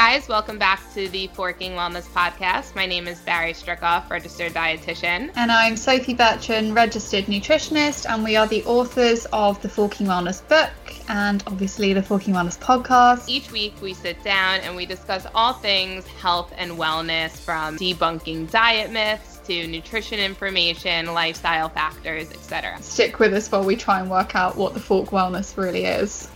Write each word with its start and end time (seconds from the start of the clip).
guys. 0.00 0.28
Welcome 0.28 0.56
back 0.56 0.80
to 0.94 1.10
the 1.10 1.26
Forking 1.34 1.72
Wellness 1.72 2.08
Podcast. 2.08 2.74
My 2.74 2.86
name 2.86 3.06
is 3.06 3.20
Barry 3.20 3.52
Strickoff, 3.52 4.08
registered 4.08 4.54
dietitian. 4.54 5.30
And 5.36 5.52
I'm 5.52 5.76
Sophie 5.76 6.14
Bertrand, 6.14 6.74
registered 6.74 7.26
nutritionist, 7.26 8.08
and 8.08 8.24
we 8.24 8.34
are 8.34 8.46
the 8.46 8.64
authors 8.64 9.26
of 9.30 9.60
the 9.60 9.68
Forking 9.68 10.06
Wellness 10.06 10.40
book 10.48 10.70
and 11.10 11.44
obviously 11.46 11.92
the 11.92 12.02
Forking 12.02 12.32
Wellness 12.32 12.58
podcast. 12.58 13.28
Each 13.28 13.52
week 13.52 13.74
we 13.82 13.92
sit 13.92 14.24
down 14.24 14.60
and 14.60 14.74
we 14.74 14.86
discuss 14.86 15.26
all 15.34 15.52
things 15.52 16.06
health 16.06 16.50
and 16.56 16.72
wellness 16.78 17.32
from 17.32 17.76
debunking 17.76 18.50
diet 18.50 18.90
myths 18.90 19.38
to 19.48 19.66
nutrition 19.66 20.18
information, 20.18 21.12
lifestyle 21.12 21.68
factors, 21.68 22.30
etc. 22.30 22.80
Stick 22.80 23.18
with 23.18 23.34
us 23.34 23.52
while 23.52 23.64
we 23.64 23.76
try 23.76 24.00
and 24.00 24.10
work 24.10 24.34
out 24.34 24.56
what 24.56 24.72
the 24.72 24.80
Fork 24.80 25.10
Wellness 25.10 25.58
really 25.58 25.84
is. 25.84 26.26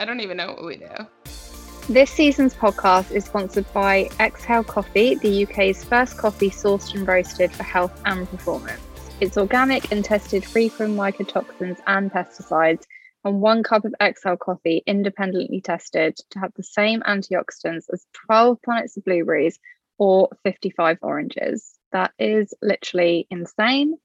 I 0.00 0.06
don't 0.06 0.20
even 0.20 0.38
know 0.38 0.52
what 0.52 0.64
we 0.64 0.76
do. 0.76 0.88
This 1.90 2.10
season's 2.10 2.54
podcast 2.54 3.12
is 3.12 3.26
sponsored 3.26 3.70
by 3.74 4.08
Exhale 4.18 4.64
Coffee, 4.64 5.16
the 5.16 5.44
UK's 5.44 5.84
first 5.84 6.16
coffee 6.16 6.48
sourced 6.48 6.94
and 6.94 7.06
roasted 7.06 7.52
for 7.52 7.64
health 7.64 8.00
and 8.06 8.26
performance. 8.30 8.80
It's 9.20 9.36
organic 9.36 9.92
and 9.92 10.02
tested 10.02 10.42
free 10.42 10.70
from 10.70 10.96
mycotoxins 10.96 11.80
and 11.86 12.10
pesticides, 12.10 12.84
and 13.26 13.42
one 13.42 13.62
cup 13.62 13.84
of 13.84 13.94
Exhale 14.00 14.38
coffee 14.38 14.82
independently 14.86 15.60
tested 15.60 16.16
to 16.30 16.38
have 16.38 16.54
the 16.54 16.62
same 16.62 17.02
antioxidants 17.02 17.84
as 17.92 18.06
12 18.26 18.62
planets 18.62 18.96
of 18.96 19.04
blueberries 19.04 19.58
or 19.98 20.30
55 20.44 20.96
oranges. 21.02 21.74
That 21.92 22.12
is 22.18 22.54
literally 22.62 23.26
insane. 23.30 23.98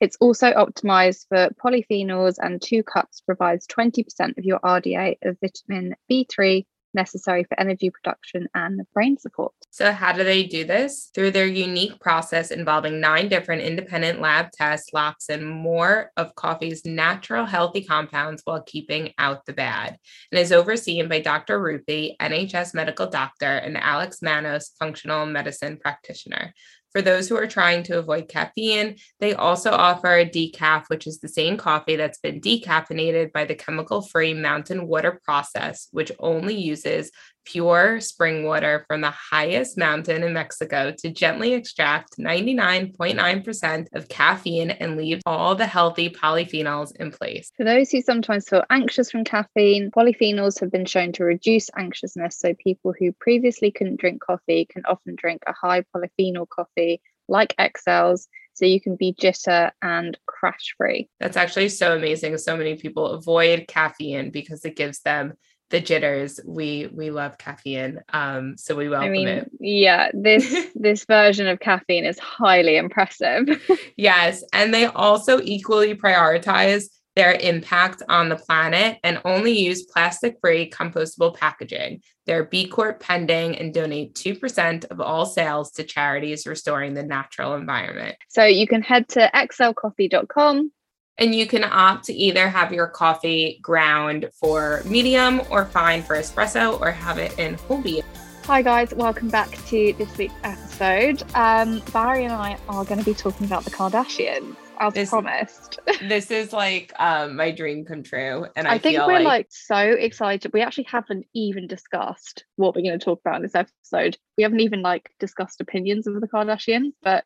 It's 0.00 0.16
also 0.20 0.52
optimized 0.52 1.26
for 1.28 1.48
polyphenols, 1.62 2.36
and 2.38 2.62
two 2.62 2.82
cups 2.82 3.20
provides 3.20 3.66
20% 3.66 4.38
of 4.38 4.44
your 4.44 4.60
RDA 4.60 5.16
of 5.22 5.36
vitamin 5.40 5.94
B3 6.10 6.64
necessary 6.94 7.44
for 7.44 7.58
energy 7.60 7.90
production 7.90 8.48
and 8.54 8.80
brain 8.94 9.18
support. 9.18 9.52
So, 9.70 9.92
how 9.92 10.12
do 10.12 10.24
they 10.24 10.44
do 10.44 10.64
this? 10.64 11.10
Through 11.14 11.32
their 11.32 11.46
unique 11.46 12.00
process 12.00 12.50
involving 12.50 13.00
nine 13.00 13.28
different 13.28 13.62
independent 13.62 14.20
lab 14.20 14.50
tests, 14.52 14.92
locks 14.92 15.28
in 15.28 15.44
more 15.44 16.10
of 16.16 16.34
coffee's 16.34 16.84
natural 16.84 17.44
healthy 17.44 17.84
compounds 17.84 18.42
while 18.44 18.62
keeping 18.62 19.12
out 19.18 19.46
the 19.46 19.52
bad, 19.52 19.98
and 20.32 20.40
is 20.40 20.52
overseen 20.52 21.08
by 21.08 21.20
Dr. 21.20 21.60
Rupy, 21.60 22.16
NHS 22.20 22.74
medical 22.74 23.06
doctor, 23.06 23.46
and 23.46 23.76
Alex 23.76 24.22
Manos, 24.22 24.72
functional 24.78 25.26
medicine 25.26 25.76
practitioner. 25.76 26.54
For 26.92 27.02
those 27.02 27.28
who 27.28 27.36
are 27.36 27.46
trying 27.46 27.82
to 27.84 27.98
avoid 27.98 28.28
caffeine, 28.28 28.96
they 29.20 29.34
also 29.34 29.70
offer 29.70 30.16
a 30.16 30.28
decaf, 30.28 30.84
which 30.88 31.06
is 31.06 31.18
the 31.18 31.28
same 31.28 31.56
coffee 31.56 31.96
that's 31.96 32.18
been 32.18 32.40
decaffeinated 32.40 33.32
by 33.32 33.44
the 33.44 33.54
chemical 33.54 34.02
free 34.02 34.34
mountain 34.34 34.86
water 34.86 35.20
process, 35.24 35.88
which 35.90 36.12
only 36.18 36.54
uses 36.54 37.10
pure 37.44 38.00
spring 38.00 38.44
water 38.44 38.84
from 38.88 39.00
the 39.00 39.10
highest 39.10 39.78
mountain 39.78 40.22
in 40.22 40.32
Mexico 40.32 40.92
to 40.98 41.10
gently 41.10 41.54
extract 41.54 42.18
99.9% 42.18 43.86
of 43.94 44.08
caffeine 44.08 44.70
and 44.70 44.96
leave 44.96 45.20
all 45.26 45.54
the 45.54 45.66
healthy 45.66 46.10
polyphenols 46.10 46.94
in 46.96 47.10
place. 47.10 47.50
For 47.56 47.64
those 47.64 47.90
who 47.90 48.02
sometimes 48.02 48.48
feel 48.48 48.64
anxious 48.70 49.10
from 49.10 49.24
caffeine, 49.24 49.90
polyphenols 49.90 50.60
have 50.60 50.70
been 50.70 50.84
shown 50.86 51.12
to 51.12 51.24
reduce 51.24 51.70
anxiousness. 51.76 52.38
So, 52.38 52.54
people 52.54 52.94
who 52.98 53.12
previously 53.12 53.70
couldn't 53.70 54.00
drink 54.00 54.22
coffee 54.22 54.66
can 54.70 54.84
often 54.86 55.14
drink 55.16 55.42
a 55.46 55.52
high 55.52 55.84
polyphenol 55.94 56.48
coffee 56.48 57.00
like 57.28 57.54
Exhale 57.58 58.16
so 58.54 58.64
you 58.64 58.80
can 58.80 58.96
be 58.96 59.14
jitter 59.14 59.70
and 59.82 60.18
crash 60.26 60.74
free. 60.76 61.08
That's 61.20 61.36
actually 61.36 61.68
so 61.68 61.96
amazing. 61.96 62.36
So 62.38 62.56
many 62.56 62.74
people 62.74 63.06
avoid 63.06 63.66
caffeine 63.68 64.30
because 64.30 64.64
it 64.64 64.74
gives 64.74 65.00
them 65.00 65.34
the 65.70 65.80
jitters. 65.80 66.40
We 66.44 66.88
we 66.92 67.10
love 67.10 67.38
caffeine, 67.38 68.00
um, 68.12 68.56
so 68.56 68.74
we 68.74 68.88
welcome 68.88 69.08
I 69.08 69.12
mean, 69.12 69.28
it. 69.28 69.50
Yeah, 69.60 70.10
this 70.14 70.68
this 70.74 71.04
version 71.04 71.46
of 71.46 71.60
caffeine 71.60 72.04
is 72.04 72.18
highly 72.18 72.76
impressive. 72.76 73.48
yes, 73.96 74.42
and 74.52 74.72
they 74.72 74.86
also 74.86 75.40
equally 75.42 75.94
prioritize 75.94 76.84
their 77.16 77.32
impact 77.32 78.00
on 78.08 78.28
the 78.28 78.36
planet 78.36 78.96
and 79.02 79.20
only 79.24 79.50
use 79.50 79.82
plastic-free 79.86 80.70
compostable 80.70 81.36
packaging. 81.36 82.00
They're 82.26 82.44
B 82.44 82.68
Corp 82.68 83.00
pending 83.00 83.58
and 83.58 83.74
donate 83.74 84.14
2% 84.14 84.84
of 84.84 85.00
all 85.00 85.26
sales 85.26 85.72
to 85.72 85.82
charities 85.82 86.46
restoring 86.46 86.94
the 86.94 87.02
natural 87.02 87.54
environment. 87.54 88.14
So 88.28 88.44
you 88.44 88.68
can 88.68 88.82
head 88.82 89.08
to 89.08 89.28
exhalecoffee.com 89.34 90.70
and 91.18 91.34
you 91.34 91.46
can 91.46 91.64
opt 91.64 92.04
to 92.04 92.12
either 92.12 92.48
have 92.48 92.72
your 92.72 92.86
coffee 92.86 93.58
ground 93.60 94.30
for 94.32 94.82
medium 94.84 95.42
or 95.50 95.64
fine 95.64 96.02
for 96.02 96.16
espresso 96.16 96.80
or 96.80 96.90
have 96.92 97.18
it 97.18 97.36
in 97.38 97.54
whole 97.54 97.82
bean. 97.82 98.02
Hi, 98.44 98.62
guys, 98.62 98.94
welcome 98.94 99.28
back 99.28 99.50
to 99.66 99.92
this 99.98 100.16
week's 100.16 100.34
episode. 100.42 101.22
Um, 101.34 101.82
Barry 101.92 102.24
and 102.24 102.32
I 102.32 102.56
are 102.68 102.84
going 102.84 102.98
to 102.98 103.04
be 103.04 103.14
talking 103.14 103.46
about 103.46 103.64
the 103.64 103.70
Kardashians. 103.70 104.56
As 104.80 104.94
this, 104.94 105.10
promised. 105.10 105.80
this 106.02 106.30
is 106.30 106.52
like 106.52 106.92
um, 107.00 107.34
my 107.34 107.50
dream 107.50 107.84
come 107.84 108.04
true. 108.04 108.46
And 108.54 108.68
I, 108.68 108.74
I 108.74 108.78
think 108.78 108.96
we're 108.98 109.14
like... 109.14 109.24
like 109.24 109.46
so 109.50 109.76
excited. 109.76 110.52
We 110.54 110.62
actually 110.62 110.84
haven't 110.84 111.26
even 111.34 111.66
discussed 111.66 112.44
what 112.54 112.76
we're 112.76 112.82
going 112.82 112.96
to 112.98 113.04
talk 113.04 113.20
about 113.20 113.36
in 113.36 113.42
this 113.42 113.56
episode. 113.56 114.16
We 114.36 114.44
haven't 114.44 114.60
even 114.60 114.82
like 114.82 115.10
discussed 115.18 115.60
opinions 115.60 116.06
of 116.06 116.20
the 116.20 116.28
Kardashians, 116.28 116.92
but 117.02 117.24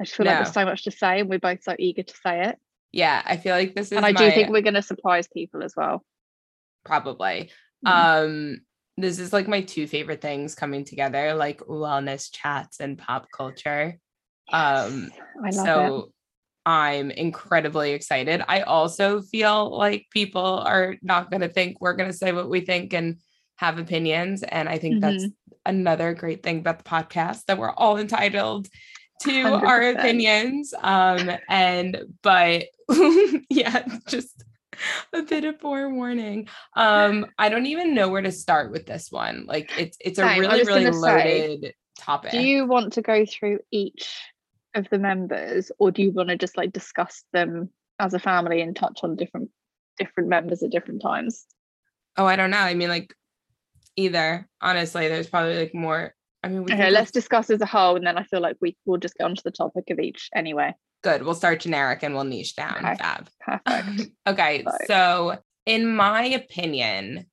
I 0.00 0.04
just 0.04 0.16
feel 0.16 0.24
no. 0.24 0.32
like 0.32 0.44
there's 0.44 0.54
so 0.54 0.64
much 0.64 0.84
to 0.84 0.90
say 0.90 1.20
and 1.20 1.28
we're 1.28 1.38
both 1.38 1.62
so 1.62 1.76
eager 1.78 2.02
to 2.02 2.14
say 2.24 2.46
it 2.46 2.58
yeah, 2.92 3.22
I 3.24 3.36
feel 3.36 3.54
like 3.54 3.74
this 3.74 3.88
is. 3.88 3.92
And 3.92 4.06
I 4.06 4.12
my, 4.12 4.20
do 4.20 4.30
think 4.30 4.50
we're 4.50 4.62
going 4.62 4.74
to 4.74 4.82
surprise 4.82 5.28
people 5.28 5.62
as 5.62 5.74
well. 5.76 6.04
Probably. 6.84 7.50
Mm-hmm. 7.86 7.88
Um, 7.88 8.60
this 8.96 9.18
is 9.18 9.32
like 9.32 9.48
my 9.48 9.60
two 9.60 9.86
favorite 9.86 10.22
things 10.22 10.54
coming 10.54 10.84
together, 10.84 11.34
like 11.34 11.60
wellness 11.60 12.30
chats 12.32 12.80
and 12.80 12.96
pop 12.96 13.26
culture. 13.30 13.98
Yes, 14.50 14.92
um, 14.92 15.10
I 15.44 15.50
love 15.50 15.66
so 15.66 15.96
it. 15.96 16.12
I'm 16.64 17.10
incredibly 17.10 17.92
excited. 17.92 18.42
I 18.48 18.62
also 18.62 19.20
feel 19.20 19.76
like 19.76 20.06
people 20.10 20.42
are 20.42 20.96
not 21.02 21.30
going 21.30 21.42
to 21.42 21.48
think 21.48 21.80
we're 21.80 21.94
going 21.94 22.10
to 22.10 22.16
say 22.16 22.32
what 22.32 22.48
we 22.48 22.60
think 22.60 22.94
and 22.94 23.18
have 23.56 23.78
opinions. 23.78 24.42
And 24.42 24.68
I 24.68 24.78
think 24.78 24.96
mm-hmm. 24.96 25.18
that's 25.18 25.32
another 25.64 26.14
great 26.14 26.42
thing 26.42 26.60
about 26.60 26.78
the 26.78 26.84
podcast 26.84 27.44
that 27.46 27.58
we're 27.58 27.72
all 27.72 27.98
entitled 27.98 28.68
to 29.22 29.30
100%. 29.30 29.62
our 29.62 29.82
opinions. 29.90 30.74
Um, 30.80 31.30
and 31.48 31.98
but 32.22 32.64
yeah, 33.50 33.84
just 34.08 34.44
a 35.12 35.22
bit 35.22 35.44
of 35.44 35.60
forewarning. 35.60 36.48
Um, 36.74 37.26
I 37.38 37.48
don't 37.48 37.66
even 37.66 37.94
know 37.94 38.08
where 38.08 38.22
to 38.22 38.32
start 38.32 38.70
with 38.70 38.86
this 38.86 39.10
one. 39.10 39.46
Like 39.46 39.70
it's 39.78 39.96
it's 40.00 40.18
a 40.18 40.26
really, 40.38 40.64
really 40.64 40.90
loaded 40.90 41.62
say, 41.62 41.74
topic. 41.98 42.32
Do 42.32 42.40
you 42.40 42.66
want 42.66 42.94
to 42.94 43.02
go 43.02 43.24
through 43.26 43.60
each 43.70 44.18
of 44.74 44.88
the 44.90 44.98
members 44.98 45.72
or 45.78 45.90
do 45.90 46.02
you 46.02 46.12
want 46.12 46.28
to 46.28 46.36
just 46.36 46.56
like 46.56 46.72
discuss 46.72 47.24
them 47.32 47.70
as 47.98 48.12
a 48.12 48.18
family 48.18 48.60
and 48.60 48.76
touch 48.76 49.00
on 49.02 49.16
different 49.16 49.50
different 49.98 50.28
members 50.28 50.62
at 50.62 50.70
different 50.70 51.02
times? 51.02 51.46
Oh, 52.16 52.26
I 52.26 52.36
don't 52.36 52.50
know. 52.50 52.58
I 52.58 52.74
mean, 52.74 52.88
like 52.88 53.14
either. 53.96 54.48
Honestly, 54.60 55.08
there's 55.08 55.28
probably 55.28 55.56
like 55.58 55.74
more 55.74 56.14
I 56.42 56.48
mean, 56.48 56.62
okay, 56.62 56.90
let's 56.90 57.10
discuss 57.10 57.50
as 57.50 57.60
a 57.60 57.66
whole, 57.66 57.96
and 57.96 58.06
then 58.06 58.16
I 58.18 58.24
feel 58.24 58.40
like 58.40 58.56
we 58.60 58.76
will 58.84 58.98
just 58.98 59.16
get 59.16 59.24
onto 59.24 59.42
the 59.44 59.50
topic 59.50 59.90
of 59.90 59.98
each 59.98 60.28
anyway. 60.34 60.74
Good. 61.02 61.22
We'll 61.22 61.34
start 61.34 61.60
generic 61.60 62.02
and 62.02 62.14
we'll 62.14 62.24
niche 62.24 62.56
down. 62.56 62.78
Okay. 62.78 62.94
Fab. 62.96 63.28
Perfect. 63.40 64.10
okay. 64.26 64.64
So, 64.86 65.38
in 65.64 65.86
my 65.94 66.24
opinion, 66.24 67.26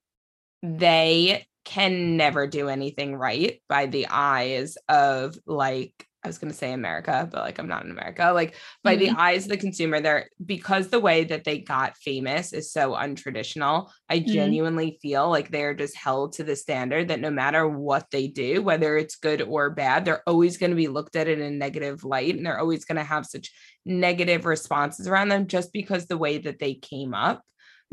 they 0.62 1.46
can 1.66 2.18
never 2.18 2.48
do 2.48 2.70
anything 2.70 3.16
right 3.16 3.62
by 3.70 3.86
the 3.86 4.08
eyes 4.10 4.78
of 4.90 5.36
like 5.46 5.94
I 6.24 6.30
was 6.30 6.38
going 6.38 6.52
to 6.52 6.58
say 6.58 6.72
America, 6.72 7.28
but 7.30 7.42
like 7.42 7.60
I'm 7.60 7.68
not 7.68 7.84
in 7.84 7.92
America. 7.92 8.32
Like 8.34 8.56
by 8.82 8.96
mm-hmm. 8.96 9.14
the 9.14 9.22
eyes 9.22 9.44
of 9.44 9.50
the 9.50 9.58
consumer, 9.58 10.00
they're 10.00 10.30
because 10.46 10.88
the 10.88 11.00
way 11.00 11.26
that 11.26 11.44
they 11.44 11.60
got 11.60 11.98
famous 11.98 12.54
is 12.54 12.72
so 12.72 12.94
untraditional. 12.94 13.90
I 14.10 14.20
mm-hmm. 14.20 14.32
genuinely 14.32 14.98
feel 15.02 15.30
like 15.30 15.52
they're 15.52 15.74
just 15.74 15.98
held 15.98 16.34
to 16.34 16.44
the 16.44 16.56
standard 16.56 17.10
that 17.10 17.20
no 17.20 17.30
matter 17.30 17.68
what 17.68 18.10
they 18.10 18.28
do, 18.28 18.62
whether 18.62 18.96
it's 18.96 19.18
good 19.18 19.42
or 19.42 19.70
bad, 19.70 20.06
they're 20.06 20.24
always 20.26 20.58
going 20.58 20.70
to 20.70 20.78
be 20.78 20.88
looked 20.88 21.18
at 21.18 21.28
in 21.28 21.42
a 21.42 21.52
negative 21.52 22.06
light 22.06 22.36
and 22.36 22.46
they're 22.46 22.60
always 22.60 22.86
going 22.86 22.98
to 22.98 23.04
have 23.04 23.26
such 23.26 23.52
negative 23.86 24.46
responses 24.46 25.08
around 25.08 25.28
them 25.28 25.48
just 25.48 25.74
because 25.74 26.06
the 26.06 26.18
way 26.18 26.38
that 26.38 26.60
they 26.60 26.74
came 26.74 27.14
up. 27.14 27.42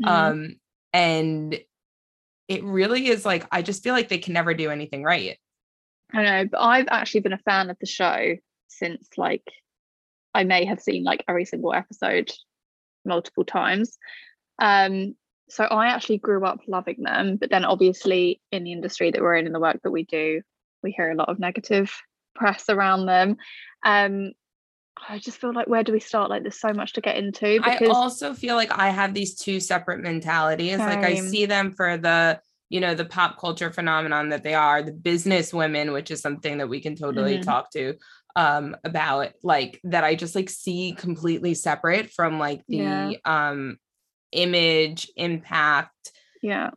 Mm-hmm. 0.01 0.07
Um, 0.09 0.55
and 0.93 1.59
it 2.47 2.63
really 2.63 3.07
is 3.07 3.25
like, 3.25 3.45
I 3.51 3.61
just 3.61 3.83
feel 3.83 3.93
like 3.93 4.07
they 4.07 4.17
can 4.19 4.33
never 4.33 4.53
do 4.53 4.69
anything 4.69 5.03
right. 5.03 5.37
I 6.13 6.23
know, 6.23 6.45
but 6.51 6.61
I've 6.61 6.87
actually 6.89 7.21
been 7.21 7.33
a 7.33 7.37
fan 7.39 7.69
of 7.69 7.77
the 7.79 7.85
show 7.85 8.35
since 8.67 9.07
like 9.17 9.43
I 10.33 10.43
may 10.43 10.65
have 10.65 10.81
seen 10.81 11.03
like 11.03 11.23
every 11.27 11.45
single 11.45 11.73
episode 11.73 12.31
multiple 13.05 13.45
times. 13.45 13.97
Um, 14.59 15.15
so 15.49 15.65
I 15.65 15.87
actually 15.87 16.19
grew 16.19 16.45
up 16.45 16.61
loving 16.67 17.03
them, 17.03 17.35
but 17.35 17.49
then 17.49 17.65
obviously 17.65 18.41
in 18.51 18.63
the 18.63 18.71
industry 18.71 19.11
that 19.11 19.21
we're 19.21 19.35
in, 19.35 19.47
in 19.47 19.53
the 19.53 19.59
work 19.59 19.81
that 19.83 19.91
we 19.91 20.03
do, 20.03 20.41
we 20.81 20.91
hear 20.91 21.11
a 21.11 21.15
lot 21.15 21.29
of 21.29 21.39
negative 21.39 21.93
press 22.35 22.65
around 22.69 23.05
them. 23.05 23.37
Um, 23.83 24.31
I 25.09 25.19
just 25.19 25.39
feel 25.39 25.53
like 25.53 25.67
where 25.67 25.83
do 25.83 25.91
we 25.91 25.99
start? 25.99 26.29
Like 26.29 26.43
there's 26.43 26.59
so 26.59 26.73
much 26.73 26.93
to 26.93 27.01
get 27.01 27.17
into. 27.17 27.59
Because 27.59 27.81
I 27.81 27.85
also 27.87 28.33
feel 28.33 28.55
like 28.55 28.71
I 28.71 28.89
have 28.89 29.13
these 29.13 29.35
two 29.35 29.59
separate 29.59 30.01
mentalities. 30.01 30.77
Same. 30.77 30.87
Like 30.87 31.03
I 31.03 31.15
see 31.15 31.45
them 31.45 31.71
for 31.71 31.97
the 31.97 32.39
you 32.71 32.79
know 32.79 32.95
the 32.95 33.05
pop 33.05 33.37
culture 33.37 33.69
phenomenon 33.71 34.29
that 34.29 34.43
they 34.43 34.53
are 34.53 34.81
the 34.81 34.93
business 34.93 35.53
women 35.53 35.91
which 35.91 36.09
is 36.09 36.21
something 36.21 36.57
that 36.57 36.69
we 36.69 36.79
can 36.79 36.95
totally 36.95 37.37
Mhm. 37.37 37.43
talk 37.43 37.69
to 37.71 37.95
um 38.37 38.77
about 38.85 39.27
like 39.43 39.79
that 39.83 40.05
i 40.05 40.15
just 40.15 40.35
like 40.35 40.49
see 40.49 40.93
completely 40.97 41.53
separate 41.53 42.09
from 42.11 42.39
like 42.39 42.61
the 42.69 42.77
Yeah. 42.77 43.11
um 43.25 43.77
image 44.31 45.11
impact 45.17 46.11
Yeah. 46.41 46.71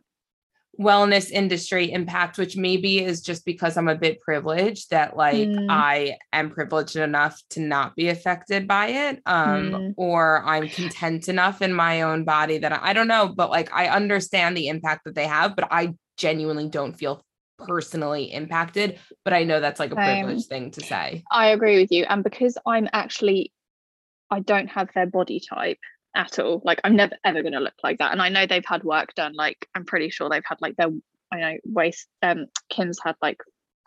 Wellness 0.79 1.31
industry 1.31 1.91
impact 1.91 2.37
which 2.37 2.57
maybe 2.57 2.99
is 3.03 3.21
just 3.21 3.45
because 3.45 3.77
i'm 3.77 3.87
a 3.87 3.95
bit 3.95 4.19
privileged 4.21 4.89
that 4.89 5.15
like 5.15 5.47
Mm. 5.47 5.67
i 5.69 6.17
am 6.33 6.49
privileged 6.49 6.95
enough 6.97 7.41
to 7.51 7.61
not 7.61 7.95
be 7.95 8.09
affected 8.09 8.67
by 8.67 8.87
it 8.87 9.21
um 9.25 9.71
Mm. 9.71 9.93
or 9.97 10.43
i'm 10.45 10.67
content 10.67 11.29
enough 11.29 11.61
in 11.61 11.73
my 11.73 12.01
own 12.01 12.25
body 12.25 12.57
that 12.57 12.73
I, 12.73 12.89
I 12.89 12.93
don't 12.93 13.07
know 13.07 13.27
but 13.27 13.49
like 13.49 13.71
i 13.73 13.87
understand 13.87 14.57
the 14.57 14.67
impact 14.67 15.05
that 15.05 15.15
they 15.15 15.27
have 15.27 15.55
but 15.55 15.67
i 15.71 15.93
genuinely 16.17 16.67
don't 16.69 16.93
feel 16.93 17.23
personally 17.59 18.33
impacted 18.33 18.99
but 19.23 19.33
i 19.33 19.43
know 19.45 19.61
that's 19.61 19.79
like 19.79 19.91
a 19.91 19.95
privileged 19.95 20.47
thing 20.49 20.71
to 20.71 20.81
say 20.81 21.23
I 21.31 21.47
agree 21.47 21.79
with 21.79 21.91
you. 21.91 22.05
And 22.07 22.23
because 22.23 22.57
I'm 22.65 22.87
actually, 22.91 23.51
I 24.29 24.39
don't 24.41 24.67
have 24.67 24.89
their 24.93 25.05
body 25.05 25.39
type 25.39 25.79
at 26.15 26.39
all. 26.39 26.61
Like 26.63 26.79
I'm 26.83 26.95
never 26.95 27.15
ever 27.23 27.41
going 27.41 27.53
to 27.53 27.59
look 27.59 27.75
like 27.83 27.99
that. 27.99 28.11
And 28.11 28.21
I 28.21 28.29
know 28.29 28.45
they've 28.45 28.65
had 28.65 28.83
work 28.83 29.13
done. 29.15 29.33
Like 29.35 29.67
I'm 29.75 29.85
pretty 29.85 30.09
sure 30.09 30.29
they've 30.29 30.43
had 30.45 30.57
like 30.61 30.75
their, 30.77 30.89
I 31.31 31.37
know 31.39 31.57
waist. 31.65 32.07
Um, 32.21 32.47
Kim's 32.69 32.99
had 33.03 33.15
like 33.21 33.37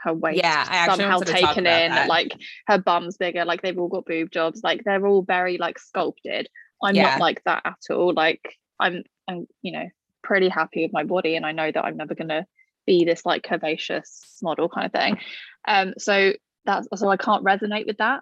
her 0.01 0.15
waist 0.15 0.39
Yeah, 0.39 0.65
I 0.69 0.87
somehow 0.87 1.19
wanted 1.19 1.27
to 1.27 1.41
talk 1.41 1.51
taken 1.55 1.67
in. 1.67 1.91
that. 1.91 2.09
Like 2.09 2.33
her 2.67 2.79
bum's 2.79 3.17
bigger. 3.17 3.45
Like 3.45 3.63
they've 3.63 3.79
all 3.79 3.89
got 3.89 4.07
boob 4.07 4.31
jobs. 4.31 4.61
Like 4.63 4.85
they're 4.85 5.07
all 5.07 5.23
very 5.23 5.59
like 5.59 5.79
sculpted. 5.79 6.49
I'm 6.83 6.95
Yeah. 6.95 7.11
not 7.11 7.21
like 7.21 7.43
that 7.45 7.63
at 7.65 7.95
all. 7.95 8.13
Like 8.15 8.57
I'm, 8.79 9.03
I'm, 9.27 9.47
you 9.63 9.73
know, 9.73 9.89
pretty 10.23 10.49
happy 10.49 10.83
with 10.83 10.93
my 10.93 11.05
body, 11.05 11.37
and 11.37 11.47
I 11.47 11.53
know 11.53 11.71
that 11.73 11.85
I'm 11.85 11.97
never 11.97 12.15
going 12.15 12.29
to 12.29 12.45
be 12.87 13.05
this 13.05 13.25
like 13.27 13.43
curvaceous 13.43 14.41
model 14.43 14.69
kind 14.69 14.87
of 14.87 14.93
thing. 14.93 15.19
Um, 15.67 15.95
so 15.99 16.33
that's 16.65 16.87
so 16.95 17.09
I 17.09 17.17
can't 17.17 17.45
resonate 17.45 17.87
with 17.87 17.99
that. 17.99 18.21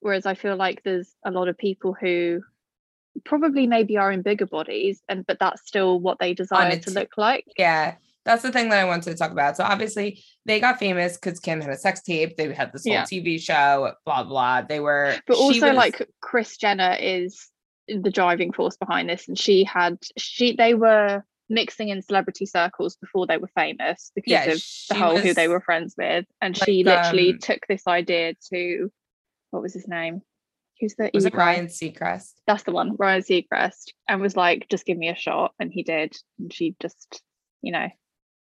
Whereas 0.00 0.26
I 0.26 0.34
feel 0.34 0.56
like 0.56 0.82
there's 0.82 1.14
a 1.24 1.30
lot 1.30 1.48
of 1.48 1.56
people 1.56 1.94
who 1.98 2.42
probably 3.24 3.66
maybe 3.66 3.96
are 3.96 4.12
in 4.12 4.22
bigger 4.22 4.46
bodies 4.46 5.00
and 5.08 5.26
but 5.26 5.38
that's 5.38 5.66
still 5.66 6.00
what 6.00 6.18
they 6.18 6.34
desire 6.34 6.76
to 6.78 6.90
look 6.90 7.12
like. 7.16 7.44
yeah 7.58 7.94
that's 8.24 8.42
the 8.42 8.50
thing 8.50 8.68
that 8.68 8.78
i 8.78 8.84
wanted 8.84 9.10
to 9.10 9.14
talk 9.16 9.30
about 9.30 9.56
so 9.56 9.64
obviously 9.64 10.22
they 10.44 10.58
got 10.60 10.78
famous 10.78 11.16
because 11.16 11.38
kim 11.40 11.60
had 11.60 11.70
a 11.70 11.76
sex 11.76 12.02
tape 12.02 12.36
they 12.36 12.52
had 12.52 12.72
this 12.72 12.84
whole 12.84 12.92
Yeah. 12.94 13.04
tv 13.04 13.40
show 13.40 13.92
blah 14.04 14.24
blah 14.24 14.62
they 14.62 14.80
were 14.80 15.14
But 15.26 15.36
also 15.36 15.68
was- 15.68 15.76
like 15.76 16.08
Kris 16.20 16.56
Jenner 16.56 16.96
is 17.00 17.48
the 17.88 18.10
driving 18.10 18.52
force 18.52 18.76
behind 18.76 19.08
this 19.08 19.28
and 19.28 19.38
she 19.38 19.62
had 19.64 19.98
she 20.18 20.56
they 20.56 20.74
were 20.74 21.22
mixing 21.48 21.88
in 21.90 22.02
celebrity 22.02 22.44
circles 22.44 22.96
before 22.96 23.28
they 23.28 23.36
were 23.36 23.50
famous 23.54 24.10
because 24.16 24.30
yeah 24.32 24.44
of 24.50 24.60
the 24.88 24.94
whole 24.96 25.16
who 25.16 25.32
they 25.32 25.46
were 25.46 25.60
friends 25.60 25.94
with 25.96 26.24
and 26.42 26.58
like, 26.58 26.64
she 26.66 26.82
literally 26.82 27.30
um, 27.30 27.38
took 27.38 27.60
this 27.68 27.86
idea 27.86 28.34
to 28.52 28.90
what 29.52 29.62
was 29.62 29.72
his 29.72 29.86
name 29.86 30.20
who's 30.80 30.94
the 30.96 31.10
was 31.14 31.24
it 31.24 31.34
ryan 31.34 31.66
seacrest? 31.66 32.32
That's 32.46 32.62
the 32.64 32.72
one 32.72 32.96
ryan 32.96 33.22
seacrest 33.22 33.92
and 34.08 34.20
was 34.20 34.36
like 34.36 34.66
just 34.70 34.86
give 34.86 34.98
me 34.98 35.08
a 35.08 35.16
shot 35.16 35.52
and 35.58 35.72
he 35.72 35.82
did 35.82 36.14
and 36.38 36.52
she 36.52 36.74
just 36.80 37.22
you 37.62 37.72
know 37.72 37.88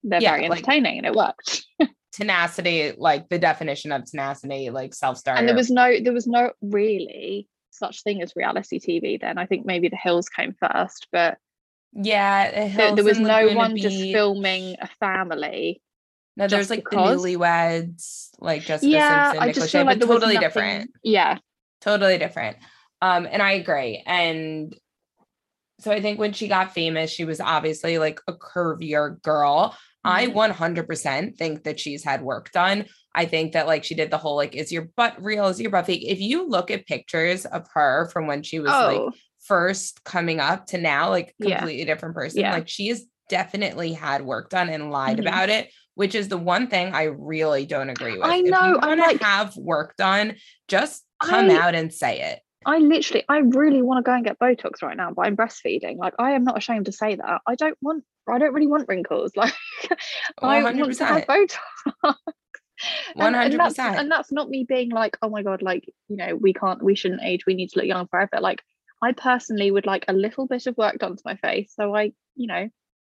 they're 0.02 0.20
Yeah, 0.22 0.32
very 0.36 0.48
like- 0.48 0.58
entertaining 0.60 0.98
and 0.98 1.06
it 1.06 1.14
worked. 1.14 1.64
Tenacity 2.12 2.92
like 2.98 3.28
the 3.28 3.38
definition 3.38 3.92
of 3.92 4.04
tenacity 4.04 4.70
like 4.70 4.94
self-starter. 4.94 5.38
And 5.38 5.48
there 5.48 5.54
was 5.54 5.70
no 5.70 6.00
there 6.02 6.12
was 6.12 6.26
no 6.26 6.50
really 6.60 7.48
such 7.70 8.02
thing 8.02 8.20
as 8.20 8.34
reality 8.36 8.78
tv 8.80 9.20
then. 9.20 9.38
I 9.38 9.46
think 9.46 9.64
maybe 9.64 9.88
the 9.88 9.96
hills 9.96 10.28
came 10.28 10.54
first 10.60 11.06
but 11.12 11.38
yeah 11.92 12.68
the 12.68 12.76
there, 12.76 12.94
there 12.96 13.04
was 13.04 13.18
no 13.18 13.26
Laguna 13.28 13.56
one 13.56 13.76
just 13.76 13.96
filming 13.96 14.76
a 14.80 14.88
family 15.00 15.82
no 16.36 16.46
there's 16.46 16.70
like 16.70 16.84
because. 16.88 17.20
the 17.22 17.30
newlyweds 17.36 18.28
like 18.38 18.62
jessica 18.62 18.88
yeah 18.92 19.32
simpson 19.32 19.48
i 19.48 19.52
just 19.52 19.66
Lachey, 19.66 19.72
feel 19.72 19.84
like 19.86 19.98
there 19.98 20.06
totally 20.08 20.34
nothing- 20.34 20.46
different. 20.48 20.90
Yeah 21.02 21.38
totally 21.80 22.18
different. 22.18 22.56
Um 23.02 23.26
and 23.30 23.42
i 23.42 23.52
agree. 23.52 24.02
And 24.06 24.74
so 25.80 25.90
i 25.90 26.00
think 26.00 26.18
when 26.18 26.32
she 26.32 26.48
got 26.48 26.74
famous 26.74 27.10
she 27.10 27.24
was 27.24 27.40
obviously 27.40 27.98
like 27.98 28.20
a 28.28 28.32
curvier 28.34 29.20
girl. 29.22 29.76
I 30.02 30.28
Mhm. 30.28 30.32
100% 30.34 31.36
think 31.36 31.64
that 31.64 31.78
she's 31.78 32.02
had 32.02 32.22
work 32.22 32.50
done. 32.52 32.86
I 33.14 33.26
think 33.26 33.52
that 33.52 33.66
like 33.66 33.84
she 33.84 33.94
did 33.94 34.10
the 34.10 34.16
whole 34.16 34.34
like 34.36 34.54
is 34.54 34.72
your 34.72 34.88
butt 34.96 35.22
real? 35.22 35.46
Is 35.48 35.60
your 35.60 35.70
butt 35.70 35.84
fake? 35.86 36.04
If 36.06 36.20
you 36.20 36.48
look 36.48 36.70
at 36.70 36.86
pictures 36.86 37.44
of 37.44 37.66
her 37.74 38.08
from 38.10 38.26
when 38.26 38.42
she 38.42 38.60
was 38.60 38.70
like 38.70 38.98
oh. 38.98 39.12
first 39.44 40.02
coming 40.04 40.40
up 40.40 40.66
to 40.68 40.78
now 40.78 41.10
like 41.10 41.34
Yeah. 41.38 41.58
completely 41.58 41.84
different 41.84 42.14
person 42.14 42.40
Yeah. 42.40 42.54
like 42.54 42.68
she 42.68 42.88
has 42.88 43.04
definitely 43.30 43.92
had 43.94 44.20
work 44.22 44.50
done 44.50 44.68
and 44.68 44.90
lied 44.90 45.16
Mhm. 45.16 45.26
about 45.26 45.48
it 45.48 45.70
which 45.94 46.14
is 46.14 46.28
the 46.28 46.36
one 46.36 46.66
thing 46.66 46.92
i 46.94 47.04
really 47.04 47.64
don't 47.64 47.88
agree 47.90 48.12
with 48.18 48.24
I 48.24 48.40
know, 48.42 48.66
you 48.68 48.78
I'm 48.82 48.88
want 48.88 49.00
to 49.00 49.06
like- 49.06 49.22
have 49.22 49.56
work 49.56 49.96
done 49.96 50.36
just 50.68 51.04
come 51.22 51.50
I- 51.50 51.56
out 51.56 51.74
and 51.74 51.92
say 51.92 52.20
it 52.32 52.40
I 52.66 52.76
literally, 52.76 53.24
I 53.26 53.38
really 53.38 53.80
want 53.80 54.04
to 54.04 54.08
go 54.10 54.14
and 54.14 54.22
get 54.22 54.38
Botox 54.38 54.82
right 54.82 54.94
now, 54.94 55.12
but 55.16 55.24
I'm 55.26 55.34
breastfeeding. 55.34 55.96
Like, 55.96 56.12
I 56.18 56.32
am 56.32 56.44
not 56.44 56.58
ashamed 56.58 56.84
to 56.86 56.92
say 56.92 57.14
that. 57.16 57.40
I 57.46 57.54
don't 57.54 57.78
want, 57.80 58.04
I 58.28 58.36
don't 58.38 58.52
really 58.52 58.66
want 58.66 58.86
wrinkles. 58.86 59.32
Like, 59.42 59.54
I 60.42 60.62
want 60.62 60.76
to 60.76 61.04
have 61.06 61.24
100%. 61.24 61.26
Botox. 62.04 62.14
And 63.16 63.34
that's- 63.34 63.54
100%. 63.78 63.98
And 63.98 64.10
that's 64.10 64.30
not 64.30 64.50
me 64.50 64.66
being 64.68 64.90
like, 64.90 65.16
oh 65.22 65.30
my 65.30 65.42
God, 65.42 65.62
like, 65.62 65.84
you 66.08 66.16
know, 66.16 66.36
we 66.36 66.52
can't, 66.52 66.82
we 66.82 66.94
shouldn't 66.94 67.22
age. 67.22 67.46
We 67.46 67.54
need 67.54 67.68
to 67.70 67.78
look 67.78 67.86
young 67.86 68.06
forever. 68.08 68.40
Like, 68.40 68.62
I 69.02 69.12
personally 69.12 69.70
would 69.70 69.86
like 69.86 70.04
a 70.08 70.12
little 70.12 70.46
bit 70.46 70.66
of 70.66 70.76
work 70.76 70.98
done 70.98 71.16
to 71.16 71.22
my 71.24 71.36
face. 71.36 71.72
So 71.74 71.94
I, 71.96 72.12
you 72.36 72.46
know, 72.46 72.68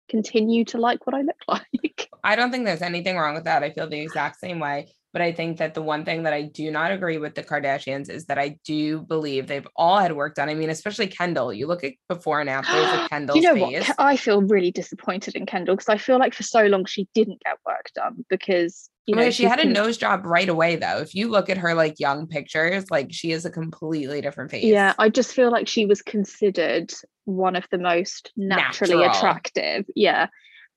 continue 0.08 0.64
to 0.66 0.78
like 0.78 1.06
what 1.06 1.14
I 1.14 1.22
look 1.22 1.36
like. 1.48 2.08
I 2.24 2.36
don't 2.36 2.50
think 2.50 2.64
there's 2.64 2.82
anything 2.82 3.16
wrong 3.16 3.34
with 3.34 3.44
that. 3.44 3.62
I 3.62 3.70
feel 3.70 3.88
the 3.88 4.00
exact 4.00 4.40
same 4.40 4.58
way. 4.58 4.88
But 5.12 5.22
I 5.22 5.32
think 5.32 5.56
that 5.56 5.72
the 5.72 5.80
one 5.80 6.04
thing 6.04 6.24
that 6.24 6.34
I 6.34 6.42
do 6.42 6.70
not 6.70 6.92
agree 6.92 7.16
with 7.16 7.34
the 7.34 7.42
Kardashians 7.42 8.10
is 8.10 8.26
that 8.26 8.38
I 8.38 8.58
do 8.64 9.00
believe 9.00 9.46
they've 9.46 9.66
all 9.74 9.98
had 9.98 10.14
work 10.14 10.34
done. 10.34 10.50
I 10.50 10.54
mean, 10.54 10.68
especially 10.68 11.06
Kendall. 11.06 11.50
You 11.52 11.66
look 11.66 11.82
at 11.82 11.94
before 12.08 12.40
and 12.42 12.50
after 12.50 12.76
of 12.76 13.08
Kendall's 13.08 13.36
you 13.42 13.42
know 13.42 13.54
what? 13.54 13.72
face. 13.72 13.88
Ke- 13.90 13.94
I 13.98 14.16
feel 14.16 14.42
really 14.42 14.70
disappointed 14.70 15.34
in 15.34 15.46
Kendall 15.46 15.76
because 15.76 15.88
I 15.88 15.96
feel 15.96 16.18
like 16.18 16.34
for 16.34 16.42
so 16.42 16.66
long 16.66 16.84
she 16.84 17.08
didn't 17.14 17.42
get 17.42 17.56
work 17.66 17.90
done 17.94 18.24
because, 18.28 18.90
you 19.08 19.14
know, 19.14 19.22
Okay, 19.22 19.30
she 19.30 19.44
had 19.44 19.58
a 19.58 19.64
nose 19.64 19.96
job 19.96 20.26
right 20.26 20.50
away, 20.50 20.76
though. 20.76 20.98
If 20.98 21.14
you 21.14 21.28
look 21.28 21.48
at 21.48 21.56
her 21.56 21.72
like 21.72 21.98
young 21.98 22.26
pictures, 22.26 22.90
like 22.90 23.08
she 23.10 23.32
is 23.32 23.46
a 23.46 23.50
completely 23.50 24.20
different 24.20 24.50
face. 24.50 24.64
Yeah, 24.64 24.92
I 24.98 25.08
just 25.08 25.32
feel 25.32 25.50
like 25.50 25.66
she 25.66 25.86
was 25.86 26.02
considered 26.02 26.92
one 27.24 27.56
of 27.56 27.64
the 27.70 27.78
most 27.78 28.32
naturally 28.36 28.96
Natural. 28.96 29.16
attractive. 29.16 29.86
Yeah. 29.96 30.26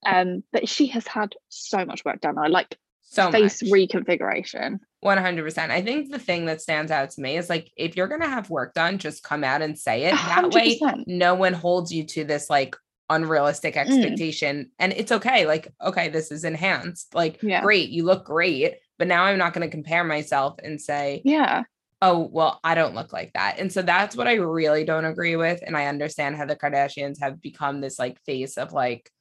Um, 0.06 0.46
but 0.54 0.70
she 0.70 0.88
has 0.88 1.06
had 1.08 1.34
so 1.50 1.84
much 1.84 2.06
work 2.06 2.22
done. 2.22 2.38
I 2.38 2.48
like 2.48 2.78
so 3.02 3.30
face 3.34 3.62
much. 3.62 3.72
reconfiguration. 3.72 4.80
100%. 5.04 5.70
I 5.70 5.82
think 5.82 6.10
the 6.10 6.18
thing 6.18 6.46
that 6.46 6.62
stands 6.62 6.90
out 6.90 7.10
to 7.12 7.22
me 7.22 7.36
is 7.38 7.50
like 7.50 7.70
if 7.76 7.98
you're 7.98 8.08
going 8.08 8.22
to 8.22 8.30
have 8.30 8.50
work 8.50 8.74
done, 8.74 8.98
just 8.98 9.24
come 9.24 9.44
out 9.44 9.62
and 9.62 9.78
say 9.78 10.04
it. 10.04 10.12
That 10.14 10.52
way, 10.52 10.80
100%. 10.80 11.04
no 11.06 11.36
one 11.36 11.52
holds 11.52 11.92
you 11.92 12.06
to 12.06 12.24
this 12.24 12.50
like 12.50 12.78
unrealistic 13.12 13.76
Mm. 13.76 13.80
expectation. 13.82 14.72
And 14.80 14.94
it's 14.94 15.12
okay. 15.12 15.46
Like, 15.46 15.68
okay, 15.84 16.10
this 16.10 16.32
is 16.32 16.44
enhanced. 16.44 17.14
Like, 17.14 17.42
Yeah. 17.44 17.62
great, 17.62 17.90
you 17.90 18.04
look 18.04 18.26
great. 18.26 18.76
But 18.98 19.08
now 19.08 19.24
I'm 19.24 19.38
not 19.38 19.54
going 19.54 19.68
to 19.68 19.72
compare 19.72 20.04
myself 20.04 20.56
and 20.64 20.80
say, 20.82 21.22
Yeah. 21.24 21.64
oh, 22.02 22.30
well, 22.32 22.60
I 22.64 22.74
don't 22.76 22.96
look 22.96 23.14
like 23.14 23.34
that. 23.34 23.60
And 23.60 23.72
so 23.72 23.82
that's 23.82 24.16
what 24.16 24.28
I 24.28 24.34
really 24.34 24.84
don't 24.84 25.06
agree 25.06 25.36
with. 25.36 25.62
And 25.66 25.78
I 25.78 25.86
understand 25.86 26.36
how 26.36 26.46
the 26.46 26.56
Kardashians 26.56 27.20
have 27.20 27.42
become 27.42 27.82
this 27.82 28.00
like 28.00 28.20
face 28.26 28.58
of 28.58 28.74
like, 28.74 29.12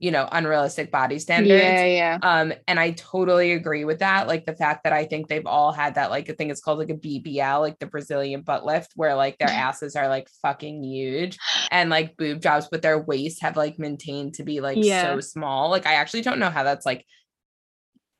you 0.00 0.10
know, 0.10 0.26
unrealistic 0.32 0.90
body 0.90 1.18
standards. 1.18 1.62
Yeah, 1.62 1.84
yeah. 1.84 2.18
Um, 2.22 2.54
and 2.66 2.80
I 2.80 2.92
totally 2.92 3.52
agree 3.52 3.84
with 3.84 3.98
that. 3.98 4.26
Like 4.26 4.46
the 4.46 4.56
fact 4.56 4.84
that 4.84 4.94
I 4.94 5.04
think 5.04 5.28
they've 5.28 5.46
all 5.46 5.72
had 5.72 5.96
that, 5.96 6.10
like 6.10 6.30
I 6.30 6.32
think 6.32 6.50
it's 6.50 6.62
called 6.62 6.78
like 6.78 6.88
a 6.88 6.94
BBL, 6.94 7.60
like 7.60 7.78
the 7.78 7.86
Brazilian 7.86 8.40
butt 8.40 8.64
lift, 8.64 8.92
where 8.96 9.14
like 9.14 9.36
their 9.38 9.48
asses 9.50 9.96
are 9.96 10.08
like 10.08 10.28
fucking 10.40 10.82
huge 10.82 11.38
and 11.70 11.90
like 11.90 12.16
boob 12.16 12.40
jobs, 12.40 12.66
but 12.70 12.80
their 12.80 12.98
waists 12.98 13.42
have 13.42 13.58
like 13.58 13.78
maintained 13.78 14.34
to 14.34 14.42
be 14.42 14.60
like 14.60 14.78
Yeah. 14.80 15.02
so 15.14 15.20
small. 15.20 15.68
Like 15.68 15.84
I 15.84 15.94
actually 15.94 16.22
don't 16.22 16.38
know 16.38 16.50
how 16.50 16.64
that's 16.64 16.86
like 16.86 17.04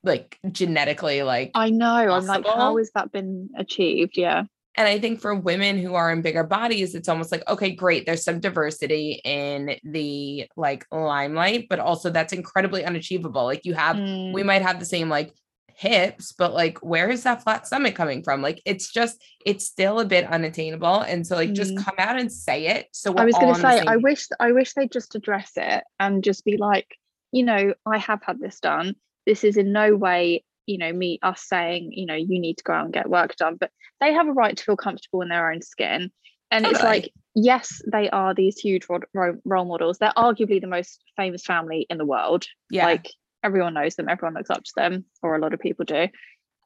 like 0.03 0.37
genetically 0.51 1.23
like 1.23 1.49
I 1.55 1.71
know. 1.71 1.95
I'm 1.95 2.27
like, 2.27 2.45
how 2.45 2.77
has 2.77 2.91
that 2.93 3.11
been 3.11 3.49
achieved? 3.57 4.17
Yeah. 4.17 4.43
And 4.75 4.87
I 4.87 4.99
think 4.99 5.19
for 5.19 5.35
women 5.35 5.77
who 5.77 5.95
are 5.95 6.11
in 6.11 6.21
bigger 6.21 6.43
bodies, 6.43 6.95
it's 6.95 7.09
almost 7.09 7.31
like, 7.31 7.47
okay, 7.49 7.71
great. 7.71 8.05
There's 8.05 8.23
some 8.23 8.39
diversity 8.39 9.21
in 9.25 9.77
the 9.83 10.47
like 10.55 10.85
limelight, 10.91 11.67
but 11.69 11.79
also 11.79 12.09
that's 12.09 12.33
incredibly 12.33 12.85
unachievable. 12.85 13.43
Like 13.43 13.65
you 13.65 13.73
have 13.73 13.97
Mm, 13.97 14.31
we 14.31 14.43
might 14.43 14.61
have 14.61 14.79
the 14.79 14.85
same 14.85 15.09
like 15.09 15.33
hips, 15.67 16.31
but 16.31 16.53
like 16.53 16.77
where 16.79 17.09
is 17.09 17.23
that 17.23 17.43
flat 17.43 17.67
stomach 17.67 17.95
coming 17.95 18.23
from? 18.23 18.41
Like 18.41 18.61
it's 18.65 18.91
just 18.91 19.21
it's 19.45 19.65
still 19.65 19.99
a 19.99 20.05
bit 20.05 20.25
unattainable. 20.25 21.01
And 21.01 21.25
so 21.27 21.35
like 21.35 21.53
just 21.53 21.75
Mm. 21.75 21.85
come 21.85 21.95
out 21.97 22.19
and 22.19 22.31
say 22.31 22.67
it. 22.67 22.87
So 22.93 23.17
I 23.17 23.25
was 23.25 23.35
going 23.37 23.53
to 23.53 23.59
say, 23.59 23.79
I 23.85 23.97
page. 23.97 24.03
wish, 24.03 24.27
I 24.39 24.51
wish 24.53 24.73
they'd 24.73 24.91
just 24.91 25.15
address 25.15 25.51
it 25.57 25.83
and 25.99 26.23
just 26.23 26.45
be 26.45 26.57
like, 26.57 26.87
you 27.31 27.43
know, 27.43 27.73
I 27.85 27.97
have 27.97 28.21
had 28.23 28.39
this 28.39 28.59
done. 28.59 28.95
This 29.25 29.43
is 29.43 29.57
in 29.57 29.71
no 29.71 29.95
way, 29.95 30.43
you 30.65 30.77
know, 30.77 30.91
me 30.91 31.19
us 31.21 31.43
saying, 31.47 31.91
you 31.91 32.05
know, 32.05 32.15
you 32.15 32.39
need 32.39 32.57
to 32.57 32.63
go 32.63 32.73
out 32.73 32.85
and 32.85 32.93
get 32.93 33.09
work 33.09 33.35
done, 33.35 33.57
but 33.59 33.71
they 33.99 34.13
have 34.13 34.27
a 34.27 34.33
right 34.33 34.55
to 34.55 34.63
feel 34.63 34.77
comfortable 34.77 35.21
in 35.21 35.29
their 35.29 35.51
own 35.51 35.61
skin. 35.61 36.11
And 36.49 36.65
it's 36.65 36.83
like, 36.83 37.11
yes, 37.33 37.81
they 37.91 38.09
are 38.09 38.33
these 38.33 38.57
huge 38.57 38.85
role, 38.89 39.35
role 39.45 39.65
models. 39.65 39.97
They're 39.97 40.13
arguably 40.17 40.59
the 40.59 40.67
most 40.67 41.01
famous 41.15 41.45
family 41.45 41.85
in 41.89 41.97
the 41.97 42.05
world. 42.05 42.45
Yeah. 42.69 42.85
Like 42.85 43.09
everyone 43.43 43.73
knows 43.73 43.95
them, 43.95 44.09
everyone 44.09 44.33
looks 44.33 44.49
up 44.49 44.63
to 44.63 44.71
them, 44.75 45.05
or 45.23 45.35
a 45.35 45.39
lot 45.39 45.53
of 45.53 45.59
people 45.59 45.85
do. 45.85 46.07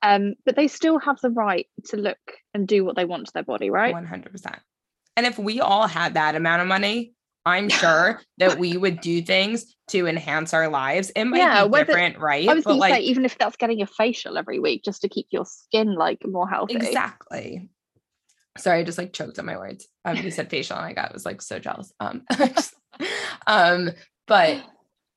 Um, 0.01 0.33
but 0.45 0.55
they 0.55 0.67
still 0.67 0.99
have 0.99 1.19
the 1.21 1.29
right 1.29 1.67
to 1.85 1.97
look 1.97 2.17
and 2.53 2.67
do 2.67 2.83
what 2.83 2.95
they 2.95 3.05
want 3.05 3.27
to 3.27 3.33
their 3.33 3.43
body, 3.43 3.69
right? 3.69 3.95
100%. 3.95 4.59
And 5.17 5.25
if 5.25 5.39
we 5.39 5.61
all 5.61 5.87
had 5.87 6.15
that 6.15 6.35
amount 6.35 6.61
of 6.61 6.67
money, 6.67 7.14
I'm 7.45 7.69
sure 7.69 8.21
that 8.39 8.57
we 8.57 8.75
would 8.75 9.01
do 9.01 9.21
things 9.21 9.75
to 9.89 10.07
enhance 10.07 10.53
our 10.53 10.67
lives. 10.67 11.11
It 11.15 11.25
might 11.25 11.37
Yeah, 11.37 11.63
be 11.65 11.69
whether- 11.69 11.85
different, 11.85 12.17
right? 12.19 12.49
I 12.49 12.53
was 12.53 12.63
But 12.63 12.69
going 12.71 12.77
to 12.77 12.81
like 12.81 12.93
say, 12.95 13.01
even 13.01 13.23
if 13.25 13.37
that's 13.37 13.55
getting 13.55 13.81
a 13.81 13.85
facial 13.87 14.37
every 14.37 14.59
week 14.59 14.83
just 14.83 15.01
to 15.03 15.09
keep 15.09 15.27
your 15.29 15.45
skin 15.45 15.93
like 15.95 16.25
more 16.25 16.49
healthy. 16.49 16.75
exactly. 16.75 17.69
Sorry, 18.57 18.79
I 18.79 18.83
just 18.83 18.97
like 18.97 19.13
choked 19.13 19.37
on 19.37 19.45
my 19.45 19.57
words. 19.57 19.87
Um, 20.05 20.17
you 20.17 20.31
said 20.31 20.49
facial, 20.49 20.77
and 20.77 20.85
I 20.85 20.93
got 20.93 21.13
was 21.13 21.25
like 21.25 21.41
so 21.41 21.59
jealous. 21.59 21.91
Um, 21.99 22.23
um, 23.47 23.91
but 24.27 24.63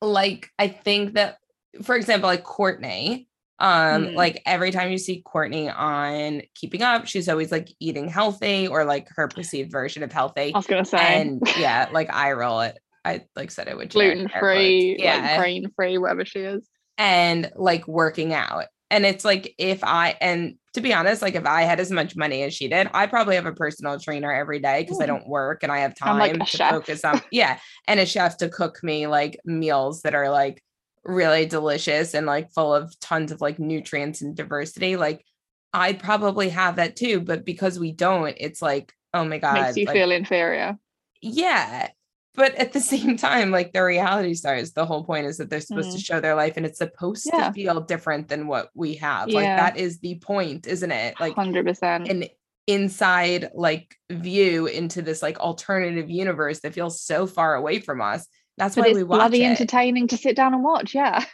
like 0.03 0.51
I 0.59 0.69
think 0.69 1.15
that, 1.15 1.39
for 1.83 1.95
example, 1.97 2.29
like 2.29 2.45
Kourtney, 2.45 3.27
um, 3.61 4.07
Mm. 4.09 4.15
like 4.15 4.43
every 4.47 4.71
time 4.71 4.91
you 4.91 4.99
see 4.99 5.23
Kourtney 5.27 5.73
on 5.75 6.43
Keeping 6.55 6.83
Up, 6.83 7.07
she's 7.07 7.29
always 7.29 7.50
like 7.50 7.69
eating 7.81 8.09
healthy 8.09 8.69
or 8.69 8.85
like 8.85 9.09
her 9.17 9.29
perceived 9.29 9.71
version 9.73 10.03
of 10.03 10.12
healthy. 10.12 10.53
I 10.55 10.59
was 10.59 10.67
to 10.67 10.85
say 10.85 11.21
and 11.21 11.43
yeah, 11.59 11.88
like 11.93 12.12
I 12.15 12.33
roll 12.33 12.61
it. 12.61 12.79
I 13.05 13.23
like 13.37 13.50
said 13.50 13.69
it 13.69 13.77
would 13.77 13.91
gluten 13.91 14.29
free. 14.38 14.97
Yeah. 14.99 15.17
like 15.21 15.38
grain 15.38 15.71
free, 15.77 15.99
whatever 15.99 16.25
she 16.25 16.41
is. 16.41 16.69
and 16.99 17.50
like 17.57 17.87
working 17.88 18.33
out. 18.35 18.65
And 18.91 19.05
it's 19.05 19.25
like 19.25 19.55
if 19.59 19.85
I 19.85 20.17
and 20.21 20.55
to 20.75 20.81
be 20.81 20.95
honest, 20.95 21.21
like 21.23 21.35
if 21.35 21.45
I 21.45 21.62
had 21.62 21.81
as 21.81 21.91
much 21.91 22.17
money 22.17 22.43
as 22.45 22.55
she 22.55 22.69
did, 22.69 22.88
I 22.95 23.07
probably 23.07 23.35
have 23.35 23.47
a 23.47 23.53
personal 23.53 23.99
trainer 23.99 24.33
every 24.33 24.61
day 24.61 24.83
because 24.83 25.00
I 25.00 25.05
Mm. 25.05 25.09
don't 25.09 25.29
work 25.29 25.62
and 25.62 25.71
I 25.73 25.79
have 25.81 25.95
time 25.95 26.19
like 26.19 26.38
to 26.38 26.45
chef. 26.47 26.71
focus 26.71 27.05
on 27.05 27.21
yeah, 27.33 27.59
and 27.87 27.99
a 28.00 28.07
chef 28.07 28.37
to 28.38 28.49
cook 28.49 28.83
me 28.83 29.07
like 29.07 29.38
meals 29.45 30.03
that 30.03 30.15
are 30.15 30.31
like 30.31 30.62
really 31.09 31.47
delicious 31.47 32.15
and 32.15 32.27
like 32.27 32.53
full 32.53 32.73
of 32.75 32.95
tons 33.00 33.33
of 33.33 33.41
like 33.41 33.59
nutrients 33.59 34.21
and 34.23 34.37
diversity. 34.37 34.97
Like 34.97 35.25
I'd 35.73 35.99
probably 35.99 36.50
have 36.50 36.77
that 36.77 36.95
too, 36.97 37.21
but 37.21 37.45
because 37.45 37.79
we 37.79 37.93
don't, 37.93 38.35
it's 38.38 38.62
like, 38.62 38.93
oh 39.15 39.25
my 39.25 39.38
God. 39.38 39.55
Makes 39.55 39.77
you 39.77 39.87
like, 39.87 39.95
feel 39.97 40.11
inferior. 40.12 40.79
yeah 41.23 41.88
but 42.35 42.55
at 42.55 42.73
the 42.73 42.79
same 42.95 43.17
time 43.17 43.50
like 43.50 43.73
the 43.73 43.83
reality 43.83 44.33
stars 44.35 44.73
the 44.73 44.87
whole 44.87 45.03
point 45.03 45.27
is 45.27 45.38
that 45.38 45.50
they're 45.50 45.59
supposed 45.61 45.91
to 45.91 45.99
show 45.99 46.21
their 46.21 46.37
life 46.37 46.57
and 46.57 46.65
it's 46.65 46.79
supposed 46.79 47.27
Mm. 47.27 47.31
Yeah. 47.38 47.47
to 47.49 47.53
feel 47.53 47.81
different 47.81 48.29
than 48.29 48.47
what 48.47 48.69
we 48.75 48.95
have 48.97 49.29
like 49.29 49.45
that 49.47 49.77
is 49.77 49.99
the 49.99 50.17
point 50.21 50.67
isn't 50.69 50.93
it 50.93 51.19
like 51.19 51.35
Hundred 51.35 51.67
percent. 51.67 52.07
an 52.09 52.25
inside 52.69 53.50
like 53.55 53.97
view 54.11 54.67
into 54.67 55.03
this 55.03 55.23
like 55.23 55.41
alternative 55.41 56.09
universe 56.11 56.61
that 56.61 56.75
feels 56.75 57.00
so 57.03 57.27
far 57.27 57.55
away 57.57 57.81
from 57.81 58.00
us 58.00 58.27
that's 58.59 58.75
But 58.75 58.87
why 58.87 58.93
we 58.93 59.03
watch 59.05 59.19
bloody 59.19 59.45
it 59.45 59.49
entertaining 59.49 60.09
to 60.09 60.17
sit 60.17 60.37
down 60.37 60.55
and 60.55 60.62
watch. 60.65 60.95
Yeah. 60.95 61.25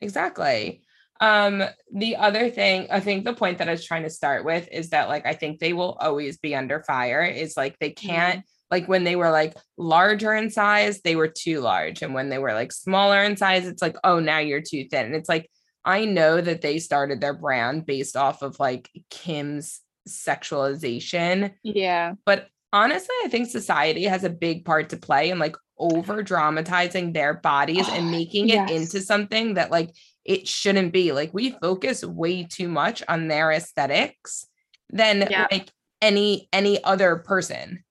exactly 0.00 0.82
um 1.20 1.62
the 1.92 2.16
other 2.16 2.48
thing 2.50 2.86
i 2.90 2.98
think 3.00 3.24
the 3.24 3.32
point 3.34 3.58
that 3.58 3.68
i 3.68 3.72
was 3.72 3.84
trying 3.84 4.02
to 4.04 4.10
start 4.10 4.44
with 4.44 4.66
is 4.72 4.90
that 4.90 5.08
like 5.08 5.26
i 5.26 5.34
think 5.34 5.58
they 5.58 5.72
will 5.72 5.92
always 6.00 6.38
be 6.38 6.54
under 6.54 6.82
fire 6.82 7.22
is 7.22 7.56
like 7.56 7.78
they 7.78 7.90
can't 7.90 8.42
like 8.70 8.88
when 8.88 9.04
they 9.04 9.16
were 9.16 9.30
like 9.30 9.54
larger 9.76 10.32
in 10.34 10.48
size 10.50 11.00
they 11.02 11.16
were 11.16 11.28
too 11.28 11.60
large 11.60 12.00
and 12.02 12.14
when 12.14 12.30
they 12.30 12.38
were 12.38 12.54
like 12.54 12.72
smaller 12.72 13.22
in 13.22 13.36
size 13.36 13.66
it's 13.66 13.82
like 13.82 13.96
oh 14.04 14.18
now 14.18 14.38
you're 14.38 14.62
too 14.62 14.84
thin 14.90 15.04
and 15.06 15.14
it's 15.14 15.28
like 15.28 15.50
i 15.84 16.04
know 16.06 16.40
that 16.40 16.62
they 16.62 16.78
started 16.78 17.20
their 17.20 17.34
brand 17.34 17.84
based 17.84 18.16
off 18.16 18.40
of 18.42 18.58
like 18.58 18.88
kim's 19.10 19.80
sexualization 20.08 21.52
Yeah. 21.62 22.14
but 22.24 22.48
honestly 22.72 23.14
i 23.24 23.28
think 23.28 23.50
society 23.50 24.04
has 24.04 24.24
a 24.24 24.30
big 24.30 24.64
part 24.64 24.88
to 24.90 24.96
play 24.96 25.28
in 25.30 25.38
like 25.38 25.56
over 25.80 26.22
dramatizing 26.22 27.12
their 27.12 27.34
bodies 27.34 27.86
Oh, 27.88 27.94
and 27.94 28.10
making 28.18 28.48
it 28.50 28.54
yes. 28.54 28.70
into 28.70 29.00
something 29.00 29.54
that 29.54 29.70
like 29.70 29.90
it 30.24 30.46
shouldn't 30.46 30.92
be 30.92 31.12
like 31.12 31.32
we 31.34 31.50
focus 31.50 32.04
way 32.04 32.44
too 32.44 32.68
much 32.68 33.02
on 33.08 33.28
their 33.28 33.50
aesthetics 33.50 34.46
than 34.90 35.26
Yeah. 35.30 35.46
like 35.50 35.70
any 36.02 36.48
any 36.52 36.82
other 36.84 37.16
person 37.16 37.82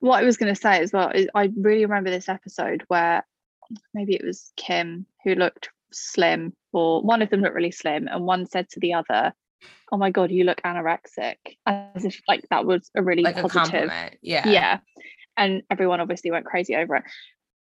What 0.00 0.22
I 0.22 0.24
was 0.24 0.36
going 0.36 0.54
to 0.54 0.60
say 0.60 0.80
as 0.80 0.92
well 0.92 1.10
is 1.10 1.26
I 1.34 1.50
really 1.56 1.84
remember 1.86 2.10
this 2.10 2.28
episode 2.28 2.84
where 2.88 3.24
maybe 3.94 4.14
it 4.14 4.24
was 4.24 4.52
Kim 4.56 5.06
who 5.24 5.34
looked 5.34 5.70
slim, 5.92 6.52
or 6.72 7.02
one 7.02 7.20
of 7.22 7.30
them 7.30 7.40
looked 7.40 7.54
really 7.54 7.70
slim, 7.70 8.08
and 8.08 8.24
one 8.24 8.46
said 8.46 8.68
to 8.70 8.80
the 8.80 8.94
other, 8.94 9.32
"Oh 9.90 9.96
my 9.98 10.10
god, 10.10 10.30
you 10.30 10.44
look 10.44 10.60
anorexic," 10.62 11.36
as 11.66 12.04
if 12.04 12.20
like 12.28 12.44
that 12.50 12.64
was 12.64 12.90
a 12.94 13.02
really 13.02 13.22
like 13.22 13.36
a 13.38 13.42
positive. 13.42 13.70
compliment 13.70 14.16
yeah 14.22 14.48
yeah 14.48 14.78
and 15.36 15.62
everyone 15.70 16.00
obviously 16.00 16.30
went 16.30 16.46
crazy 16.46 16.76
over 16.76 16.96
it. 16.96 17.04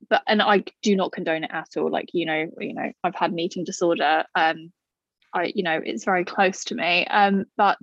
But 0.10 0.22
and 0.28 0.42
i 0.42 0.64
do 0.84 0.96
not 0.96 1.12
condone 1.14 1.44
it 1.46 1.52
at 1.54 1.70
all 1.78 1.90
like 1.90 2.10
you 2.14 2.26
know 2.26 2.48
you 2.60 2.74
know 2.74 2.92
i've 3.04 3.16
had 3.16 3.32
an 3.32 3.40
eating 3.40 3.64
disorder 3.64 4.26
um 4.36 4.72
i 5.34 5.52
you 5.56 5.64
know 5.64 5.80
it's 5.84 6.04
very 6.06 6.26
close 6.26 6.64
to 6.66 6.76
me 6.76 7.06
um 7.08 7.46
but 7.58 7.80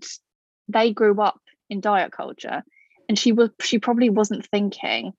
they 0.69 0.93
grew 0.93 1.21
up 1.21 1.41
in 1.71 1.81
diet 1.81 2.13
culture 2.13 2.63
and 3.09 3.19
she 3.19 3.33
was 3.33 3.51
she 3.61 3.79
probably 3.79 4.11
wasn't 4.11 4.47
thinking 4.49 5.13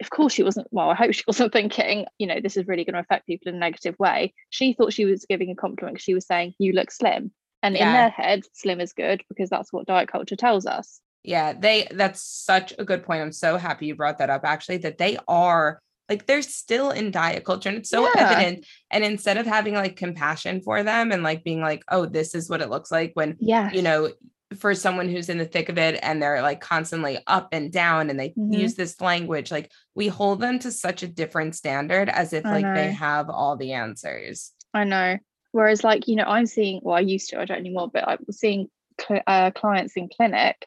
of 0.00 0.08
course 0.08 0.32
she 0.32 0.42
wasn't 0.42 0.66
well 0.70 0.88
i 0.90 0.94
hope 0.94 1.12
she 1.12 1.24
wasn't 1.26 1.52
thinking 1.52 2.06
you 2.18 2.26
know 2.26 2.40
this 2.40 2.56
is 2.56 2.66
really 2.66 2.84
going 2.84 2.94
to 2.94 3.00
affect 3.00 3.26
people 3.26 3.50
in 3.50 3.56
a 3.56 3.58
negative 3.58 3.98
way. 3.98 4.32
She 4.48 4.72
thought 4.72 4.92
she 4.94 5.04
was 5.04 5.26
giving 5.28 5.50
a 5.50 5.54
compliment 5.54 5.96
because 5.96 6.04
she 6.04 6.14
was 6.14 6.26
saying 6.26 6.54
you 6.58 6.72
look 6.72 6.90
slim 6.90 7.32
and 7.62 7.76
in 7.76 7.80
Yeah. 7.80 7.92
their 7.92 8.10
head 8.10 8.44
slim 8.54 8.80
is 8.80 8.92
good 8.94 9.22
because 9.28 9.50
that's 9.50 9.72
what 9.72 9.86
diet 9.86 10.08
culture 10.10 10.36
tells 10.36 10.64
us 10.64 11.00
Yeah, 11.22 11.52
they 11.52 11.86
that's 11.90 12.22
such 12.22 12.72
a 12.78 12.84
good 12.84 13.04
point. 13.04 13.22
I'm 13.22 13.32
so 13.32 13.56
happy 13.56 13.86
you 13.86 13.94
brought 13.94 14.18
that 14.18 14.30
up 14.30 14.42
actually 14.44 14.78
that 14.78 14.98
they 14.98 15.18
are 15.28 15.80
like 16.08 16.26
they're 16.26 16.42
still 16.42 16.90
in 16.90 17.10
diet 17.12 17.44
culture 17.44 17.68
and 17.68 17.78
it's 17.78 17.90
so 17.90 18.02
Yeah. 18.16 18.22
evident 18.22 18.66
and 18.90 19.04
instead 19.04 19.36
of 19.36 19.46
having 19.46 19.74
like 19.74 19.96
compassion 19.96 20.60
for 20.60 20.82
them 20.82 21.12
and 21.12 21.22
like 21.22 21.44
being 21.44 21.60
like 21.60 21.84
oh 21.88 22.04
this 22.06 22.34
is 22.34 22.48
what 22.50 22.60
it 22.60 22.68
looks 22.70 22.90
like 22.90 23.12
when 23.14 23.36
yeah 23.38 23.70
you 23.72 23.80
know 23.82 24.10
for 24.58 24.74
someone 24.74 25.08
who's 25.08 25.28
in 25.28 25.38
the 25.38 25.44
thick 25.44 25.68
of 25.68 25.78
it 25.78 26.00
and 26.02 26.20
they're 26.20 26.42
like 26.42 26.60
constantly 26.60 27.20
up 27.28 27.50
and 27.52 27.70
down 27.70 28.10
and 28.10 28.18
they 28.18 28.30
Mhm. 28.30 28.52
use 28.58 28.74
this 28.74 29.00
language 29.00 29.52
like 29.52 29.70
we 29.94 30.08
hold 30.08 30.40
them 30.40 30.58
to 30.58 30.72
such 30.72 31.04
a 31.04 31.06
different 31.08 31.54
standard 31.54 32.08
as 32.08 32.32
if 32.32 32.44
I 32.44 32.50
like 32.62 32.74
they 32.74 32.90
have 32.90 33.30
all 33.30 33.56
the 33.56 33.74
answers. 33.74 34.50
I 34.74 34.82
know. 34.84 35.18
Whereas, 35.52 35.82
like, 35.84 36.06
you 36.08 36.14
know, 36.16 36.24
I'm 36.24 36.46
seeing, 36.46 36.80
well, 36.82 36.96
I 36.96 37.00
used 37.00 37.30
to, 37.30 37.40
I 37.40 37.44
don't 37.44 37.58
anymore, 37.58 37.90
but 37.92 38.06
I'm 38.08 38.24
seeing 38.30 38.68
cl- 39.00 39.22
uh, 39.26 39.50
clients 39.50 39.96
in 39.96 40.08
clinic 40.08 40.64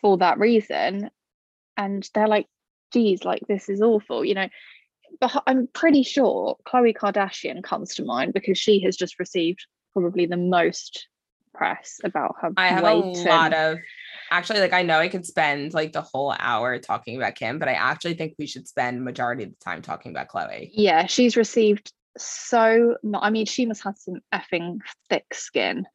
for 0.00 0.18
that 0.18 0.38
reason. 0.38 1.10
And 1.76 2.08
they're 2.14 2.28
like, 2.28 2.46
geez, 2.92 3.24
like, 3.24 3.42
this 3.48 3.68
is 3.68 3.80
awful, 3.82 4.24
you 4.24 4.34
know. 4.34 4.48
But 5.20 5.42
I'm 5.46 5.68
pretty 5.72 6.02
sure 6.02 6.56
Khloe 6.66 6.94
Kardashian 6.96 7.62
comes 7.62 7.94
to 7.96 8.04
mind 8.04 8.32
because 8.32 8.58
she 8.58 8.80
has 8.82 8.96
just 8.96 9.18
received 9.18 9.66
probably 9.92 10.26
the 10.26 10.36
most 10.36 11.08
press 11.54 12.00
about 12.02 12.34
her 12.40 12.50
I 12.56 12.66
have 12.68 12.82
a 12.82 12.94
lot 12.94 13.16
and- 13.16 13.54
of 13.54 13.78
actually 14.32 14.58
like 14.58 14.72
I 14.72 14.82
know 14.82 14.98
I 14.98 15.06
could 15.08 15.24
spend 15.24 15.72
like 15.72 15.92
the 15.92 16.00
whole 16.02 16.34
hour 16.36 16.78
talking 16.80 17.16
about 17.16 17.36
Kim, 17.36 17.60
but 17.60 17.68
I 17.68 17.74
actually 17.74 18.14
think 18.14 18.34
we 18.38 18.46
should 18.46 18.66
spend 18.66 19.04
majority 19.04 19.44
of 19.44 19.50
the 19.50 19.56
time 19.64 19.80
talking 19.82 20.10
about 20.10 20.28
Khloe. 20.28 20.70
yeah, 20.72 21.06
she's 21.06 21.36
received 21.36 21.92
so 22.18 22.96
mu- 23.04 23.18
I 23.20 23.30
mean, 23.30 23.46
she 23.46 23.66
must 23.66 23.84
have 23.84 23.96
some 23.98 24.20
effing 24.32 24.78
thick 25.08 25.26
skin 25.32 25.86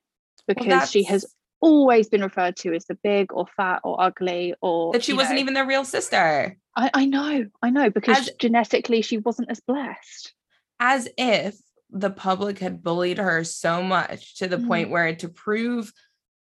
because 0.47 0.89
she 0.91 1.03
has 1.03 1.25
always 1.61 2.09
been 2.09 2.21
referred 2.21 2.55
to 2.57 2.73
as 2.73 2.85
the 2.85 2.95
big 3.03 3.31
or 3.33 3.45
fat 3.57 3.81
or 3.83 4.01
ugly 4.01 4.53
or 4.61 4.93
that 4.93 5.03
she 5.03 5.13
wasn't 5.13 5.35
know. 5.35 5.41
even 5.41 5.53
their 5.53 5.65
real 5.65 5.85
sister. 5.85 6.57
I, 6.75 6.89
I 6.93 7.05
know, 7.05 7.45
I 7.61 7.69
know, 7.69 7.89
because 7.89 8.17
As- 8.17 8.31
genetically 8.39 9.01
she 9.01 9.17
wasn't 9.17 9.51
as 9.51 9.59
blessed. 9.59 10.33
as 10.79 11.09
if 11.17 11.55
the 11.89 12.09
public 12.11 12.59
had 12.59 12.83
bullied 12.83 13.17
her 13.17 13.43
so 13.43 13.81
much 13.81 14.37
to 14.37 14.47
the 14.47 14.57
Mm. 14.57 14.67
point 14.67 14.89
where 14.91 15.15
to 15.15 15.27
prove 15.29 15.91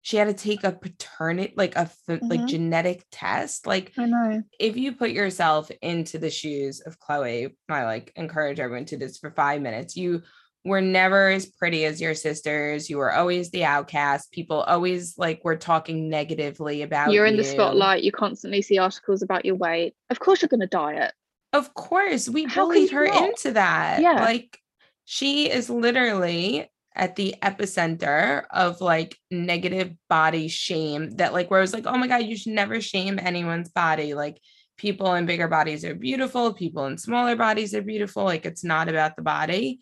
she 0.06 0.18
had 0.18 0.28
to 0.28 0.34
take 0.34 0.64
a 0.66 0.72
paternity 0.74 1.54
like 1.56 1.76
a 1.78 1.90
like 2.08 2.42
Mhm. 2.42 2.48
genetic 2.48 3.06
test 3.12 3.66
like 3.68 3.92
I 3.98 4.06
know. 4.06 4.44
if 4.60 4.76
you 4.76 4.94
put 4.96 5.12
yourself 5.12 5.70
into 5.82 6.18
the 6.18 6.30
shoes 6.30 6.82
of 6.82 7.00
khloe 7.00 7.54
i 7.70 7.84
like 7.86 8.12
encourage 8.18 8.60
everyone 8.60 8.84
to 8.86 8.98
do 8.98 9.06
this 9.06 9.18
for 9.18 9.32
five 9.32 9.62
minutes 9.62 9.96
you 9.96 10.22
were 10.66 10.82
never 10.82 11.30
as 11.30 11.46
pretty 11.46 11.86
as 11.86 12.00
your 12.00 12.16
sisters 12.16 12.90
you 12.90 12.98
were 12.98 13.12
always 13.12 13.52
the 13.52 13.66
outcast 13.66 14.32
people 14.32 14.62
always 14.62 15.18
like 15.18 15.44
were 15.44 15.56
talking 15.56 16.10
negatively 16.10 16.82
about 16.82 17.12
You're 17.12 17.26
in 17.26 17.38
the 17.38 17.44
spotlight, 17.44 18.04
you 18.04 18.12
constantly 18.12 18.62
see 18.62 18.78
articles 18.78 19.22
about 19.22 19.46
your 19.46 19.56
weight. 19.56 19.96
Of 20.10 20.20
course 20.20 20.42
you're 20.42 20.50
gonna 20.50 20.68
diet. 20.68 21.14
Of 21.52 21.74
course, 21.76 22.28
we 22.28 22.46
How 22.46 22.66
bullied 22.66 22.92
you 22.92 22.98
her 22.98 23.08
not? 23.08 23.30
into 23.30 23.52
that. 23.52 24.02
Yeah. 24.02 24.24
Like 24.24 24.58
she 25.06 25.52
is 25.52 25.70
literally 25.70 26.70
at 26.96 27.16
the 27.16 27.36
epicenter 27.42 28.44
of 28.52 28.82
like 28.82 29.18
negative 29.32 29.94
body 30.10 30.48
shame 30.48 31.10
that 31.18 31.34
like 31.34 31.50
where 31.50 31.60
I 31.60 31.62
was 31.62 31.74
like, 31.74 31.86
oh 31.86 31.98
my 31.98 32.08
God, 32.08 32.24
you 32.24 32.38
should 32.38 32.54
never 32.54 32.82
shame 32.82 33.20
anyone's 33.20 33.70
body. 33.70 34.14
Like 34.14 34.40
people 34.78 35.14
in 35.14 35.26
bigger 35.26 35.48
bodies 35.48 35.86
are 35.86 35.96
beautiful, 35.96 36.54
people 36.54 36.86
in 36.86 36.98
smaller 36.98 37.36
bodies 37.36 37.74
are 37.74 37.82
beautiful. 37.82 38.24
Like 38.24 38.46
it's 38.46 38.64
not 38.64 38.90
about 38.90 39.16
the 39.16 39.22
body. 39.22 39.80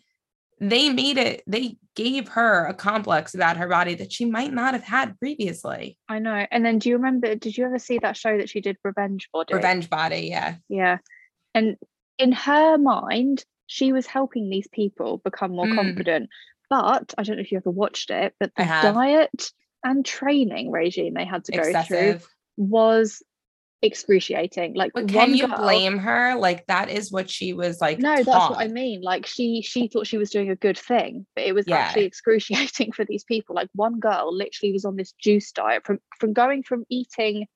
They 0.60 0.90
made 0.90 1.18
it, 1.18 1.42
they 1.46 1.76
gave 1.94 2.28
her 2.28 2.66
a 2.66 2.74
complex 2.74 3.34
about 3.34 3.56
her 3.56 3.68
body 3.68 3.94
that 3.96 4.12
she 4.12 4.24
might 4.24 4.52
not 4.52 4.74
have 4.74 4.84
had 4.84 5.18
previously. 5.18 5.98
I 6.08 6.18
know. 6.18 6.46
And 6.50 6.64
then 6.64 6.78
do 6.78 6.88
you 6.88 6.96
remember, 6.96 7.34
did 7.34 7.56
you 7.56 7.64
ever 7.66 7.78
see 7.78 7.98
that 7.98 8.16
show 8.16 8.38
that 8.38 8.48
she 8.48 8.60
did, 8.60 8.76
Revenge 8.84 9.28
Body? 9.32 9.54
Revenge 9.54 9.90
Body, 9.90 10.28
yeah. 10.30 10.56
Yeah. 10.68 10.98
And 11.54 11.76
in 12.18 12.32
her 12.32 12.78
mind, 12.78 13.44
she 13.66 13.92
was 13.92 14.06
helping 14.06 14.48
these 14.48 14.68
people 14.68 15.18
become 15.24 15.52
more 15.52 15.66
Mm. 15.66 15.76
confident. 15.76 16.30
But 16.70 17.12
I 17.18 17.22
don't 17.22 17.36
know 17.36 17.42
if 17.42 17.52
you 17.52 17.58
ever 17.58 17.70
watched 17.70 18.10
it, 18.10 18.34
but 18.40 18.54
the 18.56 18.64
diet 18.64 19.52
and 19.84 20.06
training 20.06 20.70
regime 20.70 21.14
they 21.14 21.24
had 21.26 21.44
to 21.44 21.52
go 21.52 21.82
through 21.82 22.20
was 22.56 23.22
excruciating. 23.82 24.74
Like 24.74 24.92
But 24.94 25.08
can 25.08 25.34
you 25.34 25.46
girl- 25.48 25.58
blame 25.58 25.98
her? 25.98 26.36
Like 26.36 26.66
that 26.66 26.88
is 26.88 27.10
what 27.12 27.28
she 27.28 27.52
was 27.52 27.80
like. 27.80 27.98
No, 27.98 28.14
that's 28.16 28.26
what 28.28 28.58
I 28.58 28.68
mean. 28.68 29.02
Like 29.02 29.26
she 29.26 29.62
she 29.62 29.88
thought 29.88 30.06
she 30.06 30.18
was 30.18 30.30
doing 30.30 30.50
a 30.50 30.56
good 30.56 30.78
thing, 30.78 31.26
but 31.34 31.44
it 31.44 31.54
was 31.54 31.66
Yeah. 31.66 31.76
actually 31.76 32.04
excruciating 32.04 32.92
for 32.96 33.04
these 33.04 33.24
people. 33.24 33.54
Like 33.54 33.68
one 33.74 33.98
girl 34.00 34.34
literally 34.34 34.72
was 34.72 34.84
on 34.84 34.96
this 34.96 35.12
juice 35.12 35.50
diet 35.52 35.84
from 35.84 35.98
from 36.18 36.32
going 36.32 36.62
from 36.62 36.84
eating 36.88 37.46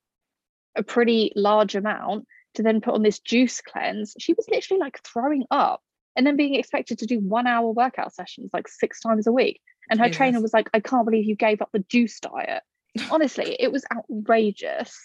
a 0.76 0.83
pretty 0.83 1.33
large 1.37 1.75
amount 1.75 2.26
to 2.54 2.62
then 2.62 2.80
put 2.80 2.95
on 2.95 3.02
this 3.02 3.18
juice 3.21 3.61
cleanse. 3.61 4.14
She 4.18 4.33
was 4.35 4.47
literally 4.50 4.80
like 4.80 5.00
throwing 5.04 5.45
up 5.50 5.80
and 6.16 6.26
then 6.26 6.37
being 6.37 6.54
expected 6.54 6.99
to 6.99 7.06
do 7.06 7.18
one 7.21 7.47
hour 7.47 7.71
workout 7.71 8.14
sessions 8.14 8.50
like 8.52 8.68
six 8.68 9.00
times 9.00 9.26
a 9.26 9.33
week. 9.33 9.61
And 9.88 10.00
her 10.00 10.11
trainer 10.11 10.40
was 10.40 10.52
like, 10.52 10.68
I 10.75 10.80
can't 10.80 11.04
believe 11.04 11.26
you 11.26 11.37
gave 11.37 11.62
up 11.62 11.68
the 11.73 11.85
juice 11.88 12.18
diet. 12.18 12.62
Honestly, 13.11 13.56
it 13.61 13.71
was 13.71 13.85
outrageous. 13.95 14.99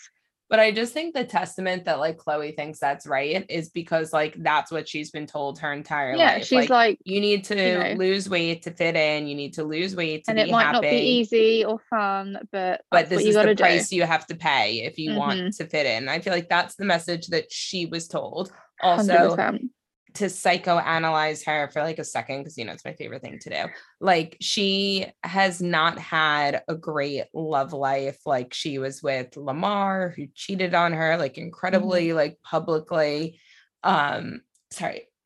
But 0.51 0.59
I 0.59 0.71
just 0.71 0.91
think 0.93 1.15
the 1.15 1.23
testament 1.23 1.85
that 1.85 1.97
like 1.99 2.17
Khloe 2.17 2.53
thinks 2.53 2.77
that's 2.77 3.07
right 3.07 3.45
is 3.47 3.69
because 3.69 4.11
like 4.11 4.35
that's 4.43 4.69
what 4.69 4.87
she's 4.87 5.09
been 5.09 5.25
told 5.25 5.57
her 5.59 5.71
entire 5.71 6.13
Yeah, 6.17 6.33
life. 6.35 6.45
she's 6.45 6.69
like, 6.69 6.99
you 7.05 7.21
need 7.21 7.45
to 7.45 7.55
you 7.55 7.79
know. 7.79 7.93
lose 7.93 8.29
weight 8.29 8.63
to 8.63 8.71
fit 8.71 8.97
in. 8.97 9.27
You 9.27 9.35
need 9.35 9.53
to 9.53 9.63
lose 9.63 9.95
weight 9.95 10.25
to 10.25 10.31
and 10.31 10.35
be 10.37 10.41
it 10.49 10.51
might 10.51 10.63
happy. 10.65 10.73
not 10.73 10.81
be 10.81 10.97
easy 10.97 11.63
or 11.63 11.79
fun, 11.89 12.37
but 12.51 12.81
but 12.91 13.07
this 13.07 13.23
is 13.23 13.35
the 13.35 13.55
do. 13.55 13.55
price 13.55 13.93
you 13.93 14.03
have 14.03 14.27
to 14.27 14.35
pay 14.35 14.81
if 14.81 14.99
you 14.99 15.11
Mhm. 15.11 15.17
want 15.17 15.53
to 15.53 15.65
fit 15.65 15.85
in. 15.85 16.09
I 16.09 16.19
feel 16.19 16.33
like 16.33 16.49
that's 16.49 16.75
the 16.75 16.83
message 16.85 17.27
that 17.27 17.49
she 17.49 17.85
was 17.85 18.09
told. 18.09 18.51
Also, 18.83 19.13
100%. 19.37 19.69
To 20.15 20.25
psychoanalyze 20.25 21.45
her 21.45 21.69
for 21.71 21.81
like 21.81 21.99
a 21.99 22.03
second 22.03 22.39
because 22.39 22.57
you 22.57 22.65
know 22.65 22.73
it's 22.73 22.85
my 22.85 22.93
favorite 22.93 23.21
thing 23.21 23.39
to 23.39 23.49
do. 23.49 23.65
Like 23.99 24.37
she 24.41 25.07
has 25.23 25.61
not 25.61 25.97
had 25.99 26.63
a 26.67 26.75
great 26.75 27.25
love 27.33 27.73
life. 27.73 28.19
Like 28.25 28.53
she 28.53 28.77
was 28.77 29.01
with 29.01 29.35
Lamar 29.37 30.13
who 30.15 30.27
cheated 30.33 30.73
on 30.73 30.93
her 30.93 31.17
like 31.17 31.37
incredibly 31.37 32.13
like 32.13 32.37
publicly. 32.43 33.39
Um 33.83 34.41
sorry. 34.71 35.07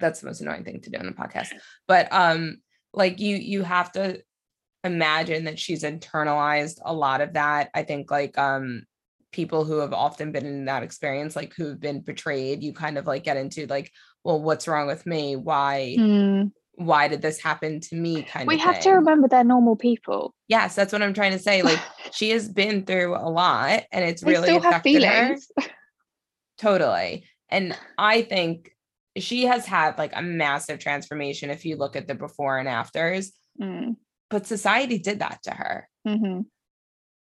That's 0.00 0.20
the 0.20 0.26
most 0.26 0.40
annoying 0.40 0.64
thing 0.64 0.80
to 0.82 0.90
do 0.90 0.98
in 0.98 1.08
a 1.08 1.12
podcast. 1.12 1.52
But 1.88 2.08
um 2.12 2.58
like 2.92 3.20
you 3.20 3.36
you 3.36 3.62
have 3.62 3.92
to 3.92 4.20
imagine 4.82 5.44
that 5.44 5.58
she's 5.58 5.82
internalized 5.82 6.78
a 6.84 6.92
lot 6.92 7.20
of 7.20 7.32
that. 7.34 7.70
I 7.74 7.82
think 7.82 8.10
like 8.10 8.36
um 8.38 8.84
people 9.34 9.64
who 9.64 9.78
have 9.78 9.92
often 9.92 10.32
been 10.32 10.46
in 10.46 10.64
that 10.66 10.82
experience, 10.82 11.34
like 11.36 11.52
who've 11.54 11.78
been 11.78 12.00
betrayed, 12.00 12.62
you 12.62 12.72
kind 12.72 12.96
of 12.96 13.06
like 13.06 13.24
get 13.24 13.36
into 13.36 13.66
like, 13.66 13.90
well, 14.22 14.40
what's 14.40 14.66
wrong 14.68 14.86
with 14.86 15.04
me? 15.04 15.36
Why, 15.36 15.96
Mm. 15.98 16.52
why 16.76 17.08
did 17.08 17.20
this 17.20 17.40
happen 17.42 17.80
to 17.80 17.96
me? 17.96 18.22
Kind 18.22 18.44
of 18.44 18.48
We 18.48 18.54
of 18.54 18.60
have 18.60 18.80
to 18.80 18.90
remember 18.92 19.28
they're 19.28 19.44
normal 19.44 19.76
people. 19.76 20.34
Yes, 20.48 20.74
that's 20.74 20.92
what 20.92 21.02
I'm 21.02 21.14
trying 21.14 21.32
to 21.32 21.38
say. 21.38 21.62
Like 21.62 21.80
she 22.12 22.30
has 22.30 22.48
been 22.48 22.86
through 22.86 23.16
a 23.16 23.28
lot 23.28 23.82
and 23.92 24.04
it's 24.04 24.22
They 24.22 24.30
really 24.30 24.48
still 24.48 24.60
have 24.60 24.72
affected 24.86 25.02
her. 25.04 25.36
Totally. 26.58 27.26
And 27.50 27.76
I 27.98 28.22
think 28.22 28.70
she 29.16 29.44
has 29.46 29.66
had 29.66 29.98
like 29.98 30.12
a 30.14 30.22
massive 30.22 30.78
transformation 30.78 31.50
if 31.50 31.64
you 31.64 31.76
look 31.76 31.96
at 31.96 32.06
the 32.08 32.14
before 32.14 32.58
and 32.58 32.68
afters, 32.68 33.32
Mm, 33.60 33.94
but 34.30 34.46
society 34.48 34.98
did 34.98 35.20
that 35.20 35.40
to 35.44 35.50
her. 35.52 35.88
mhm. 36.06 36.46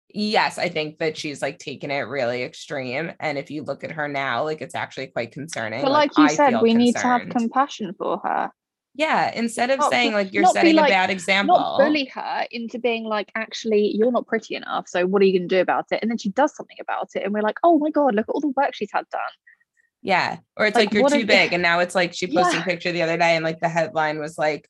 Yes, 0.09 0.57
I 0.57 0.69
think 0.69 0.97
that 0.99 1.17
she's 1.17 1.41
like 1.41 1.59
taken 1.59 1.91
it 1.91 2.01
really 2.01 2.43
extreme. 2.43 3.11
And 3.19 3.37
if 3.37 3.51
you 3.51 3.63
look 3.63 3.83
at 3.83 3.91
her 3.91 4.07
now, 4.07 4.43
like 4.43 4.61
it's 4.61 4.75
actually 4.75 5.07
quite 5.07 5.31
concerning. 5.31 5.81
But 5.81 5.91
like 5.91 6.17
you 6.17 6.23
I 6.25 6.27
said, 6.33 6.61
we 6.61 6.73
need 6.73 6.93
to 6.95 7.01
have 7.01 7.29
compassion 7.29 7.93
for 7.97 8.17
her. 8.23 8.51
yeah, 8.95 9.31
instead 9.33 9.69
of 9.69 9.79
Not 9.79 9.91
saying 9.91 10.09
be- 10.11 10.15
like 10.15 10.33
you're 10.33 10.45
setting 10.47 10.75
like- 10.75 10.89
a 10.89 10.93
bad 10.93 11.09
example. 11.09 11.55
Not 11.57 11.77
bully 11.79 12.05
her 12.13 12.45
into 12.51 12.79
being 12.79 13.03
like, 13.05 13.31
actually, 13.35 13.95
you're 13.95 14.11
not 14.11 14.25
pretty 14.27 14.55
enough. 14.55 14.87
So 14.87 15.05
what 15.05 15.21
are 15.21 15.25
you 15.25 15.37
going 15.39 15.47
to 15.47 15.55
do 15.55 15.61
about 15.61 15.85
it? 15.91 15.99
And 16.01 16.09
then 16.09 16.17
she 16.17 16.29
does 16.29 16.55
something 16.55 16.77
about 16.81 17.09
it, 17.15 17.23
and 17.23 17.33
we're 17.33 17.41
like, 17.41 17.57
oh 17.63 17.77
my 17.77 17.89
god, 17.91 18.15
look 18.15 18.27
at 18.27 18.31
all 18.33 18.41
the 18.41 18.53
work 18.57 18.73
she's 18.73 18.91
had 18.91 19.05
done. 19.11 19.21
Yeah. 20.01 20.37
Or 20.57 20.65
it's 20.65 20.75
Like, 20.75 20.87
like, 20.87 20.93
you're 20.93 21.09
too 21.09 21.25
big. 21.25 21.51
And 21.53 21.61
now 21.61 21.79
it's 21.79 21.93
like 21.93 22.13
she 22.13 22.25
posted 22.33 22.55
Yeah. 22.55 22.61
a 22.61 22.65
picture 22.65 22.91
the 22.93 23.01
other 23.03 23.17
day 23.17 23.35
and 23.35 23.43
like 23.43 23.59
the 23.59 23.67
headline 23.69 24.17
was 24.17 24.37
like 24.37 24.67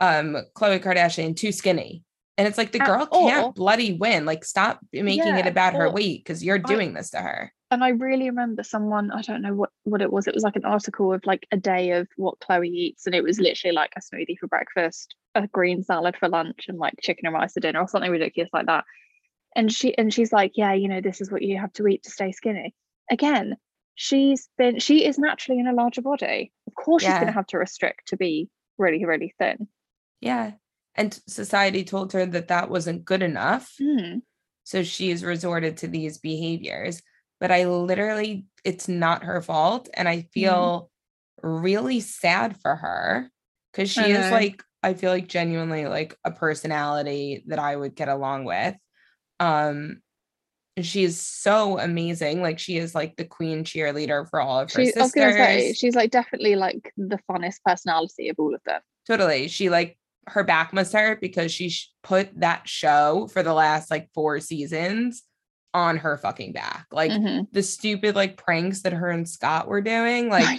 um 0.00 0.36
Khloe 0.56 0.78
Kardashian 0.80 1.34
too 1.36 1.50
skinny. 1.50 2.04
And 2.38 2.46
it's 2.46 2.56
like 2.56 2.70
the 2.70 2.78
girl 2.78 3.04
can't 3.06 3.54
bloody 3.54 3.94
win. 3.94 4.24
Like 4.24 4.44
stop 4.44 4.78
making 4.92 5.34
it 5.34 5.46
about 5.46 5.74
her 5.74 5.90
weight 5.90 6.24
because 6.24 6.42
you're 6.42 6.60
I- 6.64 6.72
doing 6.72 6.94
this 6.94 7.10
to 7.10 7.18
her. 7.18 7.52
And 7.70 7.84
I 7.84 7.90
really 7.90 8.30
remember 8.30 8.62
someone, 8.62 9.10
I 9.10 9.20
don't 9.20 9.42
know 9.42 9.52
what, 9.52 9.70
what 9.84 10.00
it 10.00 10.10
was. 10.10 10.26
It 10.26 10.32
was 10.32 10.42
like 10.42 10.56
an 10.56 10.64
article 10.64 11.12
of 11.12 11.26
like 11.26 11.46
a 11.52 11.58
day 11.58 11.90
of 11.90 12.08
what 12.16 12.38
Khloe 12.40 12.66
eats. 12.66 13.04
And 13.04 13.14
it 13.14 13.22
was 13.22 13.38
literally 13.38 13.74
like 13.74 13.92
a 13.94 14.00
smoothie 14.00 14.38
for 14.38 14.46
breakfast, 14.46 15.14
a 15.34 15.46
green 15.48 15.82
salad 15.82 16.16
for 16.16 16.30
lunch, 16.30 16.64
and 16.68 16.78
like 16.78 16.94
chicken 17.02 17.26
and 17.26 17.34
rice 17.34 17.52
for 17.52 17.60
dinner 17.60 17.80
or 17.80 17.88
something 17.88 18.10
ridiculous 18.10 18.48
like 18.54 18.66
that. 18.66 18.84
And 19.54 19.70
she 19.70 19.96
and 19.98 20.14
she's 20.14 20.32
like, 20.32 20.52
Yeah, 20.54 20.72
you 20.72 20.88
know, 20.88 21.02
this 21.02 21.20
is 21.20 21.30
what 21.30 21.42
you 21.42 21.58
have 21.58 21.72
to 21.74 21.86
eat 21.88 22.04
to 22.04 22.10
stay 22.10 22.32
skinny. 22.32 22.74
Again, 23.10 23.56
she's 23.96 24.48
been 24.56 24.78
she 24.78 25.04
is 25.04 25.18
naturally 25.18 25.60
in 25.60 25.66
a 25.66 25.74
larger 25.74 26.00
body. 26.00 26.52
Of 26.68 26.74
course 26.74 27.02
she's 27.02 27.12
gonna 27.12 27.32
have 27.32 27.48
to 27.48 27.58
restrict 27.58 28.08
to 28.08 28.16
be 28.16 28.48
really, 28.78 29.04
really 29.04 29.34
thin. 29.38 29.68
Yeah. 30.20 30.52
And 30.98 31.18
society 31.28 31.84
told 31.84 32.12
her 32.12 32.26
that 32.26 32.48
that 32.48 32.68
wasn't 32.68 33.04
good 33.04 33.22
enough. 33.22 33.72
Mm, 33.80 34.22
So 34.64 34.82
she's 34.82 35.24
resorted 35.24 35.78
to 35.78 35.86
these 35.88 36.18
behaviors. 36.18 37.00
But 37.40 37.52
I 37.52 37.66
literally, 37.66 38.46
it's 38.64 38.88
not 38.88 39.22
her 39.22 39.40
fault. 39.40 39.88
And 39.94 40.08
I 40.08 40.22
feel 40.34 40.90
really 41.40 42.00
sad 42.00 42.60
for 42.60 42.74
her 42.74 43.30
because 43.72 43.90
she 43.90 44.00
I 44.00 44.06
is 44.06 44.32
like, 44.32 44.62
I 44.82 44.94
feel 44.94 45.12
like 45.12 45.28
genuinely 45.28 45.86
like 45.86 46.16
a 46.24 46.32
personality 46.32 47.44
that 47.46 47.60
I 47.60 47.76
would 47.76 47.94
get 47.94 48.08
along 48.08 48.44
with. 48.44 48.74
Um, 49.38 50.02
she 50.80 51.04
is 51.04 51.20
so 51.20 51.78
amazing. 51.78 52.42
Like 52.42 52.58
she 52.58 52.76
is 52.76 52.94
like 52.94 53.16
the 53.16 53.24
queen 53.24 53.64
cheerleader 53.64 54.28
for 54.28 54.40
all 54.40 54.60
of 54.60 54.72
her 54.72 54.84
she, 54.84 54.88
I 54.96 55.06
say 55.06 55.60
sisters. 55.60 55.78
she's 55.78 55.94
like 55.94 56.10
definitely 56.10 56.56
like 56.56 56.92
the 56.96 57.18
funnest 57.30 57.56
personality 57.64 58.28
of 58.28 58.36
all 58.38 58.54
of 58.54 58.62
them. 58.64 58.80
Totally. 59.06 59.48
She 59.48 59.70
like 59.70 59.97
her 60.30 60.44
back 60.44 60.72
must 60.72 60.92
hurt 60.92 61.20
because 61.20 61.52
she 61.52 61.68
sh- 61.70 61.90
put 62.02 62.28
that 62.40 62.68
show 62.68 63.28
for 63.32 63.42
the 63.42 63.52
last 63.54 63.90
like 63.90 64.08
four 64.14 64.40
seasons 64.40 65.22
on 65.74 65.98
her 65.98 66.16
fucking 66.16 66.52
back. 66.52 66.86
Like 66.90 67.10
Mhm. 67.10 67.46
the 67.52 67.62
stupid 67.62 68.14
like 68.14 68.36
pranks 68.36 68.82
that 68.82 68.92
her 68.92 69.08
and 69.10 69.28
Scott 69.28 69.68
were 69.68 69.80
doing. 69.82 70.28
Like, 70.28 70.58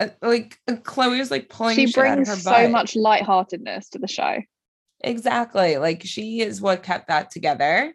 uh, 0.00 0.08
like 0.22 0.58
uh, 0.68 0.72
Khloe 0.74 1.18
was 1.18 1.30
like 1.30 1.48
pulling 1.48 1.76
she 1.76 1.86
shit 1.86 1.98
out 2.04 2.18
of 2.18 2.24
brings 2.24 2.42
so 2.42 2.68
much 2.68 2.96
lightheartedness 2.96 3.90
to 3.90 3.98
the 3.98 4.08
show. 4.08 4.38
Exactly. 5.02 5.76
Like 5.78 6.02
she 6.04 6.40
is 6.40 6.60
what 6.60 6.82
kept 6.82 7.08
that 7.08 7.30
together. 7.30 7.94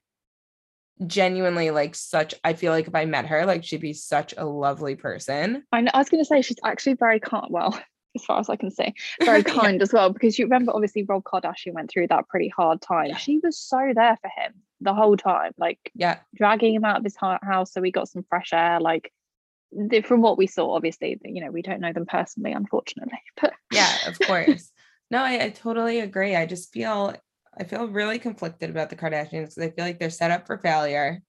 Genuinely, 1.06 1.72
like 1.72 1.94
such. 1.94 2.34
I 2.44 2.54
feel 2.54 2.72
like 2.72 2.88
if 2.88 2.96
I 2.96 3.04
met 3.04 3.26
her, 3.26 3.46
like 3.46 3.66
she'd 3.66 3.82
be 3.82 3.92
such 3.92 4.34
a 4.38 4.46
lovely 4.46 4.96
person. 4.96 5.64
I, 5.74 5.82
know, 5.82 5.92
I 5.94 5.98
was 5.98 6.10
going 6.10 6.24
to 6.24 6.26
say 6.26 6.42
she's 6.42 6.56
actually 6.64 6.94
very 6.94 7.20
kind. 7.20 7.48
Well, 7.50 7.78
as 8.16 8.24
far 8.26 8.40
as 8.40 8.50
I 8.50 8.56
can 8.56 8.72
see, 8.72 8.94
very 9.24 9.40
Yeah. 9.46 9.54
kind 9.54 9.82
as 9.82 9.94
well. 9.94 10.12
Because 10.12 10.40
you 10.40 10.46
remember, 10.46 10.72
obviously, 10.74 11.04
Rob 11.04 11.24
Kardashian 11.24 11.74
went 11.74 11.90
through 11.92 12.08
that 12.08 12.28
pretty 12.28 12.50
hard 12.50 12.82
time. 12.82 13.08
Yeah. 13.10 13.18
She 13.18 13.40
was 13.44 13.58
so 13.58 13.92
there 13.96 14.18
for 14.22 14.30
him 14.30 14.54
the 14.82 14.94
whole 14.94 15.18
time, 15.18 15.52
like 15.58 15.92
Yeah. 15.96 16.20
dragging 16.36 16.74
him 16.76 16.86
out 16.86 16.98
of 16.98 17.04
his 17.04 17.16
house 17.18 17.72
so 17.74 17.82
we 17.82 17.92
got 17.92 18.10
some 18.10 18.24
fresh 18.30 18.52
air. 18.54 18.80
Like 18.80 19.12
the- 19.72 20.02
from 20.02 20.22
what 20.22 20.38
we 20.38 20.48
saw, 20.48 20.74
obviously, 20.76 21.20
you 21.24 21.44
know, 21.44 21.52
we 21.52 21.62
don't 21.62 21.82
know 21.82 21.94
them 21.94 22.06
personally, 22.06 22.52
unfortunately. 22.52 23.20
But 23.42 23.54
yeah 23.72 23.94
of 24.08 24.18
course 24.20 24.72
no 25.12 25.24
I, 25.24 25.46
I 25.46 25.50
totally 25.50 26.00
agree 26.00 26.36
i 26.36 26.46
just 26.46 26.72
feel 26.72 27.14
i 27.60 27.64
feel 27.64 27.88
really 27.88 28.20
conflicted 28.20 28.70
about 28.70 28.90
the 28.92 28.96
kardashians 28.96 29.56
because 29.56 29.58
i 29.58 29.70
feel 29.72 29.86
like 29.86 30.00
they're 30.00 30.10
set 30.12 30.30
up 30.32 30.46
for 30.46 30.58
failure 30.60 31.22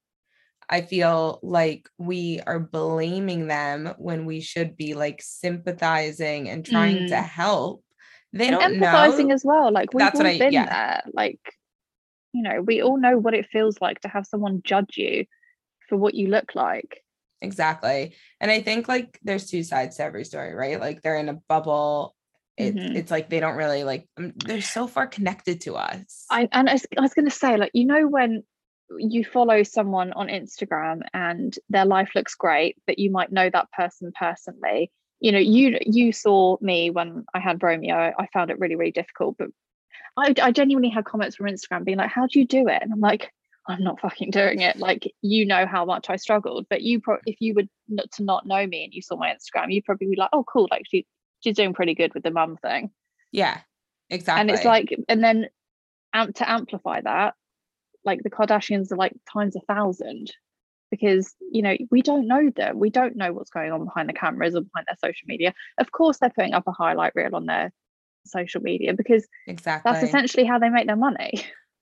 i 0.68 0.80
feel 0.80 1.38
like 1.42 1.88
we 1.98 2.40
are 2.46 2.58
blaming 2.60 3.46
them 3.46 3.94
when 3.98 4.26
we 4.26 4.40
should 4.40 4.76
be 4.76 4.94
like 4.94 5.20
sympathizing 5.22 6.48
and 6.48 6.64
trying 6.66 7.06
to 7.08 7.14
Mm. 7.14 7.24
help 7.24 7.84
they 8.32 8.48
and 8.48 8.58
don't 8.60 8.74
empathizing 8.74 9.28
know 9.28 9.34
as 9.34 9.44
well. 9.44 9.72
Like 9.72 9.94
we've 9.94 10.00
That's 10.04 10.20
all 10.20 10.26
I- 10.26 10.36
been 10.38 10.52
yeah. 10.52 10.66
there. 10.66 11.02
Like, 11.14 11.40
you 12.34 12.42
know, 12.42 12.60
we 12.60 12.82
all 12.82 12.98
know 12.98 13.16
what 13.16 13.32
it 13.32 13.46
feels 13.50 13.80
like 13.80 14.00
to 14.00 14.08
have 14.08 14.26
someone 14.26 14.60
judge 14.62 14.96
you 14.98 15.24
for 15.88 15.96
what 15.96 16.14
you 16.14 16.28
look 16.28 16.54
like. 16.54 17.02
exactly 17.42 18.14
and 18.40 18.50
i 18.50 18.60
think 18.60 18.88
like 18.88 19.18
there's 19.22 19.46
two 19.48 19.62
sides 19.62 19.96
to 19.96 20.02
every 20.02 20.24
story 20.24 20.54
right 20.54 20.80
like 20.80 21.00
they're 21.02 21.16
in 21.24 21.28
a 21.28 21.38
bubble 21.48 22.14
it's 22.56 22.76
Mhm. 22.76 22.96
it's 22.96 23.10
like 23.10 23.28
they 23.28 23.40
don't 23.40 23.56
really 23.56 23.84
like 23.84 24.08
um, 24.18 24.32
they're 24.46 24.62
so 24.62 24.86
far 24.86 25.06
connected 25.06 25.60
to 25.62 25.76
us 25.76 26.24
I 26.30 26.48
and 26.50 26.68
I 26.68 26.72
was, 26.72 26.86
I 26.98 27.00
was 27.02 27.14
going 27.14 27.26
to 27.26 27.38
say, 27.44 27.56
like, 27.56 27.70
you 27.74 27.84
know, 27.86 28.08
when 28.08 28.42
you 28.98 29.24
follow 29.24 29.62
someone 29.62 30.12
on 30.12 30.28
Instagram 30.28 31.02
and 31.12 31.56
their 31.68 31.84
life 31.84 32.10
looks 32.14 32.34
great, 32.34 32.76
but 32.86 32.98
you 32.98 33.10
might 33.10 33.32
know 33.32 33.50
that 33.50 33.70
person 33.72 34.12
personally, 34.18 34.90
you 35.20 35.32
know, 35.32 35.38
you 35.38 35.78
you 35.84 36.12
saw 36.12 36.56
me 36.60 36.90
when 36.90 37.24
I 37.34 37.40
had 37.40 37.62
Romeo. 37.62 38.12
I 38.18 38.26
found 38.32 38.50
it 38.50 38.58
really 38.58 38.76
really 38.76 38.92
difficult, 38.92 39.36
but 39.38 39.48
I, 40.16 40.34
I 40.42 40.52
genuinely 40.52 40.90
had 40.90 41.04
comments 41.04 41.36
from 41.36 41.46
Instagram 41.46 41.84
being 41.84 41.98
like, 41.98 42.10
"How 42.10 42.26
do 42.26 42.38
you 42.38 42.46
do 42.46 42.68
it?" 42.68 42.82
And 42.82 42.92
I'm 42.92 43.00
like, 43.00 43.32
I'm 43.66 43.82
not 43.82 44.00
fucking 44.00 44.30
doing 44.30 44.60
it. 44.60 44.76
Like 44.76 45.12
you 45.22 45.46
know 45.46 45.66
how 45.66 45.84
much 45.84 46.10
I 46.10 46.16
struggled, 46.16 46.66
but 46.68 46.82
you 46.82 47.00
pro- 47.00 47.18
if 47.26 47.36
you 47.40 47.54
would 47.54 47.68
not 47.88 48.10
to 48.12 48.24
not 48.24 48.46
know 48.46 48.66
me 48.66 48.84
and 48.84 48.92
you 48.92 49.02
saw 49.02 49.16
my 49.16 49.34
Instagram, 49.34 49.72
you'd 49.72 49.84
probably 49.84 50.08
be 50.08 50.16
like, 50.16 50.30
oh 50.32 50.44
cool, 50.44 50.68
like 50.70 50.84
she 50.90 51.06
she's 51.40 51.56
doing 51.56 51.74
pretty 51.74 51.94
good 51.94 52.14
with 52.14 52.22
the 52.22 52.30
mum 52.30 52.56
thing. 52.58 52.90
Yeah, 53.32 53.60
exactly. 54.10 54.40
And 54.40 54.50
it's 54.50 54.64
like, 54.64 54.94
and 55.08 55.22
then 55.22 55.48
to 56.14 56.50
amplify 56.50 57.00
that, 57.02 57.34
like 58.06 58.22
the 58.22 58.30
Kardashians 58.30 58.90
are 58.92 58.96
like 58.96 59.12
times 59.30 59.56
a 59.56 59.60
thousand 59.72 60.32
because 60.90 61.34
you 61.52 61.60
know 61.62 61.76
we 61.90 62.00
don't 62.00 62.26
know 62.28 62.48
them 62.54 62.78
we 62.78 62.88
don't 62.90 63.16
know 63.16 63.32
what's 63.32 63.50
going 63.50 63.72
on 63.72 63.84
behind 63.84 64.08
the 64.08 64.12
cameras 64.12 64.54
or 64.54 64.60
behind 64.62 64.86
their 64.86 64.96
social 65.04 65.26
media 65.26 65.52
of 65.78 65.90
course 65.92 66.18
they're 66.18 66.30
putting 66.30 66.54
up 66.54 66.62
a 66.68 66.72
highlight 66.72 67.12
reel 67.16 67.34
on 67.34 67.46
their 67.46 67.72
social 68.24 68.62
media 68.62 68.94
because 68.94 69.26
exactly 69.48 69.90
that's 69.90 70.04
essentially 70.04 70.44
how 70.44 70.58
they 70.58 70.68
make 70.68 70.86
their 70.86 70.96
money 70.96 71.32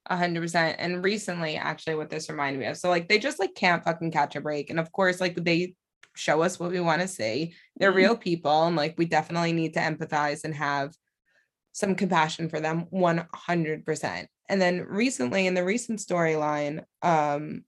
A 0.06 0.18
hundred 0.18 0.42
percent. 0.42 0.76
And 0.78 1.02
recently, 1.02 1.56
actually, 1.56 1.94
what 1.94 2.10
this 2.10 2.28
reminded 2.28 2.60
me 2.60 2.66
of. 2.66 2.76
So, 2.76 2.90
like, 2.90 3.08
they 3.08 3.18
just 3.18 3.38
like 3.38 3.54
can't 3.54 3.82
fucking 3.82 4.10
catch 4.10 4.36
a 4.36 4.40
break. 4.42 4.68
And 4.68 4.78
of 4.78 4.92
course, 4.92 5.18
like 5.18 5.34
they 5.34 5.76
show 6.14 6.42
us 6.42 6.60
what 6.60 6.72
we 6.72 6.80
want 6.80 7.00
to 7.00 7.08
see. 7.08 7.54
They're 7.78 7.90
Mhm. 7.90 7.96
real 7.96 8.16
people, 8.16 8.66
and 8.66 8.76
like 8.76 8.96
we 8.98 9.06
definitely 9.06 9.54
need 9.54 9.72
to 9.74 9.80
empathize 9.80 10.44
and 10.44 10.54
have 10.54 10.92
some 11.74 11.94
compassion 11.94 12.48
for 12.48 12.60
them. 12.60 12.86
One 12.90 13.26
hundred 13.34 13.84
percent. 13.84 14.28
And 14.48 14.60
then 14.60 14.86
recently, 14.88 15.46
in 15.46 15.54
the 15.54 15.64
recent 15.64 15.98
storyline, 15.98 16.84
um, 17.02 17.64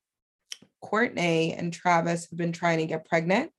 Kourtney 0.82 1.58
and 1.58 1.72
Travis 1.72 2.30
have 2.30 2.38
been 2.38 2.52
trying 2.52 2.78
to 2.78 2.86
get 2.86 3.04
pregnant. 3.04 3.50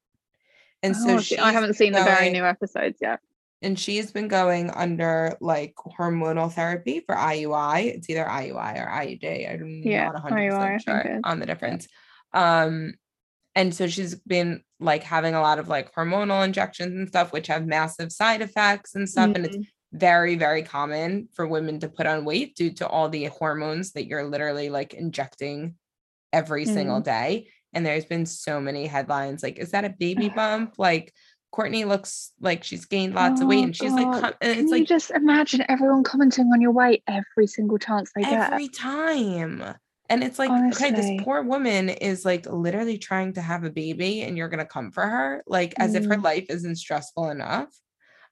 And 0.82 0.96
so 0.96 1.16
Oh, 1.16 1.20
see, 1.20 1.38
I 1.38 1.52
haven't 1.52 1.76
seen 1.76 1.92
the 1.92 2.04
very 2.04 2.30
new 2.32 2.44
episodes 2.46 3.00
yet 3.02 3.20
and 3.62 3.80
she's 3.80 4.12
been 4.12 4.28
going 4.28 4.70
under 4.70 5.36
like 5.42 5.74
hormonal 5.76 6.52
therapy 6.52 7.00
for 7.00 7.16
IUI. 7.16 7.96
It's 7.96 8.10
either 8.10 8.24
IUI 8.24 8.80
or 8.80 8.88
IUD. 8.88 9.52
I'm 9.52 9.82
Yeah, 9.84 10.12
not 10.12 10.24
100% 10.24 10.34
IUI, 10.52 10.84
sure 10.84 11.20
on 11.24 11.40
the 11.40 11.46
difference. 11.46 11.88
Um, 12.34 12.94
and 13.56 13.74
so 13.74 13.88
she's 13.88 14.14
been 14.14 14.64
like 14.80 15.02
having 15.02 15.34
a 15.34 15.42
lot 15.42 15.58
of 15.58 15.68
like 15.68 15.92
hormonal 15.94 16.46
injections 16.46 16.94
and 16.94 17.08
stuff, 17.08 17.34
which 17.34 17.48
have 17.48 17.66
massive 17.66 18.12
side 18.12 18.42
effects 18.42 18.94
and 18.94 19.10
stuff. 19.10 19.32
And 19.34 19.46
it's 19.48 19.58
Mhm. 19.58 19.68
Very, 19.94 20.36
very 20.36 20.64
common 20.64 21.30
for 21.34 21.48
women 21.48 21.80
to 21.80 21.88
put 21.90 22.06
on 22.06 22.26
weight 22.26 22.56
due 22.56 22.72
to 22.74 22.88
all 22.88 23.08
the 23.10 23.26
hormones 23.26 23.94
that 23.94 24.06
you're 24.06 24.26
literally 24.28 24.70
like 24.70 24.94
injecting 24.94 25.76
every 26.34 26.66
single 26.66 27.00
day. 27.00 27.48
And 27.74 27.86
there's 27.86 28.06
been 28.06 28.26
so 28.26 28.60
many 28.60 28.86
headlines 28.86 29.44
like, 29.44 29.58
is 29.60 29.72
that 29.72 29.86
a 29.86 29.90
baby 29.90 30.30
bump? 30.36 30.76
Like, 30.78 31.14
Kourtney 31.54 31.88
looks 31.88 32.34
like 32.42 32.66
she's 32.66 32.86
gained 32.86 33.16
lots 33.16 33.40
of 33.40 33.48
weight, 33.48 33.60
Oh, 33.62 33.64
and 33.64 33.76
she's 33.76 33.94
like, 33.94 34.12
God. 34.12 34.22
com- 34.22 34.34
and 34.42 34.54
Can 34.56 34.60
it's 34.64 34.72
you 34.72 34.80
like 34.80 34.88
just 34.88 35.12
imagine 35.12 35.64
everyone 35.70 36.04
commenting 36.04 36.48
on 36.48 36.60
your 36.60 36.72
weight 36.72 37.04
every 37.08 37.48
single 37.48 37.78
chance 37.78 38.12
they 38.14 38.24
get? 38.24 38.52
every 38.52 38.68
time. 38.68 39.64
And 40.10 40.24
it's 40.24 40.38
like, 40.38 40.52
okay, 40.76 40.92
this 40.92 41.22
poor 41.24 41.42
woman 41.44 41.90
is 41.90 42.26
like 42.26 42.46
literally 42.46 42.98
trying 42.98 43.34
to 43.34 43.42
have 43.42 43.64
a 43.64 43.70
baby, 43.70 44.22
and 44.24 44.38
you're 44.38 44.50
gonna 44.50 44.66
come 44.66 44.92
for 44.92 45.04
her, 45.08 45.44
like 45.48 45.74
as 45.80 45.96
if 45.96 46.04
her 46.06 46.18
Mm. 46.18 46.24
life 46.24 46.46
isn't 46.50 46.76
stressful 46.76 47.30
enough. 47.30 47.70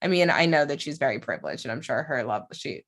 I 0.02 0.08
mean, 0.08 0.30
I 0.30 0.46
know 0.46 0.66
that 0.66 0.82
she's 0.82 0.98
very 0.98 1.20
privileged, 1.20 1.66
and 1.66 1.72
I'm 1.72 1.82
sure 1.82 2.04
her 2.04 2.24
love 2.24 2.44
she 2.54 2.84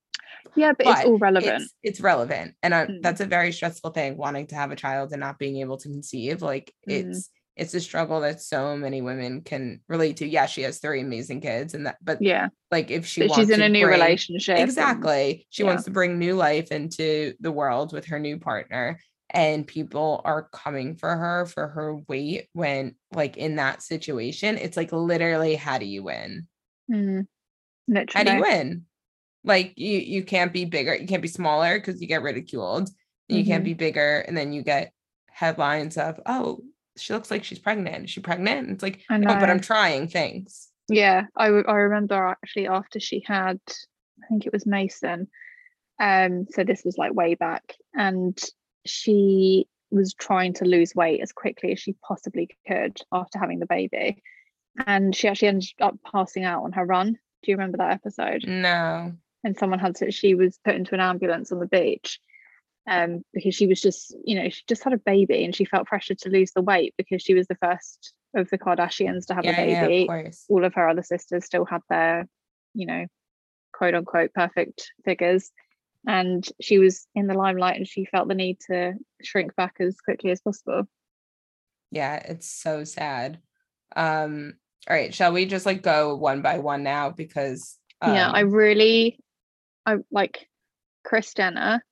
Yeah, 0.54 0.72
but, 0.76 0.86
it's 0.86 1.04
all 1.04 1.18
relevant. 1.18 1.62
it's, 1.62 1.74
it's 1.82 2.00
relevant 2.00 2.54
and 2.62 2.74
I, 2.74 2.86
Mm. 2.86 3.02
that's 3.02 3.20
a 3.20 3.26
very 3.26 3.52
stressful 3.52 3.90
thing 3.90 4.16
wanting 4.16 4.46
to 4.48 4.54
have 4.56 4.70
a 4.70 4.76
child 4.76 5.12
and 5.12 5.20
not 5.20 5.38
being 5.38 5.56
able 5.58 5.78
to 5.78 5.88
conceive 5.88 6.42
like 6.42 6.72
Mhm. 6.88 6.92
it's 7.10 7.30
it's 7.56 7.74
a 7.74 7.80
struggle 7.80 8.20
that 8.20 8.40
so 8.40 8.76
many 8.76 9.00
women 9.02 9.40
can 9.40 9.80
relate 9.88 10.18
to 10.18 10.26
yeah 10.28 10.46
she 10.46 10.62
has 10.62 10.78
three 10.78 11.00
amazing 11.00 11.40
kids 11.40 11.74
and 11.74 11.86
that 11.86 11.96
but 12.02 12.20
yeah, 12.22 12.48
like 12.70 12.90
if 12.90 13.04
she 13.06 13.22
but 13.22 13.30
wants 13.30 13.40
she's 13.46 13.50
in 13.50 13.62
a 13.62 13.68
new 13.68 13.84
bring- 13.86 13.98
relationship. 14.00 14.56
and- 14.58 14.68
exactly 14.68 15.46
she 15.50 15.62
yeah. 15.62 15.68
wants 15.68 15.84
to 15.84 15.90
bring 15.90 16.18
new 16.18 16.34
life 16.34 16.70
into 16.70 17.32
the 17.40 17.50
world 17.50 17.92
with 17.92 18.04
her 18.06 18.20
new 18.20 18.38
partner 18.38 19.00
and 19.30 19.66
people 19.66 20.20
are 20.24 20.48
coming 20.52 20.94
for 20.94 21.14
her 21.16 21.46
for 21.46 21.66
her 21.68 21.96
weight 22.08 22.48
when 22.52 22.94
like 23.12 23.36
in 23.36 23.56
that 23.56 23.82
situation 23.82 24.56
it's 24.56 24.76
like 24.76 24.92
literally 24.92 25.54
how 25.56 25.78
do 25.78 25.86
you 25.86 26.02
win 26.04 26.46
Mm. 26.90 27.26
how 27.26 27.94
Literally. 27.94 28.24
do 28.24 28.32
you 28.32 28.40
win? 28.40 28.84
Like 29.44 29.72
you 29.76 29.98
you 29.98 30.24
can't 30.24 30.52
be 30.52 30.64
bigger, 30.64 30.94
you 30.94 31.06
can't 31.06 31.22
be 31.22 31.28
smaller 31.28 31.78
because 31.78 32.00
you 32.00 32.08
get 32.08 32.22
ridiculed. 32.22 32.90
You 33.28 33.44
can't 33.44 33.62
Mhm. 33.62 33.66
be 33.66 33.74
bigger, 33.74 34.20
and 34.26 34.36
then 34.36 34.52
you 34.52 34.62
get 34.62 34.92
headlines 35.28 35.98
of, 35.98 36.18
oh, 36.26 36.64
she 36.96 37.12
looks 37.12 37.30
like 37.30 37.44
she's 37.44 37.58
pregnant. 37.58 38.04
Is 38.06 38.10
she 38.10 38.20
pregnant? 38.20 38.66
And 38.66 38.70
it's 38.74 38.82
like, 38.82 39.04
I 39.10 39.18
no, 39.18 39.36
but 39.38 39.50
I'm 39.50 39.60
trying 39.60 40.08
things. 40.08 40.68
Yeah, 40.88 41.26
I, 41.36 41.46
w- 41.46 41.64
I 41.68 41.74
remember 41.74 42.14
actually 42.16 42.66
after 42.66 42.98
she 42.98 43.22
had, 43.26 43.60
I 44.22 44.26
think 44.28 44.46
it 44.46 44.52
was 44.52 44.66
Mason. 44.66 45.28
Um, 46.00 46.46
so 46.50 46.64
this 46.64 46.82
was 46.84 46.96
like 46.96 47.12
way 47.12 47.34
back, 47.34 47.74
and 47.94 48.36
she 48.86 49.66
was 49.90 50.14
trying 50.14 50.54
to 50.54 50.64
lose 50.64 50.94
weight 50.94 51.20
as 51.20 51.32
quickly 51.32 51.72
as 51.72 51.78
she 51.80 51.94
possibly 52.06 52.48
could 52.66 52.98
after 53.12 53.38
having 53.38 53.58
the 53.58 53.66
baby, 53.66 54.22
and 54.86 55.14
she 55.14 55.28
actually 55.28 55.48
ended 55.48 55.68
up 55.80 55.96
passing 56.10 56.44
out 56.44 56.64
on 56.64 56.72
her 56.72 56.84
run. 56.84 57.12
Do 57.12 57.50
you 57.50 57.56
remember 57.56 57.78
that 57.78 57.92
episode? 57.92 58.44
No. 58.46 59.12
and 59.44 59.56
someone 59.56 59.78
had 59.78 59.94
to 59.96 60.10
she 60.10 60.34
was 60.34 60.58
put 60.64 60.74
into 60.74 60.94
an 60.94 61.00
ambulance 61.00 61.52
on 61.52 61.60
the 61.60 61.66
beach 61.66 62.18
um 62.90 63.22
because 63.32 63.54
she 63.54 63.66
was 63.66 63.80
just 63.80 64.14
you 64.24 64.34
know 64.34 64.48
she 64.48 64.62
just 64.66 64.82
had 64.82 64.92
a 64.92 64.98
baby 64.98 65.44
and 65.44 65.54
she 65.54 65.64
felt 65.64 65.86
pressure 65.86 66.14
to 66.14 66.28
lose 66.30 66.52
the 66.52 66.62
weight 66.62 66.94
because 66.98 67.22
she 67.22 67.34
was 67.34 67.46
the 67.46 67.54
first 67.56 68.14
of 68.34 68.48
the 68.50 68.58
Kardashians 68.58 69.26
to 69.26 69.34
have 69.34 69.44
Yeah, 69.44 69.60
a 69.60 69.68
yeah, 69.70 69.86
baby 69.86 70.02
of 70.02 70.08
course. 70.08 70.44
all 70.48 70.64
of 70.64 70.74
her 70.74 70.88
other 70.88 71.02
sisters 71.02 71.44
still 71.44 71.64
had 71.64 71.82
their 71.88 72.26
you 72.74 72.86
know 72.86 73.06
quote 73.72 73.94
unquote 73.94 74.32
perfect 74.34 74.92
figures 75.04 75.50
and 76.06 76.46
she 76.60 76.78
was 76.78 77.06
in 77.14 77.26
the 77.26 77.34
limelight 77.34 77.76
and 77.76 77.86
she 77.86 78.04
felt 78.06 78.26
the 78.28 78.34
need 78.34 78.58
to 78.68 78.94
shrink 79.22 79.54
back 79.54 79.76
as 79.80 79.96
quickly 80.00 80.30
as 80.30 80.40
possible 80.40 80.84
Yeah, 81.90 82.16
it's 82.16 82.50
so 82.50 82.84
sad. 82.84 83.38
Um, 83.96 84.54
all 84.88 84.96
right, 84.96 85.14
shall 85.14 85.32
we 85.32 85.46
just 85.46 85.66
like 85.66 85.82
go 85.82 86.14
one 86.14 86.42
by 86.42 86.58
one 86.58 86.82
now? 86.82 87.10
Because 87.10 87.78
yeah 88.02 88.30
I 88.30 88.42
um, 88.42 88.50
really 88.52 89.18
I 89.84 89.96
like 90.10 90.48
Kris 91.04 91.34
Jenner 91.34 91.82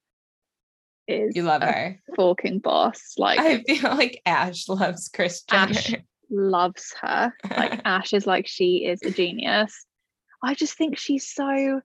is 1.08 1.34
you 1.34 1.42
love 1.42 1.62
her. 1.62 1.98
forking 2.14 2.58
boss 2.58 3.14
like 3.16 3.38
I 3.38 3.62
feel 3.62 3.90
like 3.90 4.20
Ash 4.26 4.68
loves 4.68 5.08
Kris 5.08 5.42
Jenner. 5.42 5.72
Ash 5.72 5.94
loves 6.30 6.94
her. 7.00 7.32
Like 7.50 7.80
Ash 7.84 8.12
is 8.12 8.26
like 8.26 8.46
she 8.46 8.84
is 8.84 9.02
a 9.02 9.10
genius. 9.10 9.86
I 10.42 10.54
just 10.54 10.76
think 10.76 10.98
she's 10.98 11.28
so 11.28 11.80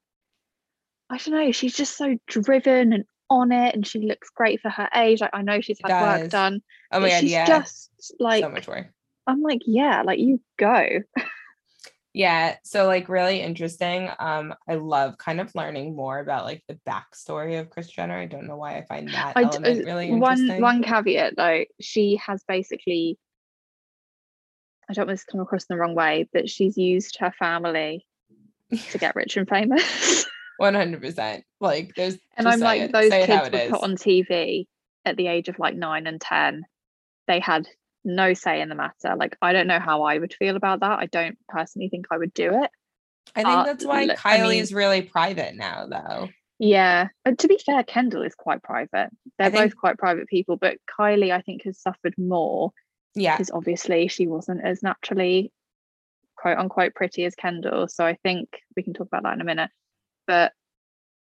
I 1.10 1.18
don't 1.18 1.32
know, 1.32 1.52
she's 1.52 1.76
just 1.76 1.98
so 1.98 2.16
driven 2.28 2.94
and 2.94 3.06
on 3.30 3.52
it 3.52 3.74
and 3.74 3.88
she 3.88 4.00
looks 4.00 4.30
great 4.30 4.60
for 4.60 4.70
her 4.70 4.90
age. 4.96 5.22
Like 5.22 5.32
I 5.34 5.42
know 5.42 5.62
she's 5.62 5.80
had 5.84 6.20
work 6.20 6.30
done. 6.30 6.62
oh 6.92 7.00
my 7.00 7.10
god, 7.10 7.22
she's 7.22 7.32
yeah. 7.32 7.46
just 7.46 7.92
like 8.20 8.44
so 8.44 8.50
much 8.50 8.68
work. 8.68 8.88
I'm 9.32 9.42
like, 9.42 9.62
yeah, 9.66 10.02
like 10.04 10.20
you 10.20 10.42
go. 10.58 10.86
Yeah, 12.14 12.58
so 12.66 12.88
like 12.88 13.08
really 13.08 13.40
interesting. 13.42 14.10
Um, 14.20 14.54
I 14.68 14.76
love 14.76 15.18
kind 15.18 15.40
of 15.40 15.56
learning 15.56 15.96
more 15.96 16.20
about 16.20 16.44
like 16.44 16.62
the 16.68 16.78
backstory 16.86 17.58
of 17.58 17.70
Kris 17.70 17.88
Jenner. 17.88 18.18
I 18.18 18.26
don't 18.26 18.48
know 18.48 18.58
why 18.58 18.76
I 18.78 18.84
find 18.84 19.08
that 19.14 19.34
I 19.38 19.44
d- 19.44 19.50
element 19.54 19.86
really 19.86 20.12
one 20.12 20.38
interesting. 20.38 20.62
one 20.62 20.84
caveat 20.84 21.36
though, 21.38 21.64
she 21.80 22.18
has 22.18 22.44
basically 22.46 23.18
I 24.90 24.94
don't 24.94 25.08
want 25.08 25.14
this 25.14 25.26
to 25.26 25.32
come 25.32 25.40
across 25.40 25.64
in 25.64 25.68
the 25.76 25.78
wrong 25.80 25.96
way, 25.96 26.28
but 26.34 26.50
she's 26.50 26.78
used 26.78 27.18
her 27.22 27.32
family 27.32 28.06
to 28.90 28.98
get 28.98 29.16
rich 29.16 29.38
and 29.38 29.48
famous. 29.48 30.26
One 30.58 30.76
hundred 30.76 31.02
percent. 31.02 31.46
Like 31.62 31.94
there's 31.96 32.20
and 32.36 32.48
I'm 32.48 32.60
like, 32.60 32.82
it- 32.82 32.92
those 32.92 33.10
kids 33.10 33.50
were 33.52 33.70
put 33.70 33.84
on 33.84 33.96
TV 33.96 34.68
at 35.06 35.16
the 35.16 35.28
age 35.28 35.48
of 35.48 35.58
like 35.60 35.76
nine 35.76 36.06
and 36.08 36.20
10. 36.20 36.64
They 37.28 37.40
had 37.40 37.68
no 38.04 38.34
say 38.34 38.62
in 38.62 38.70
the 38.70 38.76
matter. 38.76 39.16
Like, 39.16 39.38
I 39.42 39.54
don't 39.54 39.68
know 39.68 39.80
how 39.80 40.04
I 40.04 40.18
would 40.18 40.34
feel 40.34 40.56
about 40.56 40.80
that. 40.82 41.00
I 41.00 41.06
don't 41.06 41.38
personally 41.48 41.90
think 41.90 42.08
I 42.12 42.18
would 42.18 42.34
do 42.34 42.64
it. 42.64 42.72
I 43.36 43.44
think 43.44 43.48
uh, 43.48 43.64
that's 43.64 43.86
why 43.86 44.06
look, 44.06 44.26
I 44.26 44.38
Kylie 44.40 44.50
mean- 44.50 44.62
is 44.62 44.74
really 44.74 45.02
private 45.02 45.56
now, 45.56 45.86
though. 45.88 46.30
Yeah. 46.60 47.08
But 47.26 47.40
to 47.40 47.48
be 47.48 47.60
fair, 47.64 47.84
Kendall 47.84 48.22
is 48.24 48.36
quite 48.36 48.62
private. 48.62 49.10
They're 49.38 49.50
think- 49.50 49.72
both 49.72 49.76
quite 49.78 49.98
private 49.98 50.28
people, 50.28 50.58
but 50.58 50.78
Kylie, 51.00 51.32
I 51.32 51.42
think, 51.42 51.64
has 51.66 51.80
suffered 51.80 52.16
more 52.18 52.72
Yeah, 53.16 53.36
because 53.36 53.52
obviously 53.52 54.08
she 54.08 54.28
wasn't 54.28 54.64
as 54.64 54.84
naturally 54.84 55.52
quote 56.36 56.58
unquote 56.58 56.96
pretty 56.96 57.26
as 57.26 57.36
Kendall. 57.36 57.88
So 57.88 58.06
I 58.06 58.16
think 58.24 58.50
we 58.76 58.84
can 58.84 58.94
talk 58.94 59.08
about 59.08 59.24
that 59.24 59.34
in 59.34 59.42
a 59.42 59.46
minute. 59.46 59.70
But 60.28 60.54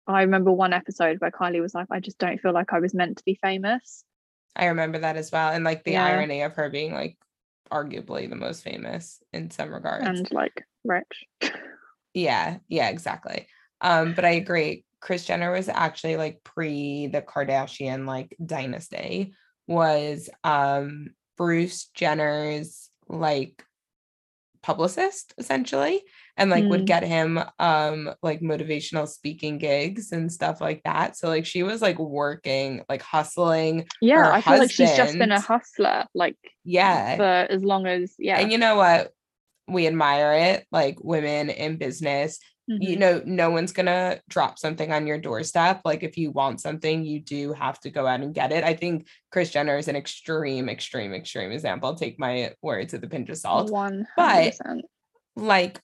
I 0.06 0.22
remember 0.22 0.50
one 0.52 0.72
episode 0.72 1.18
where 1.20 1.30
Kylie 1.30 1.60
was 1.60 1.74
like, 1.74 1.86
I 1.90 2.00
just 2.00 2.18
don't 2.18 2.40
feel 2.40 2.52
like 2.52 2.72
I 2.72 2.80
was 2.80 2.94
meant 2.94 3.18
to 3.18 3.24
be 3.24 3.38
famous. 3.40 4.04
I 4.56 4.66
remember 4.66 4.98
that 4.98 5.16
as 5.16 5.30
well, 5.32 5.50
and 5.52 5.64
like 5.64 5.84
the 5.84 5.92
Yeah. 5.92 6.04
irony 6.04 6.42
of 6.42 6.54
her 6.56 6.68
being 6.70 6.92
like 6.92 7.16
arguably 7.70 8.28
the 8.28 8.36
most 8.36 8.62
famous 8.62 9.22
in 9.32 9.50
some 9.50 9.72
regards. 9.72 10.06
and 10.06 10.30
like 10.32 10.64
rich. 10.84 11.24
Yeah, 12.12 12.58
yeah, 12.66 12.88
exactly. 12.88 13.46
Um, 13.80 14.14
but 14.14 14.24
I 14.24 14.30
agree. 14.30 14.84
Kris 15.00 15.24
Jenner 15.24 15.52
was 15.52 15.68
actually 15.68 16.16
like 16.16 16.42
pre 16.42 17.06
the 17.06 17.22
Kardashian 17.22 18.04
like 18.04 18.36
dynasty 18.44 19.32
was 19.68 20.28
um 20.42 21.10
Bruce 21.36 21.86
Jenner's 21.94 22.90
like 23.08 23.64
publicist 24.62 25.32
essentially 25.38 26.02
and 26.36 26.50
like 26.50 26.64
would 26.64 26.82
Mm. 26.82 26.86
get 26.86 27.02
him 27.02 27.38
um 27.58 28.10
like 28.22 28.40
motivational 28.40 29.06
speaking 29.08 29.58
gigs 29.58 30.12
and 30.12 30.32
stuff 30.32 30.60
like 30.60 30.82
that. 30.84 31.16
So 31.16 31.28
like 31.28 31.46
she 31.46 31.62
was 31.62 31.82
like 31.82 31.98
working 31.98 32.82
like 32.88 33.02
hustling 33.02 33.86
Yeah, 34.00 34.30
I 34.30 34.40
feel 34.40 34.58
like 34.58 34.70
she's 34.70 34.96
just 34.96 35.18
been 35.18 35.32
a 35.32 35.40
hustler, 35.40 36.06
like 36.14 36.36
yeah. 36.64 37.16
for 37.16 37.52
as 37.52 37.62
long 37.64 37.86
as 37.86 38.14
yeah. 38.18 38.38
and 38.38 38.50
you 38.52 38.58
know 38.58 38.76
what? 38.76 39.12
We 39.68 39.86
admire 39.86 40.32
it 40.34 40.66
like 40.72 40.98
women 41.02 41.50
in 41.50 41.76
business. 41.76 42.38
You 42.66 42.96
Mhm. 42.96 42.98
know 42.98 43.22
no 43.24 43.50
one's 43.50 43.72
gonna 43.72 44.20
drop 44.28 44.56
something 44.58 44.92
on 44.92 45.06
your 45.08 45.18
doorstep. 45.18 45.80
Like 45.84 46.04
if 46.04 46.16
you 46.16 46.30
want 46.30 46.60
something 46.60 47.04
you 47.04 47.18
do 47.20 47.52
have 47.52 47.80
to 47.80 47.90
go 47.90 48.06
out 48.06 48.20
and 48.20 48.32
get 48.32 48.52
it. 48.52 48.62
I 48.62 48.74
think 48.74 49.08
kris 49.32 49.50
jenner 49.50 49.76
is 49.76 49.88
an 49.88 49.96
extreme 49.96 50.68
extreme 50.68 51.12
extreme 51.12 51.50
example. 51.50 51.94
Take 51.94 52.18
my 52.20 52.52
words 52.62 52.92
with 52.92 53.02
a 53.02 53.08
pinch 53.08 53.28
of 53.28 53.38
salt. 53.38 53.70
One 53.72 54.06
but- 54.16 54.54
like 55.36 55.80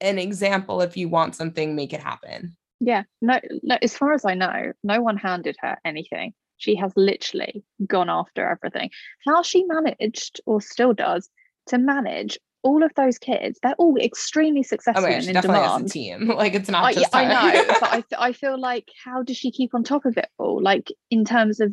an 0.00 0.18
example 0.18 0.80
if 0.80 0.96
you 0.96 1.08
want 1.08 1.34
something 1.34 1.74
make 1.74 1.92
it 1.92 2.00
happen 2.00 2.56
Yeah, 2.80 3.04
no, 3.22 3.40
no. 3.62 3.78
As 3.82 3.96
far 3.96 4.12
as 4.12 4.24
I 4.24 4.34
know, 4.34 4.72
no 4.82 5.00
one 5.00 5.16
handed 5.16 5.56
her 5.60 5.78
anything. 5.84 6.34
She 6.58 6.74
has 6.76 6.92
literally 6.96 7.64
gone 7.86 8.10
after 8.10 8.48
everything. 8.48 8.90
How 9.26 9.42
she 9.42 9.64
managed, 9.64 10.40
or 10.46 10.60
still 10.60 10.92
does, 10.92 11.28
to 11.68 11.78
manage 11.78 12.38
all 12.62 12.82
of 12.82 12.92
those 12.94 13.18
kids? 13.18 13.58
They're 13.62 13.74
all 13.78 13.96
extremely 13.96 14.60
oh 14.60 14.62
successful 14.62 15.04
God, 15.04 15.12
and 15.12 15.26
in 15.26 15.34
definitely 15.34 15.60
has 15.60 15.70
a 15.70 15.74
demand. 15.74 15.90
team 15.90 16.28
like 16.36 16.54
it's 16.54 16.68
not 16.68 16.84
I, 16.84 16.92
just 16.92 17.14
I 17.14 17.24
know, 17.24 17.64
but 17.80 17.82
I, 17.82 18.28
I 18.28 18.32
feel 18.32 18.58
like 18.60 18.88
how 19.04 19.22
does 19.22 19.36
she 19.36 19.50
keep 19.50 19.74
on 19.74 19.84
top 19.84 20.04
of 20.04 20.16
it 20.16 20.28
all? 20.38 20.62
Like 20.62 20.92
in 21.10 21.24
terms 21.24 21.60
of 21.60 21.72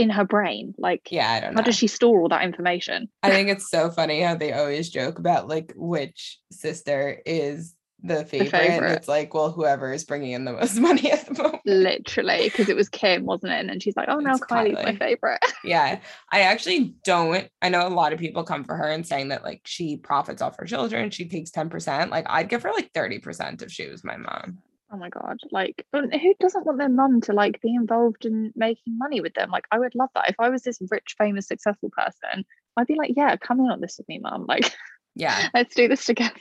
in 0.00 0.10
her 0.10 0.24
brain, 0.24 0.74
like 0.78 1.08
yeah 1.10 1.30
i 1.30 1.40
don't 1.40 1.54
how 1.54 1.60
know 1.60 1.64
does 1.64 1.76
she 1.76 1.86
store 1.86 2.22
all 2.22 2.28
that 2.28 2.42
information? 2.42 3.08
i 3.22 3.30
think 3.30 3.48
it's 3.48 3.70
so 3.70 3.90
funny 3.90 4.20
how 4.20 4.34
they 4.34 4.52
always 4.52 4.88
joke 4.88 5.18
about 5.18 5.46
like 5.46 5.72
which 5.76 6.38
sister 6.50 7.20
is 7.26 7.74
the 8.02 8.24
favorite, 8.24 8.54
and 8.54 8.72
favorite. 8.72 8.92
it's 8.92 9.08
like 9.08 9.34
well 9.34 9.52
whoever 9.52 9.92
is 9.92 10.04
bringing 10.04 10.32
in 10.32 10.46
the 10.46 10.54
most 10.54 10.78
money 10.88 11.12
at 11.12 11.26
the 11.26 11.34
moment 11.34 11.60
Literally, 11.66 12.44
because 12.44 12.70
it 12.70 12.74
was 12.76 12.88
Kim, 12.88 13.26
wasn't 13.26 13.52
it? 13.52 13.60
And 13.60 13.68
then 13.68 13.78
she's 13.78 13.94
like, 13.94 14.08
"Oh, 14.08 14.18
now 14.18 14.36
Kylie's 14.36 14.82
my 14.82 14.96
favorite." 14.96 15.40
yeah 15.64 16.00
i 16.32 16.40
actually 16.40 16.94
don't 17.04 17.48
i 17.60 17.68
know 17.68 17.86
a 17.86 17.88
lot 17.88 18.14
of 18.14 18.18
people 18.18 18.42
come 18.42 18.64
for 18.64 18.74
her 18.74 18.88
and 18.88 19.06
saying 19.06 19.28
that 19.28 19.44
like 19.44 19.60
she 19.66 19.98
profits 19.98 20.40
off 20.40 20.56
her 20.56 20.64
children 20.64 21.10
she 21.10 21.28
takes 21.28 21.50
10% 21.50 22.08
like 22.08 22.24
i'd 22.30 22.48
give 22.48 22.62
her 22.62 22.72
like 22.72 22.90
30% 22.94 23.60
if 23.62 23.70
she 23.70 23.86
was 23.86 24.02
my 24.02 24.16
mom 24.16 24.58
Oh 24.92 24.96
my 24.96 25.08
god! 25.08 25.38
Like, 25.52 25.86
who 25.92 26.34
doesn't 26.40 26.66
want 26.66 26.78
their 26.78 26.88
mum 26.88 27.20
to 27.22 27.32
like 27.32 27.60
be 27.60 27.74
involved 27.74 28.24
in 28.24 28.52
making 28.56 28.98
money 28.98 29.20
with 29.20 29.34
them? 29.34 29.50
Like, 29.50 29.64
I 29.70 29.78
would 29.78 29.94
love 29.94 30.10
that. 30.14 30.28
If 30.30 30.36
I 30.40 30.48
was 30.48 30.62
this 30.62 30.80
rich, 30.90 31.14
famous, 31.16 31.46
successful 31.46 31.90
person, 31.90 32.44
I'd 32.76 32.86
be 32.88 32.96
like, 32.96 33.12
"Yeah, 33.16 33.36
come 33.36 33.60
in 33.60 33.70
on 33.70 33.80
this 33.80 33.98
with 33.98 34.08
me, 34.08 34.18
mum. 34.18 34.46
Like, 34.48 34.72
yeah 35.14 35.48
let's 35.54 35.74
do 35.74 35.88
this 35.88 36.04
together." 36.04 36.34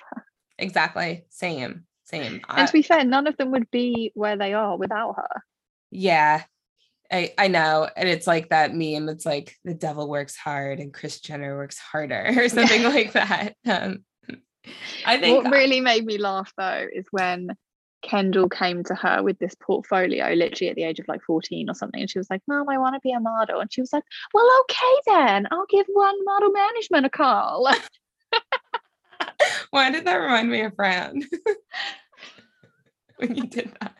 exactly 0.58 1.26
same 1.30 1.86
same 2.04 2.42
And 2.50 2.68
to 2.68 2.74
be 2.74 2.82
fair, 2.82 3.04
none 3.06 3.28
of 3.28 3.38
them 3.38 3.52
would 3.52 3.70
be 3.72 4.12
where 4.16 4.36
they 4.38 4.54
are 4.54 4.78
without 4.78 5.14
her. 5.16 5.44
yeah 5.92 6.44
I, 7.12 7.34
I 7.38 7.48
know 7.48 7.90
and 7.96 8.08
it's 8.08 8.28
like 8.28 8.50
that 8.50 8.74
meme 8.76 9.10
it's 9.10 9.26
like 9.26 9.56
the 9.64 9.74
devil 9.74 10.08
works 10.08 10.36
hard 10.36 10.80
and 10.80 10.94
kris 10.94 11.20
jenner 11.20 11.56
works 11.58 11.80
harder 11.80 12.34
or 12.38 12.50
something 12.50 12.84
like 12.84 13.14
that 13.14 13.56
um 13.68 14.04
i 15.06 15.18
think 15.18 15.44
What 15.44 15.52
really 15.52 15.82
made 15.82 16.06
me 16.06 16.18
laugh 16.20 16.54
though 16.58 16.86
is 16.94 17.06
when 17.12 17.56
Kendall 18.02 18.50
came 18.50 18.84
to 18.86 18.96
her 18.96 19.22
with 19.24 19.40
this 19.40 19.56
portfolio, 19.56 20.34
literally 20.34 20.70
at 20.70 20.76
the 20.76 20.84
age 20.84 21.00
of 21.00 21.08
like 21.08 21.22
14 21.24 21.70
or 21.70 21.74
something, 21.74 22.02
and 22.02 22.10
she 22.10 22.20
was 22.20 22.30
like, 22.30 22.42
Mom, 22.48 22.70
I 22.70 22.78
want 22.78 22.96
to 22.96 23.02
be 23.02 23.12
a 23.12 23.20
model. 23.20 23.60
And 23.60 23.72
she 23.72 23.82
was 23.82 23.94
like, 23.94 24.04
Well, 24.34 24.48
okay 24.62 25.02
then, 25.08 25.48
I'll 25.52 25.66
give 25.70 25.86
one 25.94 26.24
model 26.26 26.52
management 26.52 27.06
a 27.06 27.10
call. 27.10 27.70
why 29.72 29.92
did 29.92 30.06
that 30.06 30.16
remind 30.16 30.50
me 30.50 30.62
of 30.62 30.76
fran 30.76 31.24
when 33.18 33.36
you 33.36 33.44
did 33.48 33.72
that 33.82 33.96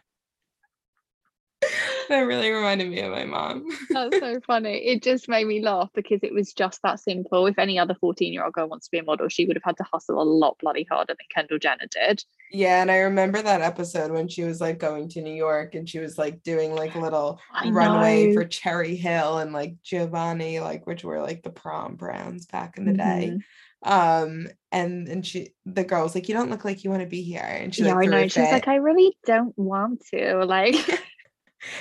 that 2.10 2.22
really 2.22 2.52
reminded 2.52 2.90
me 2.90 3.00
of 3.02 3.12
my 3.12 3.26
mom 3.26 3.66
That's 3.90 4.20
so 4.20 4.40
funny. 4.46 4.78
It 4.86 5.04
just 5.04 5.28
made 5.28 5.48
me 5.48 5.62
laugh 5.62 5.90
because 5.94 6.20
it 6.24 6.34
was 6.34 6.54
just 6.54 6.82
that 6.84 7.00
simple. 7.00 7.46
If 7.48 7.58
any 7.60 7.80
other 7.80 7.96
14 7.96 8.32
year 8.34 8.44
old 8.44 8.54
girl 8.54 8.68
wants 8.68 8.88
to 8.88 8.92
be 8.92 9.00
a 9.00 9.04
model, 9.04 9.30
she 9.30 9.46
would 9.46 9.56
have 9.56 9.64
had 9.64 9.78
to 9.78 9.84
hustle 9.84 10.22
a 10.22 10.24
lot 10.24 10.58
bloody 10.60 10.86
harder 10.90 11.14
than 11.14 11.28
Kendall 11.34 11.60
Jenner 11.60 11.88
did. 11.90 12.24
Yeah, 12.52 12.82
and 12.82 12.90
I 12.90 12.98
remember 12.98 13.42
that 13.42 13.62
episode 13.62 14.12
when 14.12 14.28
she 14.28 14.44
was 14.44 14.60
like 14.60 14.80
going 14.80 15.10
to 15.10 15.22
New 15.22 15.34
York 15.34 15.76
and 15.76 15.88
she 15.88 16.00
was 16.00 16.18
like 16.18 16.44
doing 16.44 16.74
like 16.74 16.96
little 16.96 17.40
I 17.54 17.70
runway 17.70 18.28
know. 18.28 18.34
for 18.34 18.50
Sherri 18.50 18.96
Hill 18.96 19.40
and 19.40 19.54
like 19.54 19.76
Jovani, 19.84 20.62
like 20.62 20.88
which 20.88 21.04
were 21.04 21.22
like 21.22 21.44
the 21.44 21.52
prom 21.52 21.96
brands 21.96 22.46
back 22.46 22.78
in 22.78 22.86
the 22.86 22.94
day. 22.94 23.34
Mhm. 23.34 23.44
Um, 23.82 24.48
and 24.72 25.08
and 25.08 25.26
she 25.26 25.54
the 25.66 25.84
girl 25.84 26.04
was 26.04 26.14
like, 26.14 26.28
You 26.28 26.36
don't 26.36 26.50
look 26.50 26.66
like 26.66 26.84
you 26.84 26.90
want 26.90 27.02
to 27.02 27.08
be 27.08 27.22
here. 27.22 27.42
And 27.42 27.74
she 27.74 27.84
Yeah, 27.84 27.94
like 27.94 28.10
I 28.10 28.12
know. 28.12 28.28
She 28.28 28.42
was 28.42 28.52
like, 28.52 28.68
I 28.68 28.76
really 28.76 29.18
don't 29.26 29.58
want 29.58 30.04
to. 30.14 30.44
Like, 30.46 30.76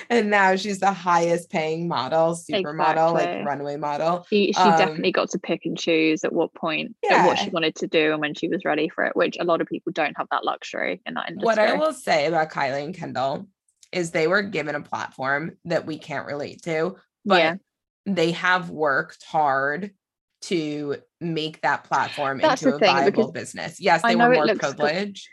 and 0.09 0.29
now 0.29 0.55
she's 0.55 0.79
the 0.79 0.91
highest 0.91 1.49
paying 1.49 1.87
model, 1.87 2.35
supermodel, 2.35 3.13
like 3.13 3.45
runway 3.45 3.75
model. 3.77 4.25
she, 4.29 4.51
she 4.53 4.59
Um, 4.59 4.77
definitely 4.77 5.11
got 5.11 5.29
to 5.31 5.39
pick 5.39 5.65
and 5.65 5.77
choose 5.77 6.23
at 6.23 6.33
what 6.33 6.53
point, 6.53 6.95
at 7.09 7.25
what 7.25 7.37
she 7.37 7.49
wanted 7.49 7.75
to 7.75 7.87
do 7.87 8.11
and 8.11 8.21
when 8.21 8.33
she 8.33 8.47
was 8.47 8.65
ready 8.65 8.89
for 8.89 9.05
it, 9.05 9.15
which 9.15 9.37
a 9.39 9.43
lot 9.43 9.61
of 9.61 9.67
people 9.67 9.91
don't 9.91 10.15
have 10.17 10.27
that 10.31 10.43
luxury 10.45 11.01
in 11.05 11.13
that 11.15 11.29
industry. 11.29 11.45
What 11.45 11.59
I 11.59 11.73
will 11.73 11.93
say 11.93 12.27
about 12.27 12.49
Kylie 12.51 12.83
and 12.85 12.93
Kendall 12.95 13.47
is 13.91 14.11
they 14.11 14.27
were 14.27 14.41
given 14.43 14.75
a 14.75 14.81
platform 14.81 15.57
that 15.65 15.85
we 15.85 15.97
can't 15.97 16.27
relate 16.27 16.61
to, 16.63 16.95
but 17.25 17.37
Yeah. 17.39 17.55
they 18.05 18.31
have 18.31 18.69
worked 18.69 19.23
hard 19.23 19.91
to 20.41 20.95
make 21.19 21.61
that 21.61 21.83
platform 21.83 22.39
That's 22.39 22.61
into 22.61 22.75
a 22.75 22.79
thing, 22.79 22.95
viable 22.95 23.31
business. 23.31 23.79
Yes, 23.79 24.01
they 24.03 24.15
were 24.15 24.29
more 24.29 24.47
privileged. 24.55 25.27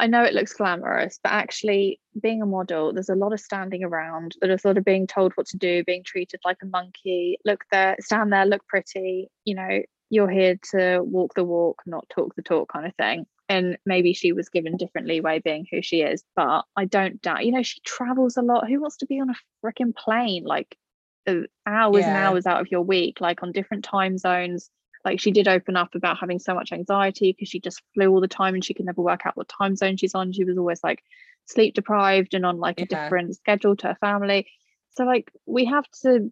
I 0.00 0.06
know 0.06 0.24
it 0.24 0.32
looks 0.32 0.54
glamorous, 0.54 1.20
but 1.22 1.30
actually, 1.30 2.00
being 2.20 2.40
a 2.40 2.46
model, 2.46 2.94
there's 2.94 3.10
a 3.10 3.14
lot 3.14 3.34
of 3.34 3.40
standing 3.40 3.84
around. 3.84 4.34
There's 4.40 4.64
a 4.64 4.68
lot 4.68 4.78
of 4.78 4.84
being 4.84 5.06
told 5.06 5.32
what 5.34 5.46
to 5.48 5.58
do, 5.58 5.84
being 5.84 6.02
treated 6.02 6.40
like 6.42 6.56
a 6.62 6.66
monkey. 6.66 7.36
Look 7.44 7.64
there, 7.70 7.96
stand 8.00 8.32
there, 8.32 8.46
look 8.46 8.66
pretty. 8.66 9.28
You 9.44 9.54
know, 9.56 9.82
you're 10.08 10.30
here 10.30 10.58
to 10.72 11.00
walk 11.02 11.34
the 11.34 11.44
walk, 11.44 11.82
not 11.84 12.08
talk 12.08 12.34
the 12.34 12.40
talk, 12.42 12.72
kind 12.72 12.86
of 12.86 12.94
thing. 12.94 13.26
And 13.50 13.76
maybe 13.84 14.14
she 14.14 14.32
was 14.32 14.48
given 14.48 14.78
different 14.78 15.06
leeway 15.06 15.40
being 15.40 15.66
who 15.70 15.82
she 15.82 16.00
is, 16.00 16.24
but 16.34 16.64
I 16.76 16.86
don't 16.86 17.20
doubt. 17.20 17.44
You 17.44 17.52
know, 17.52 17.62
she 17.62 17.80
travels 17.84 18.38
a 18.38 18.42
lot. 18.42 18.68
Who 18.68 18.80
wants 18.80 18.96
to 18.98 19.06
be 19.06 19.20
on 19.20 19.28
a 19.28 19.34
freaking 19.62 19.94
plane 19.94 20.44
like 20.44 20.78
uh, 21.26 21.42
hours 21.66 22.06
and 22.06 22.16
hours 22.16 22.46
out 22.46 22.62
of 22.62 22.70
your 22.70 22.82
week, 22.82 23.20
like 23.20 23.42
on 23.42 23.52
different 23.52 23.84
time 23.84 24.16
zones? 24.16 24.70
Like 25.04 25.20
she 25.20 25.30
did 25.30 25.48
open 25.48 25.76
up 25.76 25.94
about 25.94 26.18
having 26.18 26.38
so 26.38 26.54
much 26.54 26.72
anxiety 26.72 27.32
because 27.32 27.48
she 27.48 27.60
just 27.60 27.82
flew 27.94 28.08
all 28.08 28.20
the 28.20 28.28
time 28.28 28.54
and 28.54 28.64
she 28.64 28.74
could 28.74 28.86
never 28.86 29.00
work 29.02 29.22
out 29.24 29.36
what 29.36 29.48
time 29.48 29.76
zone 29.76 29.96
she's 29.96 30.14
on 30.14 30.32
she 30.32 30.44
was 30.44 30.58
always 30.58 30.82
like 30.84 31.02
sleep 31.46 31.74
deprived 31.74 32.34
and 32.34 32.44
on 32.44 32.58
like 32.58 32.80
a 32.80 32.86
different 32.86 33.34
schedule 33.34 33.74
to 33.76 33.88
her 33.88 33.96
family 34.00 34.46
so 34.90 35.04
like 35.04 35.30
we 35.46 35.64
have 35.64 35.84
to 36.02 36.30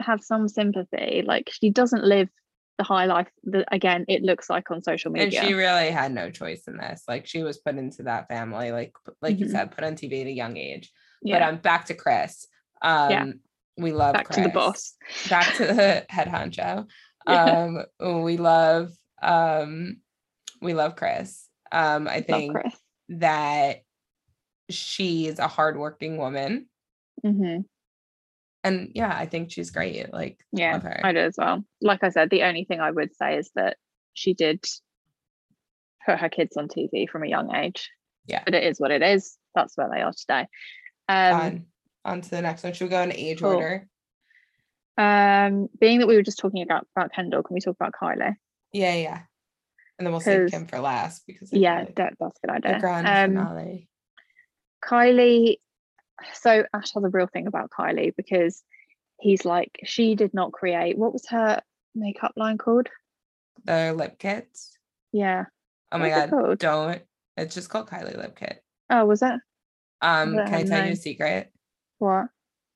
have 0.00 0.22
some 0.22 0.48
sympathy 0.48 1.22
like 1.26 1.50
she 1.52 1.70
doesn't 1.70 2.04
live 2.04 2.28
the 2.78 2.84
high 2.84 3.06
life 3.06 3.28
that 3.44 3.66
again 3.72 4.04
it 4.08 4.22
looks 4.22 4.50
like 4.50 4.70
on 4.70 4.82
social 4.82 5.10
media. 5.10 5.40
And 5.40 5.48
she 5.48 5.54
really 5.54 5.90
had 5.90 6.12
no 6.12 6.30
choice 6.30 6.64
in 6.66 6.76
this. 6.76 7.04
Like 7.08 7.26
she 7.26 7.42
was 7.42 7.58
put 7.58 7.76
into 7.76 8.02
that 8.04 8.28
family, 8.28 8.70
like 8.70 8.92
like 9.22 9.38
you 9.38 9.46
Mhm. 9.46 9.50
said, 9.50 9.70
put 9.70 9.84
on 9.84 9.94
TV 9.94 10.20
at 10.20 10.26
a 10.26 10.30
young 10.30 10.56
age. 10.56 10.92
But 11.22 11.40
yeah 11.40 11.48
um 11.48 11.56
back 11.56 11.86
to 11.86 11.94
Kris. 11.94 12.46
Um 12.82 13.10
Yeah. 13.10 13.24
we 13.78 13.92
love 13.92 14.14
back 14.14 14.28
to 14.30 14.42
the 14.42 14.48
boss 14.50 14.94
back 15.28 15.54
to 15.54 15.66
the 15.66 16.06
head 16.10 16.28
honcho. 16.28 16.88
Um, 17.26 17.84
we 18.24 18.36
love 18.36 18.92
um, 19.22 19.98
we 20.60 20.74
love 20.74 20.96
Kris. 20.96 21.48
Um, 21.72 22.06
I 22.08 22.20
think 22.20 22.52
kris 22.52 22.74
that 23.08 23.82
she's 24.70 25.38
a 25.38 25.48
hardworking 25.48 26.16
woman, 26.16 26.68
hmm 27.24 27.58
and 28.64 28.90
yeah, 28.94 29.14
I 29.16 29.26
think 29.26 29.52
she's 29.52 29.70
great. 29.70 30.12
Like, 30.12 30.44
yeah 30.52 30.72
love 30.72 30.82
her. 30.82 31.00
i 31.04 31.12
do 31.12 31.18
as 31.18 31.34
well 31.38 31.64
like 31.80 32.02
i 32.02 32.08
said 32.08 32.30
the 32.30 32.42
only 32.44 32.64
thing 32.64 32.80
i 32.80 32.90
would 32.90 33.14
say 33.16 33.36
is 33.36 33.50
that 33.54 33.76
she 34.14 34.32
did 34.32 34.64
put 36.04 36.18
her 36.18 36.28
kids 36.28 36.56
on 36.56 36.68
tv 36.68 37.08
from 37.08 37.22
a 37.24 37.28
young 37.28 37.54
age 37.54 37.90
Yeah. 38.26 38.42
but 38.44 38.54
it 38.54 38.64
is 38.64 38.80
what 38.80 38.90
it 38.90 39.02
is 39.02 39.36
that's 39.54 39.76
where 39.76 39.88
they 39.92 40.00
are 40.02 40.12
today 40.12 40.46
um 41.08 41.40
on 41.40 41.66
on 42.04 42.20
to 42.20 42.30
the 42.30 42.40
next 42.42 42.62
one. 42.62 42.72
Should 42.72 42.84
we 42.84 42.90
go 42.90 43.02
in 43.02 43.12
age 43.12 43.40
Cool. 43.42 43.54
order? 43.54 43.88
Um, 44.98 45.68
being 45.78 45.98
that 46.00 46.06
we 46.06 46.16
were 46.16 46.22
just 46.22 46.38
talking 46.38 46.62
about 46.62 46.86
about 46.96 47.12
Kendall, 47.12 47.42
can 47.42 47.54
we 47.54 47.60
talk 47.60 47.76
about 47.78 47.92
Kylie? 48.00 48.36
Yeah, 48.72 48.94
yeah. 48.94 49.20
And 49.98 50.06
then 50.06 50.12
we'll 50.12 50.20
save 50.20 50.50
Kim 50.50 50.66
for 50.66 50.78
last 50.80 51.22
because 51.26 51.52
Yeah, 51.52 51.84
that, 51.96 52.14
that's 52.20 52.38
a 52.42 52.46
good 52.46 52.62
the 52.62 52.68
idea. 52.68 52.80
grand 52.80 53.06
Um, 53.06 53.44
finale. 53.44 53.88
Kylie. 54.84 55.56
So 56.34 56.64
Ash 56.72 56.92
has 56.92 57.04
a 57.04 57.08
real 57.08 57.26
thing 57.26 57.46
about 57.46 57.70
Kylie 57.70 58.14
because 58.16 58.62
he's 59.20 59.44
like, 59.44 59.70
she 59.84 60.14
did 60.14 60.32
not 60.34 60.52
create. 60.52 60.96
What 60.98 61.12
was 61.12 61.26
her 61.28 61.60
makeup 61.94 62.32
line 62.36 62.58
called? 62.58 62.88
The 63.64 63.92
lip 63.94 64.18
kits. 64.18 64.76
Yeah. 65.12 65.44
Oh 65.92 65.98
my 65.98 66.08
What's 66.10 66.24
it 66.24 66.30
god, 66.30 66.58
don't. 66.58 67.02
It's 67.36 67.54
just 67.54 67.68
called 67.70 67.88
Kylie 67.88 68.16
Lip 68.16 68.36
Kit. 68.38 68.62
Oh, 68.90 69.04
was 69.04 69.22
it 69.22 69.34
Um, 70.00 70.36
that 70.36 70.46
can 70.46 70.54
I 70.54 70.64
tell 70.64 70.86
you 70.86 70.92
a 70.92 70.96
secret? 70.96 71.52
what? 71.98 72.26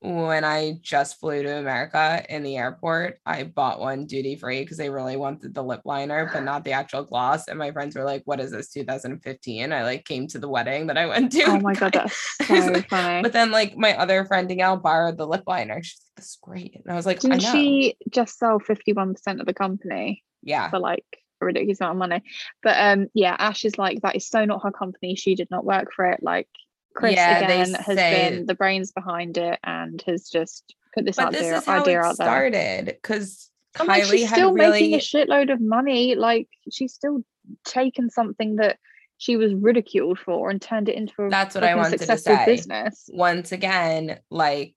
When 0.03 0.45
I 0.45 0.79
just 0.81 1.21
flew 1.21 1.43
to 1.43 1.59
America 1.59 2.25
in 2.31 2.43
the 2.43 2.57
airport, 2.57 3.19
I 3.27 3.45
bought 3.45 3.81
one 3.81 4.07
duty 4.07 4.35
free 4.35 4.63
because 4.63 4.79
they 4.79 4.89
really 4.89 5.17
wanted 5.17 5.55
the 5.55 5.63
lip 5.63 5.83
liner, 5.85 6.31
but 6.33 6.41
not 6.45 6.65
the 6.65 6.73
actual 6.73 7.05
gloss. 7.05 7.49
And 7.49 7.59
my 7.59 7.71
friends 7.71 7.95
were 7.95 8.05
like, 8.05 8.23
What 8.25 8.41
is 8.41 8.51
this, 8.51 8.71
2015? 8.71 9.73
I 9.73 9.83
like 9.83 10.07
came 10.07 10.27
to 10.29 10.39
the 10.39 10.49
wedding 10.49 10.87
that 10.87 10.97
I 10.97 11.07
went 11.07 11.33
to. 11.33 11.45
Oh 11.45 11.61
my 11.61 11.75
God, 11.75 11.93
that's 11.93 12.37
so 12.47 12.81
funny. 12.89 13.23
but 13.23 13.35
then, 13.35 13.51
like, 13.51 13.77
my 13.77 13.97
other 13.97 14.25
friend 14.25 14.49
Danielle 14.49 14.79
borrowed 14.79 15.19
the 15.19 15.27
lip 15.27 15.45
liner. 15.47 15.83
She's 15.83 16.01
like, 16.01 16.17
This 16.17 16.31
is 16.31 16.39
great. 16.41 16.81
And 16.83 16.93
I 16.93 16.97
was 16.97 17.05
like, 17.05 17.21
Didn't 17.21 17.41
she 17.41 17.97
just 18.09 18.39
sell 18.39 18.59
51% 18.59 19.41
of 19.41 19.47
the 19.47 19.55
company 19.55 20.25
yeah. 20.43 20.71
for 20.71 20.79
like 20.79 21.05
a 21.43 21.45
ridiculous 21.45 21.81
amount 21.81 21.97
of 21.97 21.99
money? 21.99 22.23
But 22.63 22.77
um, 22.79 23.09
yeah, 23.13 23.37
Ash 23.39 23.67
is 23.67 23.77
like, 23.77 24.01
that 24.01 24.17
is 24.17 24.27
so 24.27 24.47
not 24.47 24.63
her 24.63 24.73
company. 24.73 25.15
She 25.15 25.35
did 25.35 25.51
not 25.51 25.67
work 25.67 25.93
for 25.95 26.07
it. 26.07 26.23
Like, 26.23 26.49
Kris 26.95 27.15
Yeah, 27.15 27.39
again 27.39 27.75
has 27.75 27.97
been 27.97 28.47
the 28.47 28.55
brains 28.55 28.93
behind 28.93 29.39
it 29.39 29.59
and 29.65 30.03
has 30.03 30.29
just 30.29 30.75
put 30.95 31.05
this 31.05 31.17
But 31.17 31.33
this 31.33 31.43
idea, 31.43 31.57
is 31.59 31.65
how 31.65 31.81
idea 31.81 32.01
it 32.01 32.05
out 32.05 32.17
there. 32.19 32.27
started 32.27 32.87
because 32.87 33.51
like, 33.79 33.89
oh 33.89 33.93
Kylie 33.93 34.11
she's 34.11 34.29
had 34.29 34.37
still 34.37 34.53
really 34.53 34.91
making 34.91 34.95
a 34.95 34.99
shitload 34.99 35.53
of 35.53 35.61
money. 35.61 36.15
Like 36.15 36.49
she's 36.71 36.93
still 36.93 37.25
taken 37.65 38.11
something 38.11 38.57
that 38.57 38.79
she 39.19 39.37
was 39.37 39.55
ridiculed 39.55 40.19
for 40.19 40.51
and 40.51 40.61
turned 40.61 40.89
it 40.89 40.95
into 40.95 41.23
a 41.23 41.29
That's 41.29 41.55
what 41.55 41.63
I 41.63 41.75
wanted 41.75 41.99
to 41.99 42.07
successful 42.07 42.37
say. 42.37 42.47
business. 42.47 43.09
once 43.13 43.53
again, 43.53 44.19
like, 44.31 44.75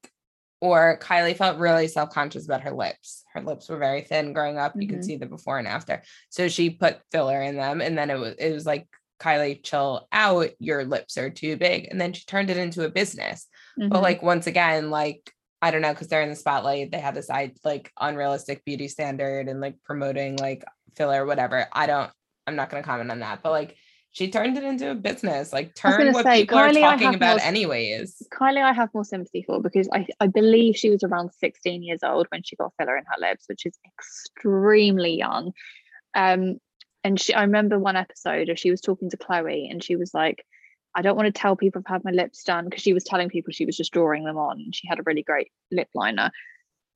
or 0.60 1.00
Kylie 1.02 1.38
felt 1.38 1.60
really 1.60 1.88
self 1.88 2.10
conscious 2.10 2.46
about 2.46 2.62
her 2.62 2.72
lips. 2.72 3.24
Her 3.34 3.42
lips 3.42 3.70
were 3.70 3.78
very 3.78 4.02
thin 4.02 4.34
growing 4.34 4.58
up. 4.58 4.74
You 4.76 4.88
can 4.88 4.98
mm-hmm. 4.98 5.04
see 5.04 5.16
the 5.16 5.26
before 5.28 5.60
and 5.60 5.68
after. 5.68 6.04
So 6.30 6.50
she 6.50 6.70
put 6.72 7.00
filler 7.12 7.42
in 7.42 7.56
them, 7.56 7.80
and 7.82 7.98
then 7.98 8.10
it 8.10 8.20
was 8.20 8.36
it 8.38 8.54
was 8.54 8.66
like 8.66 8.88
Kylie, 9.20 9.64
chill 9.64 10.08
out. 10.12 10.50
Your 10.60 10.84
lips 10.86 11.18
are 11.18 11.30
too 11.30 11.56
big, 11.58 11.88
and 11.90 12.00
then 12.00 12.14
she 12.14 12.26
turned 12.26 12.50
it 12.50 12.58
into 12.58 12.84
a 12.86 12.90
business. 12.90 13.48
But 13.78 13.90
Mhm. 13.90 14.02
like 14.02 14.22
once 14.22 14.48
again, 14.48 14.90
like 14.90 15.32
I 15.62 15.72
don't 15.72 15.82
know, 15.82 15.94
because 15.94 16.10
they're 16.10 16.22
in 16.22 16.30
the 16.30 16.36
spotlight. 16.36 16.92
They 16.92 17.00
have 17.00 17.16
this 17.16 17.30
like 17.64 17.90
unrealistic 18.00 18.66
beauty 18.66 18.88
standard 18.90 19.48
and 19.48 19.62
like 19.62 19.76
promoting 19.86 20.36
like 20.36 20.64
filler, 20.98 21.26
whatever. 21.26 21.68
I 21.72 21.86
don't. 21.88 22.12
I'm 22.46 22.58
not 22.58 22.70
going 22.70 22.84
to 22.84 22.88
comment 22.88 23.10
on 23.12 23.20
that. 23.20 23.42
But 23.42 23.52
like 23.52 23.78
she 24.12 24.30
turned 24.30 24.58
it 24.58 24.64
into 24.66 24.92
a 24.92 24.94
business. 24.96 25.54
Like 25.54 25.74
turn 25.74 26.12
what 26.12 26.26
say, 26.26 26.42
people 26.42 26.58
Kylie, 26.58 26.84
are 26.84 26.92
talking 26.92 27.16
about 27.16 27.38
more- 27.38 27.48
anyways. 27.48 28.22
Kylie, 28.32 28.62
I 28.62 28.74
have 28.74 28.90
more 28.94 29.06
sympathy 29.06 29.42
for 29.42 29.62
because 29.62 29.88
I, 29.94 30.06
I 30.20 30.28
believe 30.28 30.76
she 30.76 30.90
was 30.90 31.02
around 31.04 31.32
16 31.34 31.82
years 31.82 32.02
old 32.04 32.28
when 32.30 32.44
she 32.44 32.56
got 32.58 32.74
filler 32.78 32.98
in 32.98 33.06
her 33.08 33.20
lips, 33.20 33.46
which 33.48 33.66
is 33.66 33.80
extremely 33.88 35.18
young. 35.18 35.54
Um, 36.14 36.60
and 37.04 37.20
she, 37.20 37.34
I 37.34 37.42
remember 37.42 37.78
one 37.78 37.96
episode 37.96 38.50
of 38.50 38.58
she 38.58 38.72
was 38.72 38.82
talking 38.82 39.10
to 39.10 39.18
Khloe 39.18 39.70
and 39.70 39.84
she 39.84 39.96
was 39.96 40.14
like, 40.14 40.46
I 40.96 41.02
don't 41.02 41.16
want 41.16 41.26
to 41.26 41.40
tell 41.40 41.56
people 41.56 41.82
I've 41.86 41.92
had 41.92 42.04
my 42.04 42.12
lips 42.12 42.44
done 42.44 42.66
because 42.66 42.82
she 42.82 42.94
was 42.94 43.04
telling 43.04 43.30
people 43.30 43.52
she 43.52 43.66
was 43.66 43.76
just 43.76 43.92
drawing 43.92 44.24
them 44.24 44.38
on. 44.38 44.60
And 44.60 44.76
she 44.76 44.88
had 44.88 45.00
a 45.00 45.04
really 45.06 45.24
great 45.24 45.52
lip 45.72 45.90
liner. 45.96 46.32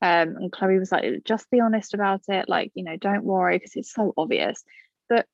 Um, 0.01 0.35
and 0.37 0.51
Khloe 0.51 0.79
was 0.79 0.91
like, 0.91 1.23
just 1.25 1.49
be 1.49 1.59
honest 1.59 1.93
about 1.93 2.21
it. 2.27 2.47
Like, 2.47 2.71
you 2.75 2.83
know, 2.83 2.95
don't 2.95 3.23
worry 3.23 3.57
because 3.57 3.75
it's 3.75 3.91
so 3.91 4.13
obvious. 4.15 4.63
But 5.09 5.25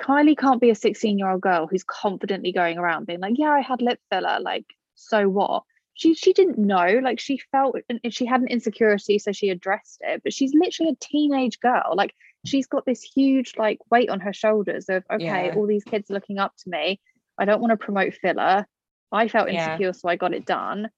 Kylie 0.00 0.38
can't 0.38 0.60
be 0.60 0.70
a 0.70 0.74
16 0.74 1.18
year 1.18 1.28
old 1.28 1.40
girl 1.40 1.66
who's 1.66 1.84
confidently 1.84 2.52
going 2.52 2.78
around 2.78 3.06
being 3.06 3.20
like, 3.20 3.34
yeah, 3.36 3.50
I 3.50 3.60
had 3.60 3.82
lip 3.82 3.98
filler. 4.10 4.38
Like, 4.40 4.66
so 4.94 5.28
what? 5.28 5.64
She 5.94 6.14
she 6.14 6.32
didn't 6.32 6.58
know. 6.58 7.00
Like, 7.02 7.18
she 7.18 7.38
felt 7.50 7.76
and 7.88 8.00
she 8.10 8.26
had 8.26 8.42
an 8.42 8.48
insecurity, 8.48 9.18
so 9.18 9.32
she 9.32 9.48
addressed 9.48 9.98
it. 10.02 10.22
But 10.22 10.34
she's 10.34 10.52
literally 10.54 10.92
a 10.92 11.04
teenage 11.04 11.58
girl. 11.58 11.94
Like, 11.96 12.14
she's 12.46 12.66
got 12.66 12.84
this 12.86 13.02
huge 13.02 13.54
like 13.56 13.78
weight 13.90 14.08
on 14.10 14.20
her 14.20 14.32
shoulders 14.32 14.88
of 14.88 15.04
okay, 15.12 15.46
Yeah. 15.46 15.54
all 15.54 15.66
these 15.66 15.84
kids 15.84 16.10
are 16.10 16.14
looking 16.14 16.38
up 16.38 16.52
to 16.58 16.70
me. 16.70 17.00
I 17.38 17.44
don't 17.44 17.60
want 17.60 17.72
to 17.72 17.76
promote 17.76 18.14
filler. 18.14 18.66
I 19.12 19.28
felt 19.28 19.50
Yeah. 19.50 19.72
insecure, 19.72 19.92
so 19.92 20.08
I 20.08 20.16
got 20.16 20.34
it 20.34 20.46
done. 20.46 20.88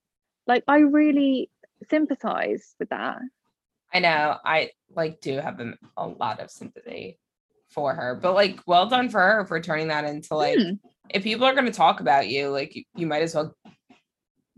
Like, 0.47 0.65
I 0.67 0.79
really 0.79 1.51
sympathize 1.91 2.75
with 2.79 2.89
that. 2.91 3.19
I 3.93 4.01
know 4.01 4.37
I 4.45 4.71
like 4.95 5.21
do 5.21 5.39
have 5.39 5.61
a, 5.61 5.75
a 5.97 6.07
lot 6.07 6.41
of 6.41 6.51
sympathy 6.51 7.19
for 7.71 7.95
her, 7.95 8.15
but 8.15 8.35
like, 8.35 8.61
well 8.67 8.87
done 8.87 9.09
for 9.09 9.21
her 9.21 9.45
for 9.47 9.61
turning 9.61 9.89
that 9.89 10.05
into 10.05 10.35
like, 10.35 10.59
Hmm, 10.59 10.73
if 11.11 11.23
people 11.23 11.47
are 11.47 11.55
going 11.55 11.67
to 11.67 11.73
talk 11.73 12.01
about 12.01 12.29
you, 12.29 12.49
like, 12.51 12.75
you, 12.75 12.85
you 12.95 13.07
might 13.07 13.23
as 13.23 13.35
well 13.35 13.55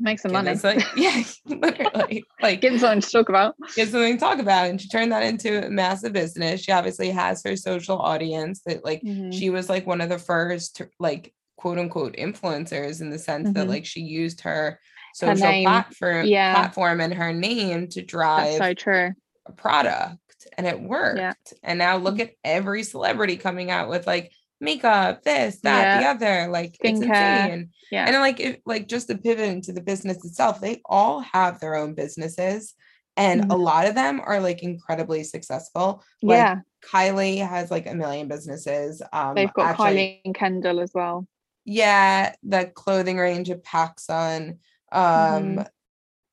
make 0.01 0.19
some 0.19 0.33
money. 0.33 0.55
like, 0.63 0.83
yeah, 0.97 1.23
literally, 1.47 2.25
like, 2.43 2.61
them 2.63 2.79
something 2.79 3.01
to 3.03 3.11
talk 3.11 3.29
about. 3.29 3.55
get 3.77 3.89
something 3.89 4.15
to 4.15 4.21
talk 4.21 4.39
about. 4.39 4.69
And 4.69 4.81
she 4.81 4.89
turned 4.89 5.13
that 5.13 5.23
into 5.23 5.67
a 5.67 5.71
massive 5.71 6.13
business. 6.13 6.63
She 6.63 6.73
obviously 6.73 7.11
has 7.11 7.43
her 7.45 7.57
social 7.57 7.99
audience 7.99 8.61
that, 8.67 8.85
like, 8.85 9.03
Mhm. 9.03 9.33
she 9.33 9.51
was 9.51 9.69
like 9.69 9.87
one 9.87 10.01
of 10.01 10.09
the 10.09 10.19
first, 10.19 10.83
like, 10.99 11.33
quote 11.57 11.79
unquote 11.79 12.17
influencers 12.17 13.01
in 13.01 13.11
the 13.11 13.19
sense 13.19 13.53
that, 13.53 13.67
Mhm. 13.67 13.71
like, 13.71 13.85
she 13.87 14.01
used 14.01 14.41
her 14.43 14.81
Her 15.21 15.35
social 15.37 15.49
name, 15.49 15.67
platform 15.67 16.27
yeah. 16.27 16.55
platform 16.55 17.01
and 17.01 17.15
her 17.15 17.33
name 17.33 17.89
to 17.89 18.03
drive 18.03 18.59
That's 18.59 18.59
so 18.59 18.75
true. 18.75 19.11
a 19.47 19.53
product 19.53 20.19
and 20.57 20.67
it 20.67 20.81
worked. 20.81 21.53
And 21.63 21.79
now 21.79 21.97
look 21.99 22.17
Mm. 22.17 22.21
at 22.23 22.31
every 22.45 22.83
celebrity 22.83 23.37
coming 23.37 23.71
out 23.71 23.91
with 23.91 24.07
like 24.07 24.33
makeup, 24.61 25.23
this, 25.23 25.61
that, 25.61 26.01
the 26.01 26.07
other. 26.09 26.49
Like 26.51 26.77
it's 26.81 27.01
Skincare. 27.01 27.45
insane. 27.45 27.71
Yeah. 27.91 28.07
And 28.07 28.17
like 28.17 28.41
if 28.41 28.59
like 28.67 28.89
just 28.89 29.09
to 29.09 29.17
pivot 29.19 29.49
into 29.49 29.73
the 29.73 29.81
business 29.81 30.25
itself, 30.25 30.61
they 30.61 30.81
all 30.85 31.21
have 31.21 31.61
their 31.61 31.75
own 31.77 31.95
businesses. 31.95 32.75
And 33.17 33.51
a 33.53 33.57
lot 33.57 33.87
of 33.87 33.95
them 33.95 34.21
are 34.25 34.41
like 34.41 34.63
incredibly 34.63 35.25
successful. 35.25 36.03
Like 36.23 36.39
Mm-hmm. 36.39 36.59
yeah. 36.59 36.61
Kylie 36.83 37.47
has 37.47 37.71
like 37.71 37.87
a 37.87 37.95
million 37.95 38.29
businesses. 38.29 39.03
Um 39.13 39.35
They've 39.35 39.53
got 39.53 39.71
actually- 39.71 39.85
Kylie 39.87 40.21
and 40.25 40.35
Kendall 40.35 40.81
as 40.81 40.93
well. 40.95 41.27
Yeah, 41.67 42.35
the 42.43 42.67
clothing 42.75 43.19
range 43.19 43.51
of 43.51 43.63
PacSun. 43.63 44.59
Um, 44.93 45.57
Mhm. 45.57 45.67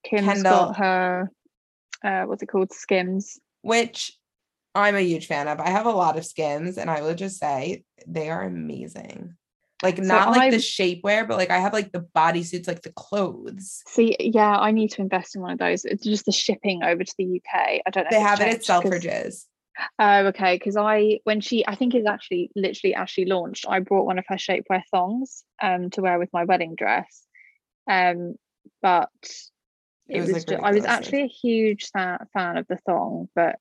Kim's 0.06 0.26
Kendall. 0.26 0.44
got 0.68 0.78
her 0.78 1.32
uh 2.04 2.24
what's 2.24 2.44
it 2.44 2.48
called? 2.48 2.72
Skims. 2.72 3.40
which 3.62 4.14
I'm 4.78 4.96
a 4.96 5.02
huge 5.02 5.28
fan 5.28 5.48
of. 5.48 5.60
I 5.60 5.70
have 5.70 5.86
a 5.86 5.92
lot 5.92 6.18
of 6.18 6.26
Skims, 6.26 6.78
and 6.78 6.90
I 6.90 7.02
will 7.02 7.16
just 7.16 7.38
say 7.40 7.84
they 8.08 8.30
are 8.30 8.44
amazing. 8.44 9.36
Like 9.84 9.98
So 9.98 10.04
not 10.04 10.30
like 10.32 10.52
the 10.52 10.58
I've- 10.58 10.64
shapewear, 11.02 11.28
but 11.28 11.38
like 11.38 11.52
I 11.52 11.60
have 11.60 11.74
like 11.74 11.92
the 11.92 12.06
bodysuits, 12.16 12.68
like 12.68 12.82
the 12.82 12.92
clothes. 12.94 13.84
See, 13.88 14.16
yeah, 14.20 14.58
I 14.58 14.72
need 14.72 14.92
to 14.92 15.02
invest 15.02 15.36
in 15.36 15.42
one 15.42 15.52
of 15.52 15.60
those. 15.60 15.86
It's 15.86 16.04
just 16.04 16.26
the 16.26 16.32
shipping 16.32 16.84
over 16.84 17.04
to 17.04 17.14
the 17.18 17.26
UK. 17.42 17.82
I 17.86 17.90
don't 17.92 18.04
know. 18.06 18.10
They 18.12 18.20
have 18.20 18.42
it 18.42 18.48
at 18.48 18.62
Selfridges. 18.62 19.46
Oh, 20.00 20.26
okay. 20.28 20.56
Because 20.56 20.76
I, 20.76 21.20
when 21.26 21.40
she, 21.42 21.64
I 21.68 21.76
think 21.76 21.94
it's 21.94 22.08
actually 22.08 22.50
literally 22.56 22.96
as 22.96 23.12
she 23.12 23.26
launched, 23.26 23.66
I 23.70 23.80
brought 23.80 24.08
one 24.08 24.18
of 24.18 24.26
her 24.28 24.36
shapewear 24.38 24.82
thongs 24.92 25.44
um 25.62 25.92
to 25.92 26.02
wear 26.02 26.18
with 26.18 26.34
my 26.34 26.46
wedding 26.46 26.74
dress. 26.76 27.22
Um, 27.88 28.36
but 28.82 29.10
It 30.10 30.18
it, 30.18 30.22
was, 30.22 30.30
was, 30.34 30.48
like, 30.48 30.58
ju- 30.60 30.66
I 30.66 30.72
was 30.72 30.86
actually 30.86 31.22
a 31.22 31.28
huge 31.28 31.90
fa- 31.92 32.26
fan 32.34 32.58
of 32.58 32.66
the 32.68 32.78
thong, 32.78 33.30
but 33.36 33.60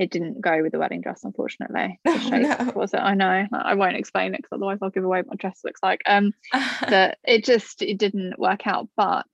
it 0.00 0.10
didn't 0.10 0.40
go 0.40 0.62
with 0.62 0.72
the 0.72 0.78
wedding 0.78 1.02
dress, 1.02 1.24
unfortunately. 1.24 2.00
The 2.04 2.10
Oh, 2.10 2.64
no. 2.64 2.72
was 2.74 2.94
it? 2.94 3.00
I 3.00 3.14
know. 3.14 3.46
I 3.52 3.74
won't 3.74 3.96
explain 3.96 4.32
it 4.32 4.38
because 4.38 4.56
otherwise 4.56 4.78
I'll 4.80 4.88
give 4.88 5.04
away 5.04 5.18
what 5.18 5.28
my 5.28 5.34
dress 5.36 5.60
looks 5.62 5.82
like. 5.82 6.00
Um, 6.06 6.32
that 6.88 7.18
it 7.22 7.44
just 7.44 7.82
it 7.82 7.98
didn't 7.98 8.38
work 8.38 8.66
out. 8.66 8.88
But 8.96 9.26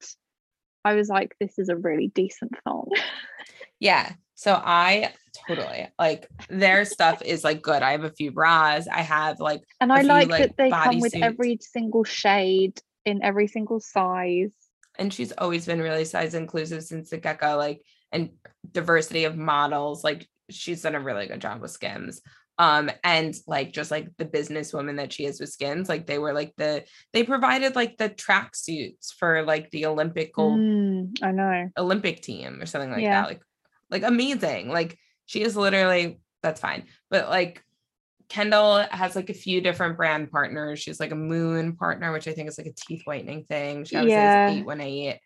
I 0.84 0.94
was 0.94 1.08
like, 1.08 1.36
this 1.38 1.56
is 1.58 1.68
a 1.68 1.76
really 1.76 2.08
decent 2.08 2.52
thong. 2.64 2.88
yeah. 3.80 4.12
So 4.34 4.52
I 4.52 5.14
totally 5.46 5.88
like 6.00 6.28
their 6.48 6.84
stuff 6.84 7.22
is 7.22 7.44
like 7.44 7.62
good. 7.62 7.82
I 7.82 7.92
have 7.92 8.04
a 8.04 8.10
few 8.10 8.32
bras. 8.32 8.88
I 8.88 9.02
have 9.02 9.38
like 9.38 9.62
And 9.80 9.92
I 9.92 10.00
few, 10.00 10.08
like, 10.08 10.28
like, 10.28 10.42
that 10.42 10.56
they 10.56 10.70
come 10.70 10.98
with 10.98 11.14
every 11.14 11.58
single 11.60 12.02
shade 12.02 12.80
in 13.04 13.22
every 13.22 13.46
single 13.46 13.78
size. 13.78 14.52
and 14.98 15.14
she's 15.14 15.32
always 15.32 15.64
been 15.64 15.80
really 15.80 16.04
size 16.04 16.34
inclusive 16.34 16.82
since 16.82 17.10
the 17.10 17.18
get-go 17.18 17.56
like 17.56 17.82
and 18.10 18.30
diversity 18.72 19.24
of 19.24 19.36
models 19.36 20.02
like 20.02 20.26
she's 20.50 20.82
done 20.82 20.94
a 20.94 21.00
really 21.00 21.26
good 21.26 21.40
job 21.40 21.60
with 21.60 21.70
skims 21.70 22.20
um 22.58 22.90
and 23.04 23.34
like 23.46 23.72
just 23.72 23.90
like 23.90 24.08
the 24.16 24.24
businesswoman 24.24 24.96
that 24.96 25.12
she 25.12 25.26
is 25.26 25.38
with 25.40 25.50
skims 25.50 25.88
like 25.88 26.06
they 26.06 26.18
were 26.18 26.32
like 26.32 26.52
the 26.56 26.84
they 27.12 27.22
provided 27.22 27.74
like 27.76 27.96
the 27.98 28.08
track 28.08 28.54
suits 28.56 29.12
for 29.12 29.42
like 29.42 29.70
the 29.70 29.86
olympic 29.86 30.32
gold 30.34 30.58
Mm, 30.58 31.22
I 31.22 31.32
know. 31.32 31.70
olympic 31.76 32.22
team 32.22 32.60
or 32.62 32.66
something 32.66 32.90
like 32.90 33.02
Yeah. 33.02 33.22
that 33.22 33.28
like 33.28 33.42
like 33.90 34.02
amazing 34.04 34.68
like 34.68 34.98
she 35.26 35.42
is 35.42 35.56
literally 35.56 36.20
that's 36.42 36.60
fine 36.60 36.84
but 37.10 37.28
like 37.28 37.62
kendall 38.28 38.78
has 38.90 39.14
like 39.14 39.30
a 39.30 39.34
few 39.34 39.60
different 39.60 39.96
brand 39.96 40.30
partners 40.30 40.80
she's 40.80 40.98
like 40.98 41.12
a 41.12 41.16
moon 41.16 41.76
partner 41.76 42.10
which 42.12 42.26
i 42.26 42.32
think 42.32 42.48
is 42.48 42.58
like 42.58 42.66
a 42.66 42.72
teeth 42.72 43.02
whitening 43.04 43.44
thing 43.44 43.84
she 43.84 43.96
obviously 43.96 44.22
Yeah. 44.22 44.46
has 44.46 44.56
818 44.56 45.18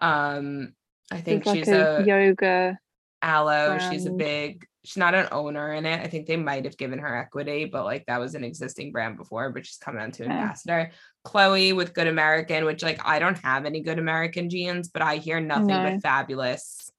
um 0.00 0.72
i 1.10 1.18
think 1.18 1.44
There's 1.44 1.46
like 1.46 1.64
she's 1.64 1.68
a, 1.74 2.00
a, 2.00 2.04
yoga. 2.04 2.78
Aloe 3.22 3.78
she's 3.78 4.04
a 4.06 4.10
big 4.10 4.66
she's 4.84 4.96
not 4.96 5.14
an 5.14 5.28
owner 5.30 5.72
in 5.72 5.86
it 5.86 6.00
i 6.00 6.08
think 6.08 6.26
they 6.26 6.36
might 6.36 6.64
have 6.64 6.76
given 6.76 6.98
her 6.98 7.16
equity 7.16 7.64
but 7.66 7.84
like 7.84 8.04
that 8.06 8.18
was 8.18 8.34
an 8.34 8.42
existing 8.42 8.90
brand 8.90 9.16
before 9.16 9.50
but 9.50 9.64
she's 9.64 9.76
coming 9.76 10.02
on 10.02 10.10
to 10.10 10.24
Okay. 10.24 10.32
ambassador 10.32 10.90
khloe 11.24 11.74
with 11.74 11.94
good 11.94 12.08
american 12.08 12.64
which 12.64 12.82
like 12.82 13.00
i 13.06 13.20
don't 13.20 13.38
have 13.38 13.64
any 13.64 13.80
good 13.80 14.00
american 14.00 14.50
jeans 14.50 14.88
but 14.88 15.02
i 15.02 15.16
hear 15.16 15.38
nothing 15.38 15.68
No. 15.68 15.82
but 15.82 16.02
fabulous 16.02 16.90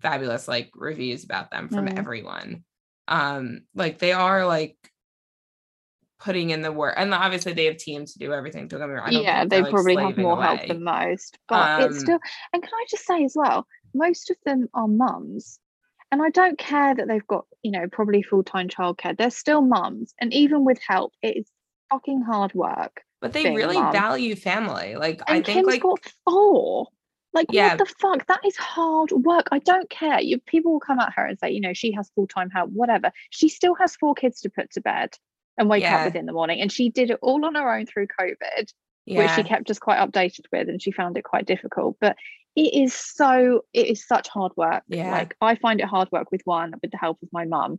fabulous 0.00 0.48
like 0.48 0.70
reviews 0.74 1.22
about 1.24 1.50
them 1.50 1.68
from 1.68 1.86
Mm. 1.86 1.98
everyone 1.98 2.64
um 3.08 3.60
like 3.74 3.98
they 3.98 4.12
are 4.12 4.46
like 4.46 4.76
putting 6.20 6.50
in 6.50 6.62
the 6.62 6.72
work. 6.72 6.94
And 6.96 7.14
obviously 7.14 7.52
they 7.52 7.66
have 7.66 7.76
teams 7.76 8.12
to 8.14 8.18
do 8.18 8.32
everything. 8.32 8.68
Me 8.70 8.76
wrong. 8.78 9.12
Yeah, 9.12 9.44
they 9.44 9.62
like, 9.62 9.70
probably 9.70 9.96
have 9.96 10.18
more 10.18 10.42
help 10.42 10.66
than 10.66 10.82
most, 10.82 11.38
but 11.48 11.80
it's 11.80 11.98
Um, 11.98 12.00
still. 12.00 12.18
And 12.52 12.60
can 12.62 12.72
I 12.74 12.84
just 12.90 13.06
say 13.06 13.24
as 13.24 13.34
well, 13.36 13.66
most 13.94 14.30
of 14.30 14.36
them 14.44 14.68
are 14.74 14.88
mums, 14.88 15.58
and 16.10 16.22
I 16.22 16.30
don't 16.30 16.58
care 16.58 16.94
that 16.94 17.08
they've 17.08 17.26
got 17.26 17.46
you 17.62 17.70
know 17.70 17.86
probably 17.90 18.22
full 18.22 18.42
time 18.42 18.68
childcare. 18.68 19.16
They're 19.16 19.30
still 19.30 19.62
mums, 19.62 20.14
and 20.20 20.32
even 20.32 20.64
with 20.64 20.78
help, 20.86 21.12
it 21.22 21.36
is 21.36 21.50
fucking 21.90 22.22
hard 22.22 22.54
work. 22.54 23.02
But 23.20 23.32
they 23.32 23.54
really 23.54 23.80
mum. 23.80 23.92
value 23.92 24.36
family. 24.36 24.94
Like 24.96 25.22
And 25.26 25.38
I 25.38 25.42
think 25.42 25.46
Kim's 25.46 25.66
like 25.66 25.82
got 25.82 26.00
four. 26.24 26.88
Like 27.34 27.46
Yeah. 27.50 27.70
what 27.70 27.78
the 27.78 27.94
fuck? 28.00 28.26
That 28.26 28.40
is 28.46 28.56
hard 28.56 29.10
work. 29.12 29.48
I 29.52 29.58
don't 29.58 29.90
care. 29.90 30.20
You 30.20 30.38
people 30.38 30.72
will 30.72 30.80
come 30.80 30.98
at 31.00 31.12
her 31.16 31.26
and 31.26 31.38
say, 31.38 31.50
you 31.50 31.60
know, 31.60 31.72
she 31.74 31.92
has 31.92 32.10
full 32.14 32.26
time 32.28 32.48
help, 32.50 32.70
whatever. 32.70 33.10
She 33.30 33.48
still 33.48 33.74
has 33.74 33.96
four 33.96 34.14
kids 34.14 34.40
to 34.42 34.50
put 34.50 34.70
to 34.72 34.80
bed 34.80 35.10
and 35.58 35.68
wake 35.68 35.82
Yeah. 35.82 35.96
up 35.98 36.04
with 36.06 36.14
in 36.16 36.26
the 36.26 36.32
morning, 36.32 36.60
and 36.60 36.70
she 36.70 36.90
did 36.90 37.10
it 37.10 37.18
all 37.20 37.44
on 37.44 37.54
her 37.56 37.74
own 37.76 37.86
through 37.86 38.06
COVID 38.20 38.72
which 39.10 39.30
she 39.30 39.42
kept 39.42 39.70
us 39.70 39.78
quite 39.78 39.98
updated 39.98 40.44
with 40.52 40.68
and 40.68 40.82
she 40.82 40.90
found 40.92 41.16
it 41.16 41.24
quite 41.24 41.46
difficult 41.46 41.96
but 41.98 42.14
it 42.56 42.74
is 42.74 42.94
so 42.94 43.62
it 43.72 43.86
is 43.86 44.06
such 44.06 44.28
hard 44.28 44.52
work 44.56 44.82
Yeah. 44.88 45.10
like 45.10 45.36
i 45.40 45.54
find 45.54 45.80
it 45.80 45.86
hard 45.86 46.08
work 46.12 46.30
with 46.32 46.42
one 46.44 46.72
with 46.82 46.90
the 46.90 46.96
help 46.98 47.18
of 47.22 47.28
my 47.32 47.44
mum 47.44 47.78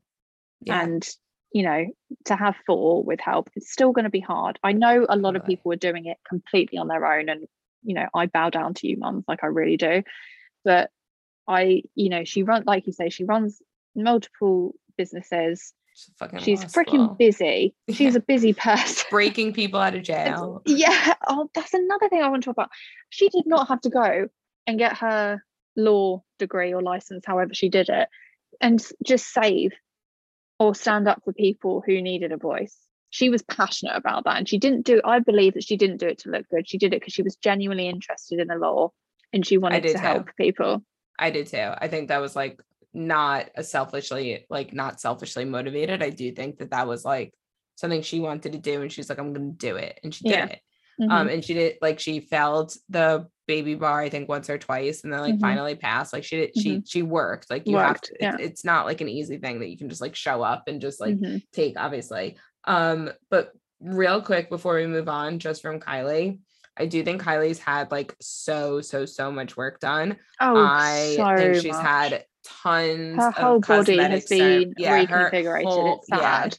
yeah. 0.62 0.82
and 0.82 1.08
you 1.54 1.64
know 1.64 1.86
to 2.26 2.36
have 2.36 2.56
four 2.66 3.04
with 3.04 3.20
help 3.20 3.50
it's 3.56 3.72
still 3.72 3.92
going 3.92 4.04
to 4.06 4.10
be 4.10 4.20
hard 4.20 4.60
i 4.64 4.72
know 4.72 5.06
a 5.10 5.18
lot 5.18 5.36
of 5.36 5.46
people 5.46 5.72
are 5.74 5.78
doing 5.78 6.06
it 6.06 6.18
completely 6.28 6.78
on 6.78 6.88
their 6.88 7.06
own 7.06 7.30
and 7.30 7.46
you 7.84 7.96
know 7.96 8.08
i 8.14 8.26
bow 8.26 8.50
down 8.50 8.74
to 8.74 8.88
you 8.88 8.98
mums 8.98 9.24
like 9.28 9.44
i 9.44 9.48
really 9.48 9.78
do 9.78 10.04
but 10.64 10.90
i 11.48 11.82
you 11.96 12.10
know 12.10 12.24
she 12.24 12.44
runs 12.44 12.66
like 12.66 12.86
you 12.88 12.94
say 12.94 13.10
she 13.10 13.24
runs 13.24 13.62
multiple 13.96 14.74
businesses 14.98 15.74
She's, 15.96 16.44
she's 16.44 16.64
freaking 16.66 17.18
busy 17.18 17.74
she's 17.90 18.14
Yeah. 18.14 18.20
a 18.20 18.22
busy 18.22 18.54
person 18.54 19.06
breaking 19.10 19.54
people 19.54 19.80
out 19.82 19.96
of 19.96 20.04
jail. 20.14 20.62
Yeah. 20.66 21.16
Oh, 21.28 21.50
that's 21.54 21.74
another 21.74 22.08
thing 22.08 22.22
I 22.22 22.30
want 22.30 22.44
to 22.44 22.46
talk 22.48 22.56
about. 22.56 22.70
She 23.10 23.28
did 23.28 23.46
not 23.46 23.68
have 23.68 23.82
to 23.82 23.90
go 23.90 24.28
and 24.70 24.78
get 24.78 24.98
her 25.00 25.44
law 25.76 26.22
degree 26.38 26.74
or 26.76 26.82
license, 26.84 27.26
however 27.26 27.56
she 27.56 27.70
did 27.70 27.90
it, 27.90 28.08
and 28.62 28.80
just 29.04 29.34
save 29.34 29.72
or 30.60 30.76
stand 30.76 31.08
up 31.08 31.24
for 31.26 31.34
people 31.34 31.82
who 31.84 32.00
needed 32.04 32.32
a 32.32 32.38
voice. 32.38 32.78
She 33.10 33.30
was 33.32 33.42
passionate 33.42 33.96
about 33.96 34.26
that. 34.26 34.38
And 34.38 34.48
she 34.48 34.60
didn't 34.60 34.86
do, 34.86 35.02
I 35.04 35.20
believe 35.20 35.56
that 35.56 35.64
she 35.64 35.76
didn't 35.76 35.98
do 35.98 36.06
it 36.06 36.20
to 36.20 36.30
look 36.30 36.48
good. 36.50 36.70
She 36.70 36.78
did 36.78 36.94
it 36.94 37.00
because 37.00 37.14
she 37.14 37.24
was 37.24 37.36
genuinely 37.38 37.88
interested 37.88 38.40
in 38.40 38.48
the 38.48 38.58
law 38.58 38.92
and 39.34 39.44
she 39.44 39.58
wanted 39.58 39.82
to 39.84 39.94
too. 39.94 39.98
help 39.98 40.30
people. 40.38 40.84
I 41.18 41.32
did 41.32 41.48
too. 41.48 41.72
I 41.76 41.88
think 41.88 42.10
that 42.10 42.22
was 42.22 42.36
like 42.36 42.60
not 42.94 43.50
a 43.56 43.64
selfishly 43.64 44.46
like 44.52 44.72
not 44.72 45.02
selfishly 45.02 45.46
motivated. 45.46 46.04
I 46.04 46.12
do 46.12 46.32
think 46.32 46.60
that 46.60 46.70
that 46.70 46.88
was 46.88 47.04
like 47.04 47.34
something 47.76 48.04
she 48.04 48.20
wanted 48.20 48.52
to 48.52 48.60
do, 48.60 48.82
and 48.84 48.92
she's 48.92 49.10
like, 49.10 49.18
I'm 49.18 49.34
going 49.34 49.52
to 49.52 49.58
do 49.58 49.78
it, 49.78 50.00
and 50.04 50.14
she 50.14 50.26
did 50.26 50.32
Yeah. 50.32 50.46
it. 50.46 50.62
Mhm. 51.00 51.10
Um, 51.12 51.28
and 51.30 51.44
she 51.44 51.54
did 51.54 51.78
like 51.82 52.00
she 52.00 52.20
failed 52.20 52.74
the 52.90 53.28
baby 53.48 53.74
bar, 53.76 54.02
I 54.02 54.10
think 54.10 54.28
once 54.30 54.50
or 54.50 54.58
twice, 54.58 55.04
and 55.04 55.12
then 55.14 55.22
like 55.22 55.36
Mhm. 55.36 55.42
finally 55.42 55.76
passed. 55.76 56.14
Like 56.14 56.24
she 56.24 56.38
did, 56.38 56.52
she 56.58 56.82
she 56.86 57.02
worked. 57.02 57.50
Like 57.50 57.66
you 57.68 57.76
Worked, 57.76 57.88
have 57.88 58.02
to. 58.02 58.16
yeah. 58.20 58.34
It's, 58.36 58.44
it's 58.44 58.66
not 58.66 58.86
like 58.86 59.02
an 59.02 59.10
easy 59.10 59.38
thing 59.38 59.60
that 59.60 59.70
you 59.70 59.78
can 59.78 59.90
just 59.90 60.02
like 60.02 60.16
show 60.16 60.42
up 60.44 60.64
and 60.68 60.82
just 60.82 61.00
like 61.00 61.16
Mhm. 61.18 61.42
take, 61.54 61.80
obviously. 61.80 62.38
Um, 62.66 63.10
but 63.30 63.52
real 63.80 64.22
quick 64.22 64.50
before 64.50 64.76
we 64.76 64.86
move 64.88 65.08
on, 65.10 65.40
just 65.40 65.62
from 65.62 65.80
Kylie. 65.80 66.40
I 66.78 66.86
do 66.86 67.04
think 67.04 67.22
Kylie's 67.22 67.60
had 67.60 67.92
like 67.92 68.16
so 68.22 68.82
so 68.82 69.06
so 69.06 69.32
much 69.32 69.58
work 69.58 69.80
done. 69.80 70.18
Oh, 70.40 70.56
I 70.58 71.14
so 71.18 71.36
think 71.38 71.56
she's 71.56 71.74
much. 71.74 71.86
had 71.86 72.26
tons 72.46 73.18
her 73.22 73.28
of 73.30 73.34
whole 73.36 73.60
body 73.60 73.98
has 73.98 74.26
been 74.26 74.74
yeah, 74.78 75.06
her 75.06 75.30
reconfigurated. 75.30 75.64
whole- 75.64 75.98
it's 76.00 76.08
yeah. 76.10 76.18
sad. 76.44 76.58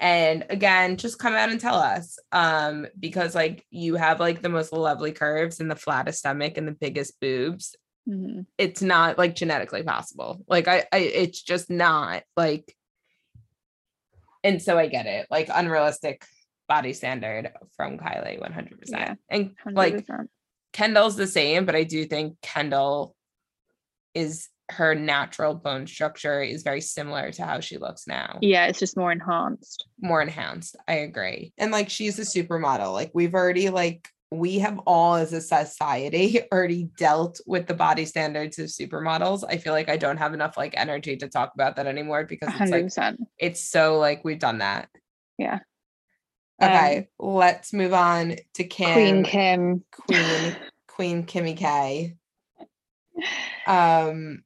And 0.00 0.46
again, 0.48 0.96
just 0.96 1.18
come 1.18 1.34
out 1.34 1.50
and 1.50 1.60
tell 1.60 1.76
us. 1.76 2.18
Um, 2.32 2.86
because 2.98 3.34
like 3.34 3.64
you 3.70 3.96
have 3.96 4.18
like 4.18 4.40
the 4.40 4.48
most 4.48 4.72
lovely 4.72 5.12
curves 5.12 5.60
and 5.60 5.70
the 5.70 5.76
flattest 5.76 6.20
stomach 6.20 6.56
and 6.56 6.66
the 6.66 6.72
biggest 6.72 7.20
boobs. 7.20 7.76
Mhm. 8.08 8.46
It's 8.56 8.80
not 8.80 9.18
like 9.18 9.34
genetically 9.36 9.82
possible. 9.82 10.42
Like 10.48 10.66
I, 10.66 10.84
I 10.90 10.98
it's 10.98 11.42
just 11.42 11.70
not 11.70 12.22
like 12.36 12.74
and 14.42 14.62
so 14.62 14.78
I 14.78 14.86
get 14.86 15.04
it. 15.06 15.26
Like 15.30 15.50
unrealistic 15.52 16.24
body 16.66 16.94
standard 16.94 17.52
from 17.76 17.98
Kylie 17.98 18.40
100%. 18.40 18.78
Yeah, 18.88 19.14
and 19.28 19.54
like 19.70 20.06
100%. 20.06 20.28
Kendall's 20.72 21.16
the 21.16 21.26
same, 21.26 21.66
but 21.66 21.76
I 21.76 21.82
do 21.82 22.06
think 22.06 22.40
Kendall 22.40 23.14
is 24.14 24.48
her 24.70 24.94
natural 24.94 25.54
bone 25.54 25.86
structure 25.86 26.42
is 26.42 26.62
very 26.62 26.80
similar 26.80 27.32
to 27.32 27.44
how 27.44 27.60
she 27.60 27.76
looks 27.78 28.06
now. 28.06 28.38
yeah, 28.40 28.66
it's 28.66 28.78
just 28.78 28.96
more 28.96 29.12
enhanced. 29.12 29.86
More 30.00 30.22
enhanced. 30.22 30.76
I 30.88 30.94
agree. 30.94 31.52
And 31.58 31.72
like 31.72 31.90
she's 31.90 32.18
a 32.18 32.22
supermodel. 32.22 32.92
Like 32.92 33.10
we've 33.14 33.34
already 33.34 33.70
like 33.70 34.08
we 34.32 34.60
have 34.60 34.78
all 34.86 35.16
as 35.16 35.32
a 35.32 35.40
society 35.40 36.40
already 36.52 36.84
dealt 36.96 37.40
with 37.46 37.66
the 37.66 37.74
body 37.74 38.04
standards 38.04 38.58
of 38.58 38.66
supermodels. 38.66 39.42
I 39.48 39.56
feel 39.56 39.72
like 39.72 39.88
I 39.88 39.96
don't 39.96 40.18
have 40.18 40.34
enough 40.34 40.56
like 40.56 40.74
energy 40.76 41.16
to 41.16 41.28
talk 41.28 41.52
about 41.54 41.76
that 41.76 41.86
anymore 41.86 42.24
because 42.24 42.48
it's 42.48 42.58
hundred 42.58 42.92
like 42.96 43.16
it's 43.38 43.60
so 43.60 43.98
like 43.98 44.24
we've 44.24 44.38
done 44.38 44.58
that. 44.58 44.88
Yeah. 45.36 45.60
Okay, 46.62 47.08
let's 47.18 47.72
move 47.72 47.94
on 47.94 48.36
to 48.54 48.64
Kim. 48.64 48.92
Queen 48.92 49.24
Kim. 49.24 49.84
Queen 49.90 50.56
Queen 50.86 51.26
Kimmy 51.26 51.56
K. 51.56 52.16
Um 53.66 54.42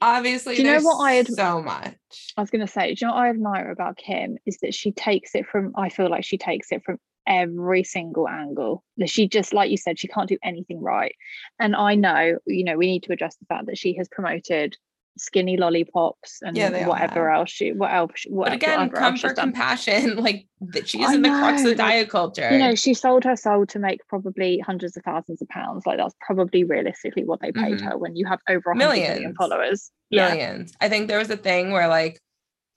obviously 0.00 0.56
Do 0.56 0.62
you 0.62 0.72
know 0.72 0.80
what 0.80 1.04
I 1.04 1.18
ad- 1.18 1.28
so 1.28 1.62
much. 1.62 1.96
I 2.36 2.40
was 2.40 2.50
gonna 2.50 2.66
say, 2.66 2.94
do 2.94 3.04
you 3.04 3.08
know 3.08 3.14
what 3.14 3.24
I 3.24 3.30
admire 3.30 3.70
about 3.70 3.96
Kim 3.96 4.38
is 4.46 4.58
that 4.58 4.74
she 4.74 4.92
takes 4.92 5.34
it 5.34 5.46
from 5.46 5.72
I 5.76 5.88
feel 5.88 6.10
like 6.10 6.24
she 6.24 6.38
takes 6.38 6.72
it 6.72 6.82
from 6.84 6.98
every 7.26 7.84
single 7.84 8.28
angle. 8.28 8.84
That 8.96 9.10
She 9.10 9.28
just 9.28 9.52
like 9.52 9.70
you 9.70 9.76
said, 9.76 9.98
she 9.98 10.08
can't 10.08 10.28
do 10.28 10.38
anything 10.42 10.80
right. 10.80 11.14
And 11.58 11.76
I 11.76 11.94
know, 11.94 12.38
you 12.46 12.64
know, 12.64 12.76
we 12.76 12.86
need 12.86 13.02
to 13.04 13.12
address 13.12 13.36
the 13.36 13.46
fact 13.46 13.66
that 13.66 13.78
she 13.78 13.94
has 13.96 14.08
promoted 14.08 14.76
skinny 15.20 15.56
lollipops 15.56 16.40
and 16.42 16.56
Yeah, 16.56 16.86
whatever 16.88 17.28
have. 17.30 17.40
else 17.40 17.50
she 17.50 17.72
what 17.72 17.92
else 17.92 18.24
what 18.28 18.46
But 18.46 18.52
again, 18.54 18.78
whatever 18.78 18.96
else 18.96 19.04
come 19.04 19.16
she's 19.16 19.22
for 19.30 19.34
done. 19.34 19.44
compassion. 19.52 20.16
Like 20.22 20.46
that 20.72 20.88
she 20.88 21.02
is 21.02 21.10
I 21.10 21.14
in 21.14 21.22
the 21.22 21.28
crux 21.28 21.60
of 21.62 21.66
like, 21.68 21.76
diet 21.76 22.08
culture. 22.10 22.48
you 22.52 22.58
know 22.58 22.74
she 22.74 22.94
sold 22.94 23.24
her 23.24 23.36
soul 23.36 23.66
to 23.66 23.78
make 23.78 24.00
probably 24.08 24.58
hundreds 24.58 24.96
of 24.96 25.02
thousands 25.04 25.40
of 25.42 25.48
pounds 25.48 25.86
like 25.86 25.98
that's 25.98 26.14
probably 26.20 26.64
realistically 26.64 27.24
what 27.24 27.40
they 27.40 27.52
paid 27.52 27.78
Mhm. 27.78 27.84
her 27.84 27.98
when 27.98 28.16
you 28.16 28.26
have 28.26 28.40
over 28.48 28.70
a 28.72 28.76
million 28.76 29.34
followers 29.34 29.90
yeah 30.10 30.28
millions. 30.28 30.72
I 30.80 30.88
think 30.88 31.08
there 31.08 31.18
was 31.18 31.30
a 31.30 31.36
thing 31.36 31.70
where 31.72 31.88
like 31.88 32.20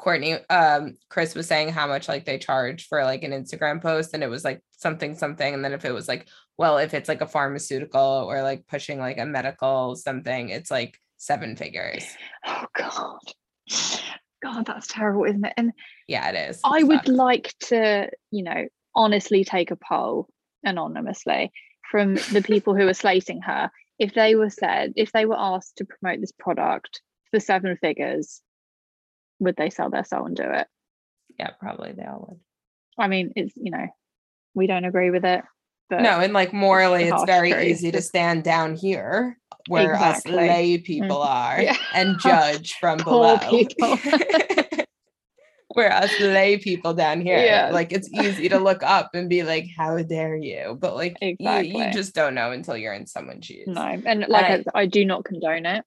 Kourtney, 0.01 0.41
um, 0.49 0.97
Kris 1.09 1.33
was 1.33 1.47
saying 1.47 1.69
how 1.69 1.87
much 1.87 2.07
like 2.09 2.25
they 2.25 2.37
charge 2.37 2.87
for 2.87 3.03
like 3.05 3.23
an 3.23 3.31
Instagram 3.31 3.81
post, 3.81 4.13
and 4.13 4.21
it 4.21 4.29
was 4.29 4.43
like 4.43 4.61
something, 4.71 5.15
something. 5.15 5.53
And 5.53 5.63
then 5.63 5.71
if 5.71 5.85
it 5.85 5.93
was 5.93 6.09
like, 6.09 6.27
well, 6.57 6.77
if 6.77 6.93
it's 6.93 7.07
like 7.07 7.21
a 7.21 7.27
pharmaceutical 7.27 8.01
or 8.27 8.41
like 8.41 8.67
pushing 8.67 8.99
like 8.99 9.17
a 9.17 9.25
medical 9.25 9.95
something, 9.95 10.49
it's 10.49 10.69
like 10.69 10.99
seven 11.23 11.55
figures. 11.55 12.05
oh 12.45 12.65
god 12.75 13.19
god 14.43 14.65
that's 14.65 14.87
terrible 14.87 15.23
isn't 15.23 15.45
it 15.45 15.53
and 15.55 15.71
Yeah, 16.07 16.29
it 16.29 16.49
is. 16.49 16.59
i 16.65 16.79
It's 16.79 16.87
would 16.87 17.07
like 17.07 17.53
to 17.67 18.09
you 18.31 18.43
know 18.43 18.65
honestly 18.93 19.43
take 19.45 19.71
a 19.71 19.77
poll 19.77 20.27
anonymously 20.63 21.51
from 21.89 22.15
the 22.33 22.41
people 22.45 22.75
who 22.75 22.87
are 22.87 22.93
slating 22.93 23.41
her 23.41 23.69
if 23.99 24.13
they 24.13 24.35
were 24.35 24.49
said 24.49 24.91
if 24.97 25.11
they 25.13 25.25
were 25.25 25.39
asked 25.39 25.77
to 25.77 25.85
promote 25.85 26.19
this 26.19 26.33
product 26.37 27.01
for 27.31 27.39
seven 27.39 27.77
figures 27.79 28.41
would 29.39 29.55
they 29.55 29.69
sell 29.69 29.89
their 29.89 30.03
soul 30.03 30.25
and 30.25 30.35
do 30.35 30.43
it 30.43 30.67
yeah, 31.39 31.51
probably 31.59 31.93
they 31.93 32.03
all 32.03 32.27
would. 32.29 32.39
i 33.03 33.07
mean 33.07 33.31
it's 33.35 33.53
you 33.55 33.71
know 33.71 33.87
we 34.55 34.67
don't 34.67 34.85
agree 34.85 35.09
with 35.09 35.23
it 35.25 35.41
but 35.89 36.01
no, 36.01 36.21
and 36.21 36.31
like 36.33 36.53
morally, 36.53 37.03
it's 37.03 37.23
very 37.25 37.51
truth. 37.51 37.65
easy 37.65 37.91
to 37.91 38.01
stand 38.01 38.43
down 38.43 38.73
here 38.75 39.37
where 39.67 39.93
Exactly. 39.93 40.31
us 40.33 40.37
lay 40.37 40.77
people 40.79 41.21
are 41.21 41.61
Yeah. 41.61 41.77
and 41.93 42.17
judge 42.23 42.73
from 42.79 42.97
below. 42.99 43.37
where 45.69 45.91
us 45.91 46.19
lay 46.19 46.57
people 46.57 46.93
down 46.93 47.21
here, 47.21 47.37
Yeah. 47.39 47.69
like 47.71 47.91
it's 47.91 48.11
easy 48.13 48.47
to 48.49 48.59
look 48.59 48.83
up 48.83 49.11
and 49.15 49.27
be 49.29 49.41
like, 49.43 49.65
"How 49.75 49.97
dare 50.03 50.35
you?" 50.35 50.77
But 50.79 50.95
like, 50.95 51.17
you, 51.21 51.35
you 51.39 51.91
just 51.91 52.13
don't 52.13 52.35
know 52.35 52.51
until 52.51 52.77
you're 52.77 52.93
in 52.93 53.07
someone's 53.07 53.45
shoes. 53.45 53.67
no 53.67 53.81
and 54.05 54.25
like 54.27 54.45
I- 54.45 54.63
I, 54.75 54.81
I 54.81 54.85
do 54.85 55.03
not 55.05 55.25
condone 55.25 55.65
it 55.65 55.83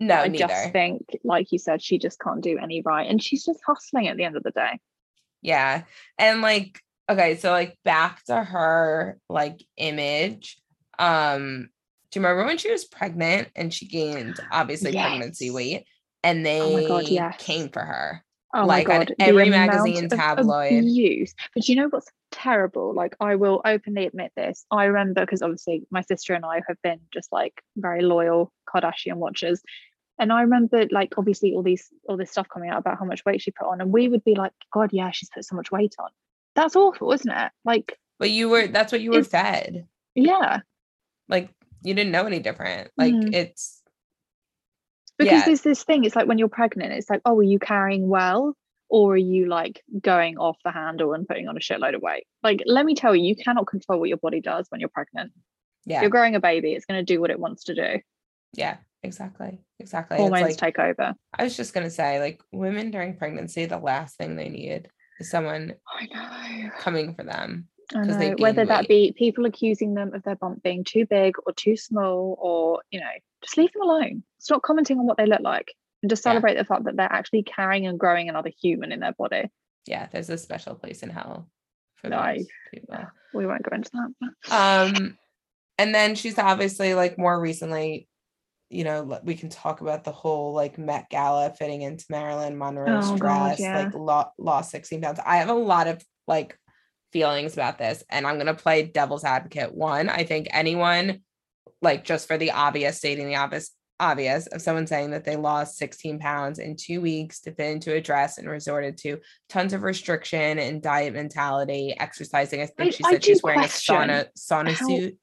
no, 0.00 0.14
I 0.16 0.28
neither. 0.28 0.46
just 0.48 0.70
think 0.72 1.02
like 1.24 1.50
you 1.52 1.58
said 1.58 1.82
she 1.82 1.98
just 1.98 2.20
can't 2.20 2.42
do 2.42 2.58
any 2.58 2.82
right 2.82 3.08
and 3.08 3.22
she's 3.22 3.44
just 3.44 3.60
hustling 3.66 4.08
at 4.08 4.16
the 4.16 4.24
end 4.24 4.36
of 4.36 4.42
the 4.42 4.50
day 4.50 4.78
Yeah. 5.42 5.82
And 6.18 6.40
like, 6.40 6.80
okay, 7.10 7.36
so 7.36 7.50
like 7.50 7.76
back 7.84 8.24
to 8.26 8.42
her 8.42 9.18
like 9.28 9.62
image. 9.76 10.58
Um, 10.98 11.68
do 12.14 12.20
you 12.20 12.24
remember 12.26 12.46
when 12.46 12.58
she 12.58 12.70
was 12.70 12.84
pregnant 12.84 13.48
and 13.56 13.74
she 13.74 13.86
gained 13.86 14.36
obviously 14.52 14.92
pregnancy 14.92 15.50
weight 15.50 15.84
and 16.22 16.40
oh 16.40 16.42
they 16.76 16.84
Oh 16.86 16.88
God, 16.88 17.08
yes. 17.08 17.36
came 17.38 17.68
for 17.68 17.80
her? 17.82 18.24
Oh 18.54 18.64
Like, 18.66 18.88
on 18.88 18.98
my 18.98 18.98
god, 19.04 19.14
the 19.18 19.24
every 19.24 19.48
amount 19.48 19.72
magazine 19.72 20.08
tabloid. 20.08 20.72
abuse. 20.72 21.34
But 21.54 21.68
you 21.68 21.74
know 21.74 21.88
what's 21.88 22.06
terrible? 22.30 22.94
Like 22.94 23.16
I 23.20 23.34
will 23.34 23.60
openly 23.64 24.06
admit 24.06 24.30
this. 24.36 24.64
I 24.70 24.84
remember 24.84 25.22
because 25.22 25.42
obviously 25.42 25.86
my 25.90 26.02
sister 26.02 26.34
and 26.34 26.44
I 26.44 26.62
have 26.68 26.80
been 26.82 27.00
just 27.12 27.32
like 27.32 27.60
very 27.76 28.02
loyal 28.02 28.52
Kardashian 28.72 29.16
watchers. 29.16 29.60
And 30.20 30.32
I 30.32 30.42
remember 30.42 30.86
like 30.92 31.14
obviously 31.18 31.52
all 31.54 31.64
these 31.64 31.88
all 32.08 32.16
this 32.16 32.30
stuff 32.30 32.46
coming 32.48 32.70
out 32.70 32.78
about 32.78 33.00
how 33.00 33.04
much 33.04 33.24
weight 33.26 33.42
she 33.42 33.50
put 33.50 33.66
on, 33.66 33.80
and 33.80 33.92
we 33.92 34.06
would 34.08 34.22
be 34.22 34.36
like, 34.36 34.52
God, 34.72 34.90
yeah, 34.92 35.10
she's 35.10 35.30
put 35.30 35.44
so 35.44 35.56
much 35.56 35.72
weight 35.72 35.96
on. 35.98 36.10
That's 36.54 36.76
awful, 36.76 37.10
isn't 37.10 37.28
it? 37.32 37.50
Like, 37.64 37.98
but 38.20 38.30
you 38.30 38.48
were 38.48 38.68
that's 38.68 38.92
what 38.92 39.00
you 39.00 39.10
were 39.10 39.24
fed. 39.24 39.88
yeah, 40.14 40.60
Like 41.28 41.50
you 41.84 41.94
didn't 41.94 42.10
know 42.12 42.26
any 42.26 42.40
different. 42.40 42.90
Like 42.96 43.12
Mhm. 43.14 43.32
it's 43.34 43.82
because 45.18 45.32
Yeah. 45.32 45.44
there's 45.44 45.60
this 45.62 45.84
thing. 45.84 46.04
It's 46.04 46.16
like 46.16 46.26
when 46.26 46.38
you're 46.38 46.48
pregnant, 46.48 46.92
it's 46.92 47.08
like, 47.08 47.20
oh, 47.24 47.38
are 47.38 47.42
you 47.42 47.58
carrying 47.60 48.08
well? 48.08 48.56
Or 48.88 49.14
are 49.14 49.16
you 49.16 49.46
like 49.46 49.82
going 50.00 50.38
off 50.38 50.56
the 50.64 50.70
handle 50.72 51.14
and 51.14 51.26
putting 51.26 51.48
on 51.48 51.56
a 51.56 51.60
shitload 51.60 51.94
of 51.94 52.02
weight? 52.02 52.26
Like, 52.42 52.62
let 52.66 52.84
me 52.84 52.94
tell 52.94 53.14
you, 53.14 53.24
you 53.24 53.36
cannot 53.36 53.66
control 53.66 53.98
what 54.00 54.08
your 54.08 54.18
body 54.18 54.40
does 54.40 54.66
when 54.70 54.80
you're 54.80 54.88
pregnant. 54.90 55.32
yeah, 55.84 56.00
You're 56.00 56.10
growing 56.10 56.34
a 56.34 56.40
baby, 56.40 56.72
it's 56.74 56.86
going 56.86 57.04
to 57.04 57.04
do 57.14 57.20
what 57.20 57.30
it 57.30 57.38
wants 57.38 57.64
to 57.64 57.74
do. 57.74 58.00
yeah, 58.54 58.76
exactly. 59.02 59.58
Exactly. 59.80 60.16
Hormones 60.18 60.42
like 60.42 60.56
take 60.56 60.78
over. 60.78 61.14
I 61.36 61.44
was 61.44 61.56
just 61.56 61.74
gonna 61.74 61.90
say, 61.90 62.20
like 62.20 62.40
women 62.52 62.90
during 62.92 63.16
pregnancy, 63.16 63.66
the 63.66 63.78
last 63.78 64.16
thing 64.16 64.36
they 64.36 64.48
need 64.48 64.88
is 65.20 65.28
someone 65.30 65.74
I 65.88 66.06
know. 66.06 66.70
coming 66.78 67.14
for 67.14 67.24
them. 67.24 67.68
I 67.94 68.06
'cause 68.06 68.18
they 68.18 68.30
know. 68.30 68.36
Whether 68.38 68.64
that 68.66 68.82
weight. 68.82 68.88
be 68.88 69.12
people 69.16 69.44
accusing 69.46 69.94
them 69.94 70.14
of 70.14 70.22
their 70.22 70.36
bump 70.36 70.62
being 70.62 70.84
too 70.84 71.06
big 71.06 71.34
or 71.46 71.52
too 71.52 71.76
small, 71.76 72.36
or 72.40 72.82
you 72.90 73.00
know, 73.00 73.06
just 73.42 73.56
leave 73.58 73.72
them 73.72 73.82
alone. 73.82 74.22
Stop 74.38 74.62
commenting 74.62 74.98
on 74.98 75.06
what 75.06 75.16
they 75.16 75.26
look 75.26 75.40
like, 75.40 75.72
and 76.02 76.08
just 76.10 76.20
Yeah. 76.24 76.30
celebrate 76.32 76.54
the 76.56 76.64
fact 76.64 76.84
that 76.84 76.96
they're 76.96 77.12
actually 77.12 77.42
carrying 77.42 77.86
and 77.86 77.98
growing 77.98 78.28
another 78.28 78.50
human 78.60 78.92
in 78.92 79.00
their 79.00 79.12
body. 79.12 79.50
Yeah, 79.86 80.06
there's 80.12 80.30
a 80.30 80.38
special 80.38 80.74
place 80.76 81.02
in 81.02 81.10
hell 81.10 81.48
for 81.96 82.08
No. 82.08 82.22
those 82.34 82.46
people. 82.72 82.96
We 83.34 83.46
won't 83.46 83.62
go 83.62 83.74
into 83.74 83.90
that. 83.92 84.34
um 84.50 85.18
and 85.78 85.92
then 85.94 86.14
she's 86.14 86.38
obviously 86.38 86.94
like 86.94 87.18
more 87.18 87.38
recently 87.40 88.06
you 88.70 88.84
know 88.84 89.20
we 89.24 89.34
can 89.34 89.48
talk 89.48 89.80
about 89.80 90.04
the 90.04 90.12
whole 90.12 90.52
like 90.54 90.78
met 90.78 91.08
gala 91.10 91.50
fitting 91.50 91.82
into 91.82 92.04
marilyn 92.08 92.56
monroe's 92.56 93.04
Oh, 93.10 93.16
God, 93.18 93.56
dress 93.56 93.60
yeah. 93.60 93.76
like 93.78 93.94
lo- 93.94 94.30
lost 94.38 94.70
16 94.70 95.00
pounds 95.02 95.18
i 95.26 95.36
have 95.36 95.48
a 95.48 95.54
lot 95.54 95.86
of 95.88 96.02
like 96.28 96.58
feelings 97.14 97.54
about 97.54 97.78
this 97.78 98.02
and 98.10 98.26
i'm 98.26 98.34
going 98.34 98.46
to 98.54 98.54
play 98.54 98.82
devil's 98.82 99.22
advocate. 99.22 99.72
One 99.72 100.08
i 100.08 100.24
think 100.24 100.48
anyone 100.50 101.20
like 101.80 102.04
just 102.04 102.26
for 102.26 102.36
the 102.36 102.50
obvious 102.50 102.98
stating 102.98 103.28
the 103.28 103.36
obvious 103.36 103.70
obvious 104.00 104.48
of 104.48 104.60
someone 104.60 104.88
saying 104.88 105.12
that 105.12 105.24
they 105.24 105.36
lost 105.36 105.76
16 105.78 106.18
pounds 106.18 106.58
in 106.58 106.74
two 106.76 107.00
weeks 107.00 107.40
to 107.42 107.52
fit 107.52 107.70
into 107.70 107.94
a 107.94 108.00
dress 108.00 108.38
and 108.38 108.48
resorted 108.48 108.98
to 108.98 109.18
tons 109.48 109.72
of 109.72 109.84
restriction 109.84 110.58
and 110.58 110.82
diet 110.82 111.14
mentality 111.14 111.94
exercising. 111.98 112.60
I 112.60 112.66
think 112.66 112.88
I- 112.88 112.96
she 112.96 113.02
said 113.04 113.22
do 113.22 113.26
she's 113.26 113.42
wearing 113.44 113.60
a 113.60 113.68
sauna 113.68 114.26
sauna 114.36 114.72
how 114.72 114.88
suit 114.88 115.16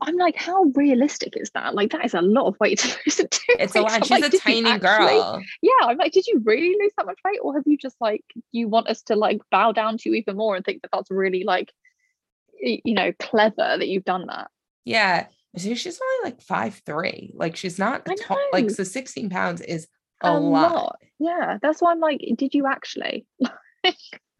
I'm 0.00 0.16
like, 0.16 0.36
how 0.36 0.64
realistic 0.74 1.34
is 1.36 1.50
that? 1.54 1.74
Like, 1.74 1.92
that 1.92 2.04
is 2.04 2.14
a 2.14 2.20
lot 2.20 2.46
of 2.46 2.56
weight 2.60 2.78
to 2.80 2.98
lose. 3.06 3.20
in 3.20 3.28
two 3.28 3.40
It's 3.50 3.74
a 3.76 3.80
weeks. 3.82 3.92
lot. 3.92 3.92
I'm 3.92 4.02
She's 4.02 4.10
like, 4.10 4.34
a 4.34 4.38
tiny 4.38 4.70
actually- 4.70 4.78
girl. 4.88 5.42
Yeah, 5.62 5.70
I'm 5.82 5.96
like, 5.96 6.12
did 6.12 6.26
you 6.26 6.40
really 6.44 6.74
lose 6.80 6.92
that 6.96 7.06
much 7.06 7.18
weight, 7.24 7.38
or 7.42 7.54
have 7.54 7.62
you 7.66 7.76
just 7.78 7.96
like 8.00 8.24
you 8.52 8.68
want 8.68 8.88
us 8.88 9.02
to 9.02 9.16
like 9.16 9.40
bow 9.50 9.72
down 9.72 9.96
to 9.98 10.08
you 10.08 10.16
even 10.16 10.36
more 10.36 10.56
and 10.56 10.64
think 10.64 10.82
that 10.82 10.90
that's 10.92 11.10
really 11.10 11.44
like, 11.44 11.72
you 12.60 12.94
know, 12.94 13.12
clever 13.18 13.76
that 13.78 13.88
you've 13.88 14.04
done 14.04 14.26
that? 14.26 14.48
Yeah. 14.84 15.26
So 15.56 15.72
she's 15.74 16.00
only 16.00 16.30
like 16.30 16.42
five 16.42 16.82
three. 16.84 17.30
Like 17.34 17.54
she's 17.56 17.78
not 17.78 18.08
a 18.08 18.14
tall, 18.16 18.38
like 18.52 18.70
so 18.70 18.82
16 18.82 19.30
pounds 19.30 19.60
is 19.60 19.86
a, 20.20 20.36
lot. 20.38 20.96
Yeah, 21.20 21.58
that's 21.62 21.80
why 21.80 21.92
I'm 21.92 22.00
like, 22.00 22.20
did 22.36 22.54
you 22.54 22.66
actually? 22.66 23.26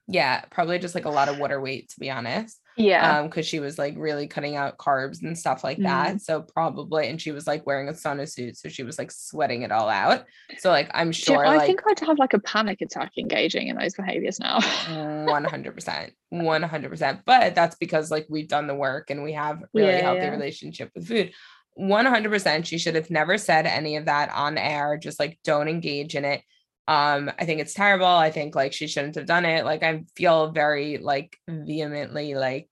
Yeah, 0.07 0.43
probably 0.51 0.79
just 0.79 0.95
like 0.95 1.07
a 1.07 1.11
lot 1.11 1.29
of 1.31 1.39
water 1.39 1.59
weight 1.61 1.89
to 1.91 2.01
be 2.01 2.11
honest. 2.11 2.61
Yeah. 2.77 3.19
Um, 3.21 3.27
because 3.29 3.47
she 3.47 3.61
was 3.61 3.79
like 3.79 3.95
really 3.97 4.27
cutting 4.27 4.57
out 4.57 4.79
carbs 4.79 5.23
and 5.23 5.39
stuff 5.39 5.63
like 5.63 5.79
Mm. 5.79 5.85
that. 5.85 6.21
So 6.23 6.43
probably, 6.43 7.09
and 7.09 7.21
she 7.21 7.31
was 7.31 7.47
like 7.47 7.67
wearing 7.67 7.89
a 7.89 7.93
sauna 7.93 8.29
suit, 8.29 8.57
so 8.57 8.69
she 8.69 8.83
was 8.83 8.99
like 8.99 9.11
sweating 9.13 9.63
it 9.63 9.71
all 9.73 9.89
out. 9.89 10.25
So 10.59 10.71
like 10.71 10.91
I'm 10.93 11.13
sure 11.13 11.45
I 11.47 11.57
like 11.57 11.67
think 11.67 11.83
I'd 11.89 12.01
have 12.01 12.19
like 12.19 12.33
a 12.35 12.41
panic 12.41 12.81
attack 12.81 13.13
engaging 13.19 13.69
in 13.69 13.77
those 13.77 13.95
behaviors 13.95 14.41
now. 14.41 14.59
100% 14.89 16.11
100% 16.33 17.23
but 17.25 17.55
that's 17.55 17.77
because 17.77 18.11
like 18.11 18.27
we've 18.29 18.49
done 18.49 18.67
the 18.67 18.75
work 18.75 19.11
and 19.11 19.23
we 19.23 19.33
have 19.33 19.63
really 19.73 19.93
Yeah, 19.93 20.01
healthy 20.03 20.21
yeah. 20.23 20.31
relationship 20.31 20.91
with 20.95 21.07
food 21.07 21.33
100% 21.79 22.67
she 22.67 22.79
should 22.79 22.95
have 22.95 23.11
never 23.11 23.39
said 23.39 23.67
any 23.67 23.97
of 23.97 24.07
that 24.07 24.31
on 24.35 24.59
air 24.59 24.97
just 24.97 25.19
like 25.21 25.39
don't 25.45 25.69
engage 25.69 26.15
in 26.15 26.25
it 26.25 26.43
um 26.89 27.31
i 27.39 27.45
think 27.45 27.61
it's 27.61 27.75
terrible 27.75 28.07
i 28.07 28.31
think 28.31 28.55
like 28.55 28.73
she 28.73 28.87
shouldn't 28.87 29.15
have 29.15 29.27
done 29.27 29.45
it 29.45 29.65
like 29.65 29.83
i 29.83 30.05
feel 30.17 30.51
very 30.53 30.99
like 30.99 31.37
vehemently 31.49 32.35
like 32.35 32.69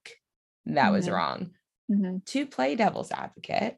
that 0.65 0.91
was 0.91 1.07
Mhm. 1.07 1.11
wrong 1.13 1.49
Mhm. 1.91 2.25
to 2.25 2.45
play 2.45 2.75
devil's 2.75 3.11
advocate, 3.11 3.77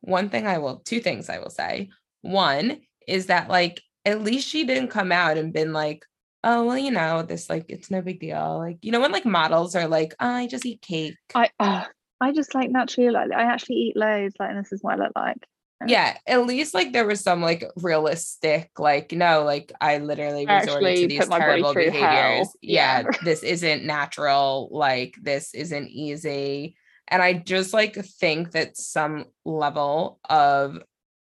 one 0.00 0.30
thing 0.30 0.46
I 0.46 0.58
will, 0.58 0.78
two 0.78 1.00
things 1.00 1.28
I 1.28 1.38
will 1.38 1.50
say. 1.50 1.90
One 2.22 2.80
is 3.06 3.26
that, 3.26 3.48
like, 3.48 3.80
at 4.06 4.22
least 4.22 4.48
she 4.48 4.64
didn't 4.64 4.88
come 4.88 5.12
out 5.12 5.36
and 5.36 5.52
been 5.52 5.72
like, 5.74 6.04
oh, 6.42 6.64
well, 6.64 6.78
you 6.78 6.90
know, 6.90 7.22
this, 7.22 7.50
like, 7.50 7.66
it's 7.68 7.90
no 7.90 8.00
big 8.00 8.18
deal. 8.20 8.58
Like, 8.58 8.78
you 8.82 8.90
know, 8.90 9.00
when 9.00 9.12
like 9.12 9.26
models 9.26 9.76
are 9.76 9.86
like, 9.86 10.14
oh, 10.18 10.26
I 10.28 10.46
just 10.46 10.64
eat 10.66 10.80
cake. 10.80 11.16
I 11.34 11.50
oh, 11.60 11.86
I 12.20 12.32
just 12.32 12.54
like 12.54 12.70
naturally 12.70 13.10
like 13.10 13.30
I 13.32 13.42
actually 13.42 13.76
eat 13.76 13.96
loads, 13.96 14.34
like 14.40 14.50
and 14.50 14.58
this 14.58 14.72
is 14.72 14.82
what 14.82 14.94
I 14.94 15.04
look 15.04 15.12
like. 15.14 15.46
Yeah, 15.86 16.16
at 16.26 16.46
least 16.46 16.74
like 16.74 16.92
there 16.92 17.06
was 17.06 17.20
some 17.20 17.40
like 17.42 17.64
realistic, 17.76 18.70
like, 18.78 19.12
no, 19.12 19.44
like, 19.44 19.72
I 19.80 19.98
literally 19.98 20.46
resorted 20.46 20.96
to 20.96 21.06
these 21.08 21.28
terrible 21.28 21.74
behaviors. 21.74 22.48
Yeah, 22.60 23.02
Yeah. 23.02 23.10
this 23.24 23.42
isn't 23.42 23.84
natural. 23.84 24.68
Like, 24.70 25.14
this 25.20 25.54
isn't 25.54 25.88
easy. 25.88 26.76
And 27.08 27.22
I 27.22 27.34
just 27.34 27.72
like 27.74 27.94
think 27.96 28.52
that 28.52 28.76
some 28.76 29.26
level 29.44 30.18
of 30.28 30.78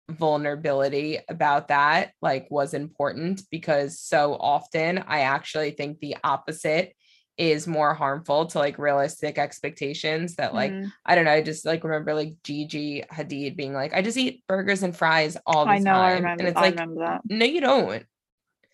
vulnerability 0.10 1.20
about 1.30 1.68
that 1.68 2.14
like 2.22 2.47
was 2.49 2.74
important 2.74 3.43
because 3.51 3.99
so 3.99 4.36
often 4.39 4.97
I 4.97 5.22
actually 5.22 5.72
think 5.72 5.99
the 5.99 6.18
opposite 6.24 6.93
is 7.40 7.66
more 7.68 7.94
harmful 7.94 8.46
to 8.48 8.60
like 8.60 8.78
realistic 8.78 9.38
expectations 9.40 10.36
that 10.36 10.54
like 10.54 10.72
Mm. 10.74 10.92
I 11.06 11.16
don't 11.16 11.24
know 11.26 11.32
I 11.32 11.42
just 11.42 11.66
like 11.66 11.84
remember 11.86 12.14
like 12.14 12.34
Gigi 12.44 13.04
Hadid 13.12 13.56
being 13.56 13.74
like 13.74 13.94
I 13.94 14.02
just 14.02 14.18
eat 14.18 14.44
burgers 14.46 14.84
and 14.84 14.94
fries 14.96 15.38
all 15.46 15.64
the 15.66 15.72
I 15.72 15.78
know, 15.80 15.94
time 15.94 16.02
I 16.04 16.14
remember. 16.16 16.40
and 16.42 16.48
it's 16.50 16.58
I 16.58 16.62
like 16.62 16.74
remember 16.76 17.06
that. 17.06 17.22
no 17.26 17.46
you 17.46 17.62
don't 17.62 18.06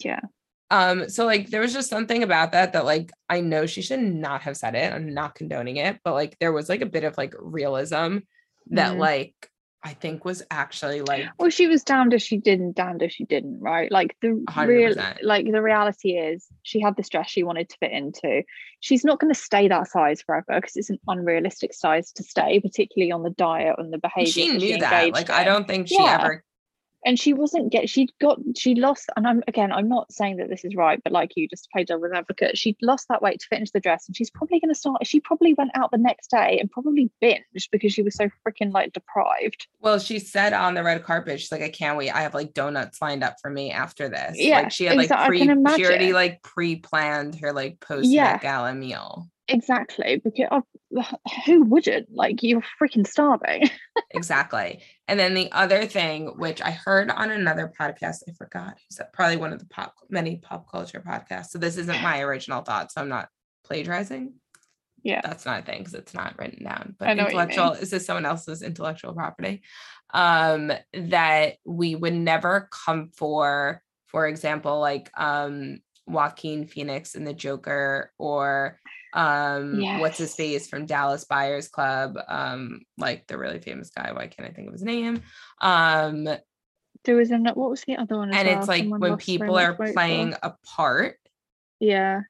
Yeah. 0.03 0.21
um 0.71 1.07
so 1.09 1.25
like 1.25 1.49
there 1.51 1.61
was 1.61 1.73
just 1.73 1.89
something 1.91 2.23
about 2.23 2.53
that 2.53 2.73
that 2.73 2.85
like 2.85 3.11
I 3.29 3.41
know 3.41 3.67
she 3.67 3.83
should 3.83 4.01
not 4.01 4.41
have 4.41 4.57
said 4.57 4.73
it 4.73 4.91
I'm 4.91 5.13
not 5.13 5.35
condoning 5.35 5.77
it 5.77 5.99
but 6.03 6.13
like 6.13 6.35
there 6.39 6.51
was 6.51 6.67
like 6.67 6.81
a 6.81 6.87
bit 6.87 7.03
of 7.03 7.17
like 7.19 7.35
realism 7.39 8.17
that 8.71 8.93
Mhm. 8.95 8.97
like 8.99 9.35
I 9.85 9.93
think 9.93 10.25
was 10.25 10.41
actually 10.49 11.01
like 11.01 11.27
Well, 11.37 11.51
she 11.51 11.67
was 11.67 11.83
damned 11.83 12.15
if 12.15 12.21
she 12.23 12.37
didn't, 12.37 12.75
damned 12.75 13.03
if 13.03 13.11
she 13.11 13.23
didn't, 13.23 13.59
right? 13.59 13.91
Like 13.91 14.17
the 14.19 14.43
hundred 14.49 14.73
real, 14.97 15.05
like 15.21 15.45
the 15.45 15.61
reality 15.61 16.13
is, 16.17 16.47
she 16.63 16.81
had 16.81 16.95
this 16.97 17.07
dress 17.07 17.29
she 17.29 17.43
wanted 17.43 17.69
to 17.69 17.77
fit 17.77 17.91
into. 17.91 18.41
She's 18.79 19.05
not 19.05 19.19
going 19.19 19.31
to 19.31 19.39
stay 19.39 19.67
that 19.67 19.87
size 19.87 20.23
forever 20.23 20.45
because 20.59 20.75
it's 20.75 20.89
an 20.89 20.97
unrealistic 21.07 21.71
size 21.71 22.11
to 22.13 22.23
stay, 22.23 22.59
particularly 22.59 23.11
on 23.11 23.21
the 23.21 23.29
diet 23.29 23.75
and 23.77 23.93
the 23.93 23.99
behavior. 23.99 24.31
she 24.31 24.57
knew 24.57 24.79
that 24.79 25.11
like 25.11 25.29
I 25.29 25.43
don't 25.43 25.67
think 25.67 25.87
she 25.87 26.03
Yeah. 26.03 26.19
ever 26.19 26.43
and 27.05 27.19
she 27.19 27.33
wasn't 27.33 27.71
get 27.71 27.89
she 27.89 28.09
got 28.19 28.39
she 28.57 28.75
lost 28.75 29.09
and 29.15 29.27
i'm 29.27 29.43
again 29.47 29.71
i'm 29.71 29.87
not 29.87 30.11
saying 30.11 30.37
that 30.37 30.49
this 30.49 30.65
is 30.65 30.75
right 30.75 31.01
but 31.03 31.13
like 31.13 31.31
you 31.35 31.47
just 31.47 31.69
played 31.71 31.87
play 31.87 31.95
devil's 31.95 32.11
advocate 32.13 32.57
she 32.57 32.75
lost 32.81 33.07
that 33.07 33.21
weight 33.21 33.39
to 33.39 33.47
fit 33.47 33.59
into 33.59 33.71
the 33.73 33.79
dress 33.79 34.07
and 34.07 34.17
she's 34.17 34.31
probably 34.31 34.59
going 34.59 34.73
to 34.73 34.77
start 34.77 35.05
she 35.05 35.19
probably 35.19 35.53
went 35.53 35.71
out 35.75 35.91
the 35.91 35.97
next 35.97 36.29
day 36.31 36.57
and 36.59 36.71
probably 36.71 37.09
binged 37.21 37.69
because 37.71 37.93
she 37.93 38.01
was 38.01 38.15
so 38.15 38.29
freaking 38.45 38.73
like 38.73 38.91
deprived. 38.93 39.67
Well 39.79 39.99
she 39.99 40.19
said 40.19 40.53
on 40.53 40.73
the 40.73 40.83
red 40.83 41.03
carpet 41.03 41.39
she's 41.39 41.51
like 41.51 41.61
I 41.61 41.69
can't 41.69 41.97
wait. 41.97 42.09
I 42.09 42.21
have 42.21 42.33
like 42.33 42.53
donuts 42.53 43.01
lined 43.01 43.23
up 43.23 43.35
for 43.41 43.49
me 43.49 43.71
after 43.71 44.09
this. 44.09 44.37
Yeah, 44.37 44.61
like 44.61 44.71
she 44.71 44.85
had 44.85 44.97
like 44.97 45.09
exa- 45.09 45.17
I 45.17 45.27
pre 45.27 45.75
she 45.75 45.85
already 45.85 46.13
like 46.13 46.41
pre-planned 46.41 47.35
her 47.35 47.53
like 47.53 47.79
post 47.79 48.07
Yeah. 48.09 48.37
Gala 48.39 48.73
meal 48.73 49.29
exactly 49.47 50.21
because 50.23 50.47
of, 50.51 50.63
who 51.45 51.63
wouldn't? 51.63 52.09
Like 52.11 52.43
you're 52.43 52.63
freaking 52.81 53.07
starving. 53.07 53.69
Exactly. 54.11 54.81
And 55.07 55.19
then 55.19 55.33
the 55.33 55.51
other 55.51 55.85
thing 55.85 56.27
which 56.37 56.61
I 56.61 56.71
heard 56.71 57.09
on 57.09 57.31
another 57.31 57.71
podcast 57.77 58.19
I 58.29 58.33
forgot 58.33 58.77
that 58.97 59.11
probably 59.11 59.37
one 59.37 59.51
of 59.51 59.59
the 59.59 59.65
pop 59.65 59.93
many 60.09 60.37
pop 60.37 60.69
culture 60.71 61.03
podcasts 61.05 61.47
so 61.47 61.59
this 61.59 61.77
isn't 61.77 62.01
my 62.01 62.21
original 62.21 62.61
thought 62.61 62.91
so 62.91 63.01
I'm 63.01 63.09
not 63.09 63.27
plagiarizing. 63.65 64.33
Yeah. 65.03 65.21
that's 65.21 65.45
not 65.45 65.61
a 65.61 65.65
thing 65.65 65.79
because 65.79 65.93
it's 65.93 66.13
not 66.13 66.37
written 66.39 66.63
down 66.63 66.95
but 66.97 67.13
know 67.13 67.23
what 67.23 67.33
you 67.33 67.39
intellectual 67.39 67.71
is 67.73 67.91
this 67.91 68.05
someone 68.05 68.25
else's 68.25 68.61
intellectual 68.61 69.13
property 69.13 69.61
um 70.13 70.71
that 70.93 71.55
we 71.65 71.95
would 71.95 72.13
never 72.13 72.69
come 72.71 73.11
for 73.15 73.81
for 74.07 74.27
example 74.27 74.79
like 74.79 75.11
um 75.17 75.79
Joaquin 76.07 76.67
Phoenix 76.67 77.15
and 77.15 77.25
the 77.25 77.33
Joker 77.33 78.11
or 78.17 78.79
um 79.15 79.81
what's 79.99 80.17
his 80.19 80.35
face 80.35 80.67
from 80.67 80.85
Dallas 80.85 81.23
Buyers 81.25 81.67
Club 81.69 82.17
um 82.27 82.81
like 82.97 83.25
the 83.27 83.37
really 83.37 83.59
famous 83.59 83.89
guy 83.89 84.11
why 84.11 84.27
can't 84.27 84.47
I 84.47 84.51
think 84.51 84.67
of 84.67 84.73
his 84.73 84.83
name 84.83 85.21
um 85.61 86.25
there 87.05 87.15
was 87.15 87.31
an 87.31 87.45
what 87.45 87.69
was 87.69 87.81
the 87.85 87.95
other 87.95 88.17
one 88.17 88.31
and 88.33 88.47
well? 88.47 88.57
it's 88.59 88.67
like 88.67 88.81
Someone 88.81 88.99
when 88.99 89.17
people 89.17 89.57
are 89.57 89.75
for. 89.75 89.91
playing 89.93 90.35
a 90.43 90.53
part 90.65 91.17
yeah 91.79 92.21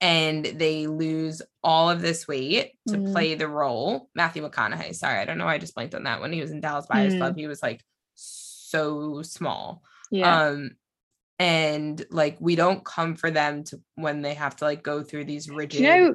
and 0.00 0.44
they 0.44 0.86
lose 0.86 1.40
all 1.62 1.88
of 1.90 2.00
this 2.02 2.26
weight 2.28 2.72
to 2.88 2.96
Mm. 2.98 3.12
play 3.12 3.34
the 3.36 3.48
role. 3.48 4.10
Matthew 4.14 4.46
McConaughey. 4.46 4.94
Sorry, 4.94 5.18
I 5.18 5.24
don't 5.24 5.38
know. 5.38 5.46
why 5.46 5.54
I 5.54 5.58
just 5.58 5.74
blanked 5.74 5.94
on 5.94 6.02
that. 6.02 6.20
When 6.20 6.30
he 6.32 6.42
was 6.42 6.50
in 6.50 6.60
Dallas 6.60 6.86
Buyers 6.86 7.14
Mm. 7.14 7.18
Club, 7.18 7.36
he 7.38 7.46
was 7.46 7.62
like 7.62 7.82
so 8.14 9.22
small. 9.22 9.82
yeah 10.10 10.48
Um, 10.48 10.72
and 11.38 12.04
like 12.10 12.36
we 12.40 12.54
don't 12.54 12.84
come 12.84 13.16
for 13.16 13.30
them 13.30 13.64
to 13.64 13.80
when 13.96 14.22
they 14.22 14.34
have 14.34 14.54
to 14.56 14.64
like 14.64 14.82
go 14.82 15.02
through 15.02 15.24
these 15.24 15.50
rigid 15.50 15.78
Do 15.78 15.84
you 15.84 15.90
know 15.90 16.14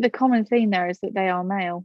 the 0.00 0.10
common 0.10 0.44
theme 0.44 0.70
there 0.70 0.88
is 0.88 1.00
that 1.00 1.14
they 1.14 1.28
are 1.28 1.42
male 1.42 1.84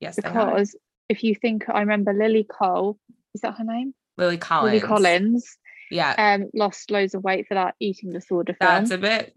yes 0.00 0.16
because 0.16 0.76
if 1.08 1.24
you 1.24 1.34
think 1.34 1.64
I 1.72 1.80
remember 1.80 2.12
Lily 2.12 2.44
Cole, 2.44 2.98
is 3.34 3.40
that 3.40 3.56
her 3.56 3.64
name? 3.64 3.94
lily 4.18 4.36
collins 4.36 4.72
Lily 4.74 4.86
Collins 4.86 5.56
yeah 5.90 6.14
um 6.18 6.50
lost 6.52 6.90
loads 6.90 7.14
of 7.14 7.22
weight 7.22 7.46
for 7.46 7.54
that 7.54 7.74
eating 7.80 8.12
disorder 8.12 8.54
film. 8.60 8.74
that's 8.74 8.90
a 8.90 8.98
bit 8.98 9.32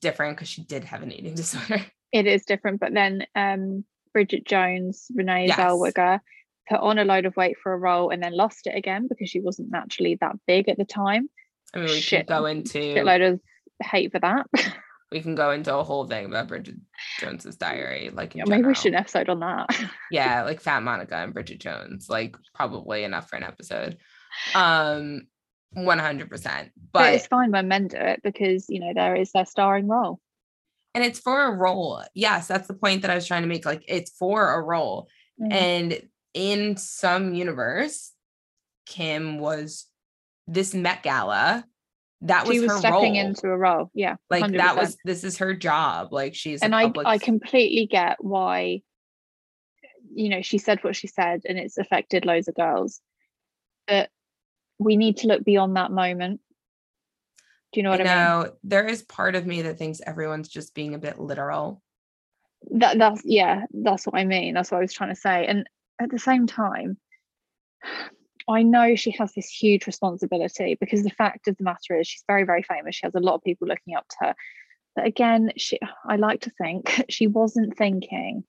different 0.00 0.36
because 0.36 0.48
she 0.48 0.62
did 0.62 0.84
have 0.84 1.02
an 1.02 1.12
eating 1.12 1.34
disorder 1.42 1.84
it 2.12 2.26
is 2.26 2.44
different, 2.44 2.80
but 2.80 2.92
then 2.94 3.26
um 3.34 3.84
Bridget 4.12 4.44
Jones, 4.44 5.06
Renee 5.14 5.46
Yes. 5.46 5.58
Zellweger 5.58 6.20
put 6.68 6.80
on 6.80 6.98
a 6.98 7.04
load 7.04 7.26
of 7.26 7.36
weight 7.36 7.56
for 7.62 7.72
a 7.72 7.76
role 7.78 8.10
and 8.10 8.22
then 8.22 8.36
lost 8.36 8.66
it 8.66 8.74
again 8.76 9.06
because 9.08 9.28
she 9.28 9.40
wasn't 9.40 9.70
naturally 9.70 10.16
that 10.20 10.36
big 10.46 10.68
at 10.68 10.78
the 10.78 10.84
time. 10.84 11.28
I 11.74 11.78
mean 11.78 11.88
we 11.88 12.00
Shit. 12.00 12.26
can 12.26 12.38
go 12.38 12.46
into 12.46 12.78
Shitload 12.78 13.32
of 13.34 13.40
hate 13.82 14.12
for 14.12 14.18
that. 14.20 14.46
we 15.12 15.20
can 15.20 15.34
go 15.34 15.50
into 15.50 15.74
a 15.74 15.82
whole 15.82 16.06
thing 16.06 16.26
about 16.26 16.48
bridget 16.48 16.76
jones's 17.18 17.56
diary 17.56 18.10
like 18.12 18.34
Yeah, 18.34 18.44
Maybe 18.46 18.66
we 18.68 18.74
should 18.74 18.92
an 18.92 18.98
episode 19.00 19.28
on 19.28 19.40
that. 19.40 19.66
yeah 20.10 20.42
like 20.42 20.60
fat 20.60 20.82
monica 20.82 21.16
and 21.16 21.32
bridget 21.34 21.60
jones 21.60 22.08
like 22.08 22.36
probably 22.54 23.04
enough 23.04 23.28
for 23.28 23.36
an 23.36 23.42
episode 23.44 23.96
um 24.54 25.22
100% 25.76 26.28
but, 26.30 26.70
but 26.92 27.14
it's 27.14 27.26
fine 27.28 27.52
when 27.52 27.68
men 27.68 27.86
do 27.88 27.96
it 27.96 28.20
because 28.24 28.68
you 28.68 28.80
know 28.80 28.92
there 28.94 29.14
is 29.14 29.30
their 29.32 29.46
starring 29.46 29.86
role. 29.88 30.20
and 30.94 31.04
it's 31.04 31.20
for 31.20 31.44
a 31.46 31.56
role 31.56 32.02
yes 32.14 32.48
that's 32.48 32.66
the 32.68 32.74
point 32.74 33.02
that 33.02 33.10
i 33.10 33.14
was 33.14 33.26
trying 33.26 33.42
to 33.42 33.48
make 33.48 33.64
like 33.64 33.84
it's 33.88 34.10
for 34.16 34.52
a 34.54 34.60
role 34.62 35.08
Mhm. 35.40 35.52
and 35.52 36.02
in 36.34 36.76
some 36.76 37.34
universe 37.34 38.12
kim 38.86 39.38
was 39.38 39.86
this 40.50 40.74
met 40.74 41.02
gala 41.02 41.64
that 42.22 42.46
was, 42.46 42.54
she 42.54 42.60
was 42.60 42.72
her 42.72 42.78
stepping 42.78 43.14
role 43.14 43.26
into 43.26 43.46
a 43.46 43.56
role. 43.56 43.90
Yeah, 43.94 44.16
like 44.28 44.42
that 44.52 44.76
100%. 44.76 44.78
was 44.78 44.96
this 45.04 45.24
is 45.24 45.38
her 45.38 45.54
job 45.54 46.12
like 46.12 46.34
she's 46.34 46.60
and 46.60 46.74
I 46.74 46.84
public 46.84 47.06
I 47.06 47.18
completely 47.18 47.86
get 47.86 48.16
why 48.22 48.82
you 50.12 50.28
know 50.28 50.42
she 50.42 50.58
said 50.58 50.82
what 50.84 50.96
she 50.96 51.06
said 51.06 51.42
and 51.46 51.58
it's 51.58 51.78
affected 51.78 52.26
loads 52.26 52.48
of 52.48 52.54
girls. 52.54 53.00
But 53.86 54.10
we 54.78 54.96
need 54.96 55.18
to 55.18 55.28
look 55.28 55.44
beyond 55.44 55.76
that 55.76 55.92
moment. 55.92 56.40
Do 57.72 57.80
you 57.80 57.84
know 57.84 57.92
I 57.92 57.96
what 57.98 58.00
I, 58.00 58.04
mean? 58.04 58.12
know 58.14 58.52
there 58.64 58.86
is 58.86 59.02
part 59.02 59.34
of 59.34 59.46
me 59.46 59.62
that 59.62 59.78
thinks 59.78 60.00
everyone's 60.04 60.48
just 60.48 60.74
being 60.74 60.94
a 60.94 60.98
bit 60.98 61.18
literal 61.18 61.82
That 62.72 62.98
that's 62.98 63.22
yeah, 63.24 63.64
that's 63.72 64.06
what 64.06 64.16
I 64.16 64.24
mean. 64.24 64.54
That's 64.54 64.70
what 64.70 64.78
I 64.78 64.82
was 64.82 64.92
trying 64.92 65.14
to 65.14 65.20
say. 65.20 65.46
And 65.46 65.66
at 66.00 66.10
the 66.10 66.18
same 66.18 66.46
time, 66.46 66.98
I 68.50 68.62
know 68.62 68.96
she 68.96 69.12
has 69.12 69.32
this 69.32 69.48
huge 69.48 69.86
responsibility 69.86 70.76
because 70.80 71.02
the 71.04 71.10
fact 71.10 71.46
of 71.48 71.56
the 71.56 71.64
matter 71.64 71.98
is 71.98 72.08
she's 72.08 72.24
very, 72.26 72.44
very 72.44 72.62
famous. 72.64 72.96
She 72.96 73.06
has 73.06 73.14
a 73.14 73.20
lot 73.20 73.34
of 73.34 73.42
people 73.44 73.68
looking 73.68 73.94
up 73.94 74.06
to 74.08 74.16
her. 74.20 74.34
But 74.96 75.06
again, 75.06 75.52
she 75.56 75.78
I 76.04 76.16
like 76.16 76.40
to 76.42 76.50
think 76.60 77.04
she 77.08 77.26
wasn't 77.26 77.76
thinking, 77.78 78.44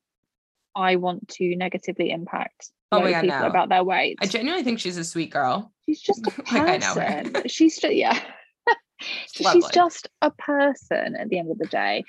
I 0.75 0.95
want 0.95 1.27
to 1.29 1.55
negatively 1.55 2.11
impact 2.11 2.71
Oh 2.93 2.99
God, 2.99 3.21
people 3.21 3.39
no. 3.39 3.45
about 3.47 3.69
their 3.69 3.83
weight. 3.85 4.17
i 4.21 4.25
genuinely 4.25 4.63
think 4.65 4.79
she's 4.79 4.97
a 4.97 5.03
sweet 5.05 5.29
girl 5.31 5.71
she's 5.85 6.01
just 6.01 6.25
a 6.27 6.53
Like, 6.53 6.67
I 6.67 6.77
know 6.77 6.93
person. 6.93 7.47
she's 7.47 7.77
just 7.79 7.93
yeah. 7.95 8.19
she's 9.31 9.67
just 9.69 10.09
a 10.21 10.31
person 10.31 11.15
at 11.15 11.29
the 11.29 11.37
end 11.39 11.51
of 11.51 11.57
the 11.57 11.67
day. 11.67 12.03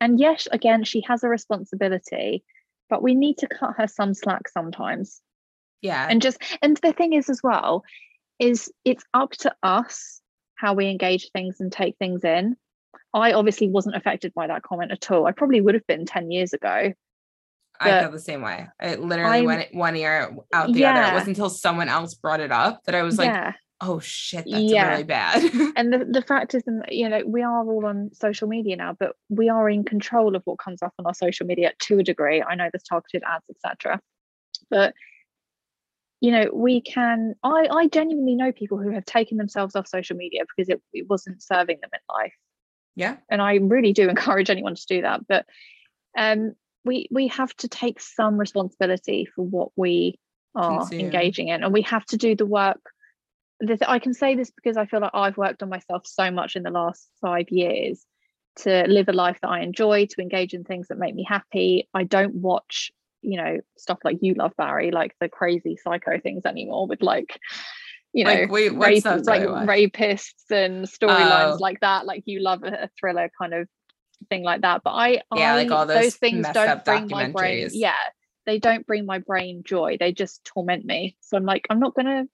And 0.00 0.20
yes, 0.20 0.46
again, 0.52 0.84
she 0.84 1.00
has 1.08 1.24
a 1.24 1.28
responsibility, 1.28 2.44
but 2.90 3.02
we 3.02 3.14
need 3.14 3.38
to 3.38 3.48
cut 3.48 3.74
her 3.78 3.88
some 3.88 4.14
slack 4.14 4.48
sometimes. 4.48 5.20
Yeah 5.82 6.06
And 6.10 6.20
just 6.22 6.38
and 6.62 6.76
the 6.78 6.92
thing 6.92 7.12
is 7.12 7.28
as 7.30 7.40
well, 7.42 7.84
is 8.38 8.70
it's 8.84 9.04
up 9.14 9.32
to 9.32 9.54
us 9.62 10.20
how 10.56 10.74
we 10.74 10.88
engage 10.88 11.30
things 11.32 11.60
and 11.60 11.70
take 11.70 11.96
things 11.98 12.24
in. 12.24 12.56
I 13.14 13.32
obviously 13.32 13.68
wasn't 13.68 13.96
affected 13.96 14.34
by 14.34 14.46
that 14.48 14.62
comment 14.62 14.92
at 14.92 15.10
all. 15.10 15.26
I 15.26 15.32
probably 15.32 15.60
would 15.60 15.74
have 15.74 15.86
been 15.86 16.04
10 16.04 16.30
years 16.30 16.52
ago. 16.52 16.92
I 17.80 18.00
feel 18.00 18.10
the 18.10 18.18
same 18.18 18.42
way. 18.42 18.68
It 18.82 19.00
literally 19.00 19.36
I'm- 19.38 19.44
went 19.44 19.74
one 19.74 19.96
ear 19.96 20.36
out 20.52 20.72
the 20.72 20.84
other. 20.84 21.00
It 21.02 21.12
wasn't 21.14 21.28
until 21.36 21.48
someone 21.48 21.88
else 21.88 22.14
brought 22.14 22.40
it 22.40 22.50
up 22.50 22.82
that 22.86 22.94
I 22.96 23.02
was 23.02 23.18
like, 23.18 23.28
yeah. 23.28 23.52
oh 23.80 24.00
shit, 24.00 24.44
that's 24.50 24.64
Yeah. 24.64 24.90
really 24.90 25.04
bad. 25.04 25.42
and 25.76 25.92
the, 25.92 26.04
the 26.10 26.22
fact 26.22 26.54
is 26.56 26.64
and 26.66 26.84
you 26.90 27.08
know 27.08 27.22
we 27.24 27.42
are 27.42 27.64
all 27.64 27.86
on 27.86 28.10
social 28.12 28.48
media 28.48 28.74
now 28.74 28.96
but 28.98 29.14
we 29.28 29.48
are 29.48 29.70
in 29.70 29.84
control 29.84 30.34
of 30.34 30.42
what 30.44 30.58
comes 30.58 30.82
up 30.82 30.92
on 30.98 31.06
our 31.06 31.14
social 31.14 31.46
media 31.46 31.72
to 31.78 31.98
a 32.00 32.02
degree 32.02 32.42
i 32.42 32.54
know 32.56 32.68
there's 32.72 32.82
targeted 32.82 33.22
ads 33.24 33.44
etc 33.48 34.00
but 34.70 34.92
you 36.20 36.32
know 36.32 36.50
we 36.52 36.80
can 36.80 37.34
i 37.42 37.68
i 37.70 37.86
genuinely 37.88 38.34
know 38.34 38.52
people 38.52 38.78
who 38.78 38.90
have 38.90 39.04
taken 39.04 39.38
themselves 39.38 39.76
off 39.76 39.86
social 39.86 40.16
media 40.16 40.42
because 40.44 40.68
it, 40.68 40.80
it 40.92 41.08
wasn't 41.08 41.42
serving 41.42 41.78
them 41.80 41.90
in 41.92 42.00
life. 42.14 42.34
Yeah. 42.96 43.16
and 43.30 43.40
i 43.40 43.54
really 43.56 43.92
do 43.92 44.08
encourage 44.14 44.50
anyone 44.50 44.74
to 44.74 44.86
do 44.88 45.02
that. 45.02 45.26
But 45.28 45.46
um 46.18 46.52
we 46.84 47.08
we 47.10 47.28
have 47.28 47.54
to 47.56 47.68
take 47.68 48.00
some 48.00 48.38
responsibility 48.38 49.26
for 49.34 49.42
what 49.44 49.70
we 49.76 50.18
are 50.54 50.80
Consume. 50.80 51.00
engaging 51.00 51.48
in. 51.48 51.62
And 51.62 51.72
we 51.72 51.82
have 51.82 52.04
to 52.06 52.16
do 52.16 52.34
the 52.34 52.46
work. 52.46 52.80
I 53.86 53.98
can 53.98 54.14
say 54.14 54.34
this 54.36 54.50
because 54.50 54.76
i 54.76 54.86
feel 54.86 55.00
like 55.00 55.10
i've 55.14 55.36
worked 55.36 55.62
on 55.62 55.68
myself 55.68 56.06
so 56.06 56.30
much 56.30 56.54
in 56.54 56.62
the 56.62 56.70
last 56.70 57.08
five 57.20 57.46
years 57.50 58.04
to 58.56 58.84
live 58.88 59.08
a 59.08 59.12
life 59.12 59.38
that 59.42 59.48
i 59.50 59.60
enjoy 59.60 60.06
to 60.06 60.22
engage 60.22 60.54
in 60.54 60.64
things 60.64 60.88
that 60.88 60.98
make 60.98 61.14
me 61.14 61.24
happy. 61.28 61.88
I 61.94 62.04
don't 62.04 62.36
watch 62.36 62.92
you 63.22 63.36
know 63.36 63.58
stuff 63.76 63.98
like 64.04 64.18
you 64.20 64.34
love 64.34 64.52
barry 64.56 64.90
like 64.90 65.14
the 65.20 65.28
crazy 65.28 65.76
psycho 65.76 66.18
things 66.20 66.44
anymore 66.46 66.86
with 66.86 67.02
like 67.02 67.38
you 68.12 68.24
know 68.24 68.30
Like, 68.32 68.50
wait, 68.50 68.74
rape, 68.74 69.04
like 69.04 69.42
rapists 69.42 70.50
and 70.50 70.84
storylines 70.86 71.54
Oh. 71.54 71.58
like 71.60 71.80
that 71.80 72.06
like 72.06 72.22
you 72.26 72.40
love 72.40 72.62
a, 72.64 72.88
thriller 72.98 73.30
kind 73.40 73.54
of 73.54 73.68
thing 74.30 74.42
like 74.42 74.62
that. 74.62 74.82
But 74.82 74.90
i 74.90 75.08
Yeah, 75.34 75.54
I, 75.54 75.56
like 75.56 75.70
all 75.70 75.86
those 75.86 76.16
things 76.16 76.42
messed 76.42 76.54
don't 76.54 76.84
bring 76.84 77.08
my 77.08 77.30
brain 77.30 77.68
yeah 77.72 77.94
they 78.46 78.58
don't 78.58 78.86
bring 78.86 79.04
my 79.04 79.18
brain 79.18 79.62
joy 79.64 79.96
they 80.00 80.12
just 80.12 80.44
torment 80.44 80.84
me. 80.84 81.16
So 81.20 81.36
i'm 81.36 81.44
like 81.44 81.66
i'm 81.70 81.80
not 81.80 81.94
gonna 81.94 82.24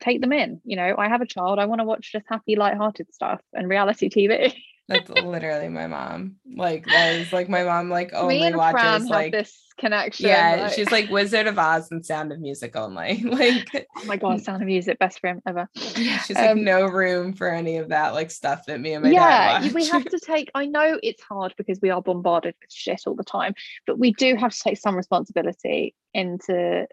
take 0.00 0.20
them 0.20 0.32
in 0.32 0.60
you 0.64 0.76
know 0.76 0.94
i 0.98 1.08
have 1.08 1.22
a 1.22 1.26
child 1.26 1.58
i 1.58 1.66
want 1.66 1.80
to 1.80 1.84
watch 1.84 2.12
just 2.12 2.26
happy 2.28 2.56
light-hearted 2.56 3.06
stuff 3.14 3.40
and 3.52 3.68
reality 3.68 4.08
tv 4.10 4.52
That's 4.86 5.08
literally 5.08 5.68
my 5.68 5.86
mom. 5.86 6.36
Like 6.56 6.84
that 6.86 7.14
is 7.14 7.32
like 7.32 7.48
my 7.48 7.64
mom 7.64 7.88
like 7.90 8.10
only 8.14 8.38
Fran 8.38 8.56
watches 8.56 8.80
have 8.82 9.04
like 9.06 9.32
this 9.32 9.58
connection 9.78 10.26
yeah, 10.28 10.56
like- 10.64 10.72
she's 10.74 10.92
like 10.92 11.10
Wizard 11.10 11.46
of 11.46 11.58
Oz 11.58 11.90
and 11.90 12.04
Sound 12.04 12.32
of 12.32 12.38
Music 12.40 12.76
only. 12.76 13.22
Like 13.24 13.66
oh 13.96 14.04
my 14.04 14.16
god 14.16 14.40
sound 14.42 14.62
of 14.62 14.66
music 14.66 14.98
best 14.98 15.20
friend 15.20 15.40
ever 15.46 15.68
yeah, 15.96 16.18
she's 16.18 16.36
like 16.36 16.50
Um, 16.50 16.62
no 16.64 16.86
room 16.86 17.32
for 17.32 17.48
any 17.48 17.78
of 17.78 17.88
that 17.88 18.14
like 18.14 18.30
stuff 18.30 18.66
that 18.66 18.78
me 18.80 18.92
and 18.92 19.02
my 19.04 19.10
yeah 19.10 19.58
dad 19.60 19.62
watch. 19.64 19.72
we 19.72 19.86
have 19.88 20.04
to 20.04 20.20
take 20.20 20.50
i 20.54 20.66
know 20.66 20.98
it's 21.02 21.22
hard 21.22 21.54
because 21.56 21.80
we 21.82 21.90
are 21.90 22.00
bombarded 22.02 22.54
with 22.60 22.70
shit 22.72 23.02
all 23.06 23.14
the 23.16 23.24
time 23.24 23.54
but 23.86 23.98
we 23.98 24.12
do 24.12 24.36
have 24.36 24.52
to 24.52 24.60
take 24.62 24.78
some 24.78 24.94
responsibility 24.96 25.94
into 26.12 26.86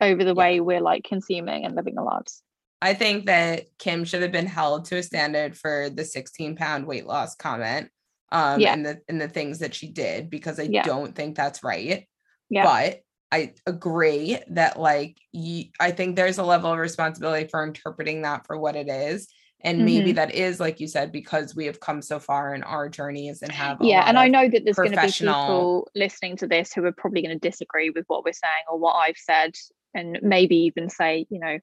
over 0.00 0.24
the 0.24 0.30
Yeah. 0.30 0.32
way 0.34 0.60
we're 0.60 0.80
like 0.80 1.04
consuming 1.04 1.64
and 1.66 1.74
living 1.76 1.98
our 1.98 2.04
lives 2.04 2.42
I 2.82 2.94
think 2.94 3.26
that 3.26 3.66
Kim 3.78 4.04
should 4.04 4.22
have 4.22 4.32
been 4.32 4.46
held 4.46 4.86
to 4.86 4.96
a 4.96 5.02
standard 5.02 5.56
for 5.56 5.88
the 5.88 6.04
16 6.04 6.56
pound 6.56 6.86
weight 6.86 7.06
loss 7.06 7.36
comment. 7.36 7.88
Um 8.32 8.60
Yeah. 8.60 8.74
and 8.74 8.84
the 8.84 9.00
and 9.08 9.20
the 9.20 9.28
things 9.28 9.60
that 9.60 9.74
she 9.74 9.88
did 9.88 10.28
because 10.28 10.58
I 10.58 10.64
Yeah. 10.64 10.82
don't 10.82 11.14
think 11.14 11.36
that's 11.36 11.62
right. 11.62 12.08
Yeah. 12.50 12.64
But 12.64 13.00
I 13.30 13.54
agree 13.66 14.38
that 14.50 14.78
like 14.78 15.16
you, 15.30 15.66
I 15.80 15.92
think 15.92 16.16
there's 16.16 16.38
a 16.38 16.42
level 16.44 16.72
of 16.72 16.78
responsibility 16.78 17.48
for 17.48 17.64
interpreting 17.64 18.22
that 18.22 18.46
for 18.46 18.58
what 18.58 18.76
it 18.76 18.88
is. 18.88 19.28
And 19.64 19.76
Mm-hmm. 19.76 19.84
maybe 19.84 20.12
that 20.12 20.34
is, 20.34 20.58
like 20.58 20.80
you 20.80 20.88
said, 20.88 21.12
because 21.12 21.54
we 21.54 21.66
have 21.66 21.78
come 21.78 22.02
so 22.02 22.18
far 22.18 22.52
in 22.52 22.64
our 22.64 22.88
journeys 22.88 23.42
and 23.42 23.52
have 23.52 23.78
yeah 23.80 24.04
and 24.08 24.18
i 24.18 24.26
know 24.26 24.48
that 24.48 24.64
there's 24.64 24.76
going 24.76 24.90
to 24.90 25.00
be 25.00 25.12
people 25.12 25.88
listening 25.94 26.36
to 26.36 26.48
this 26.48 26.72
who 26.72 26.84
are 26.84 26.90
probably 26.92 27.22
going 27.22 27.38
to 27.38 27.48
disagree 27.48 27.90
with 27.90 28.04
what 28.08 28.24
we're 28.24 28.32
saying 28.32 28.64
or 28.68 28.76
what 28.76 28.94
i've 28.94 29.16
said 29.16 29.54
and 29.94 30.18
maybe 30.20 30.56
even 30.56 30.90
say 30.90 31.26
you 31.30 31.38
know 31.38 31.58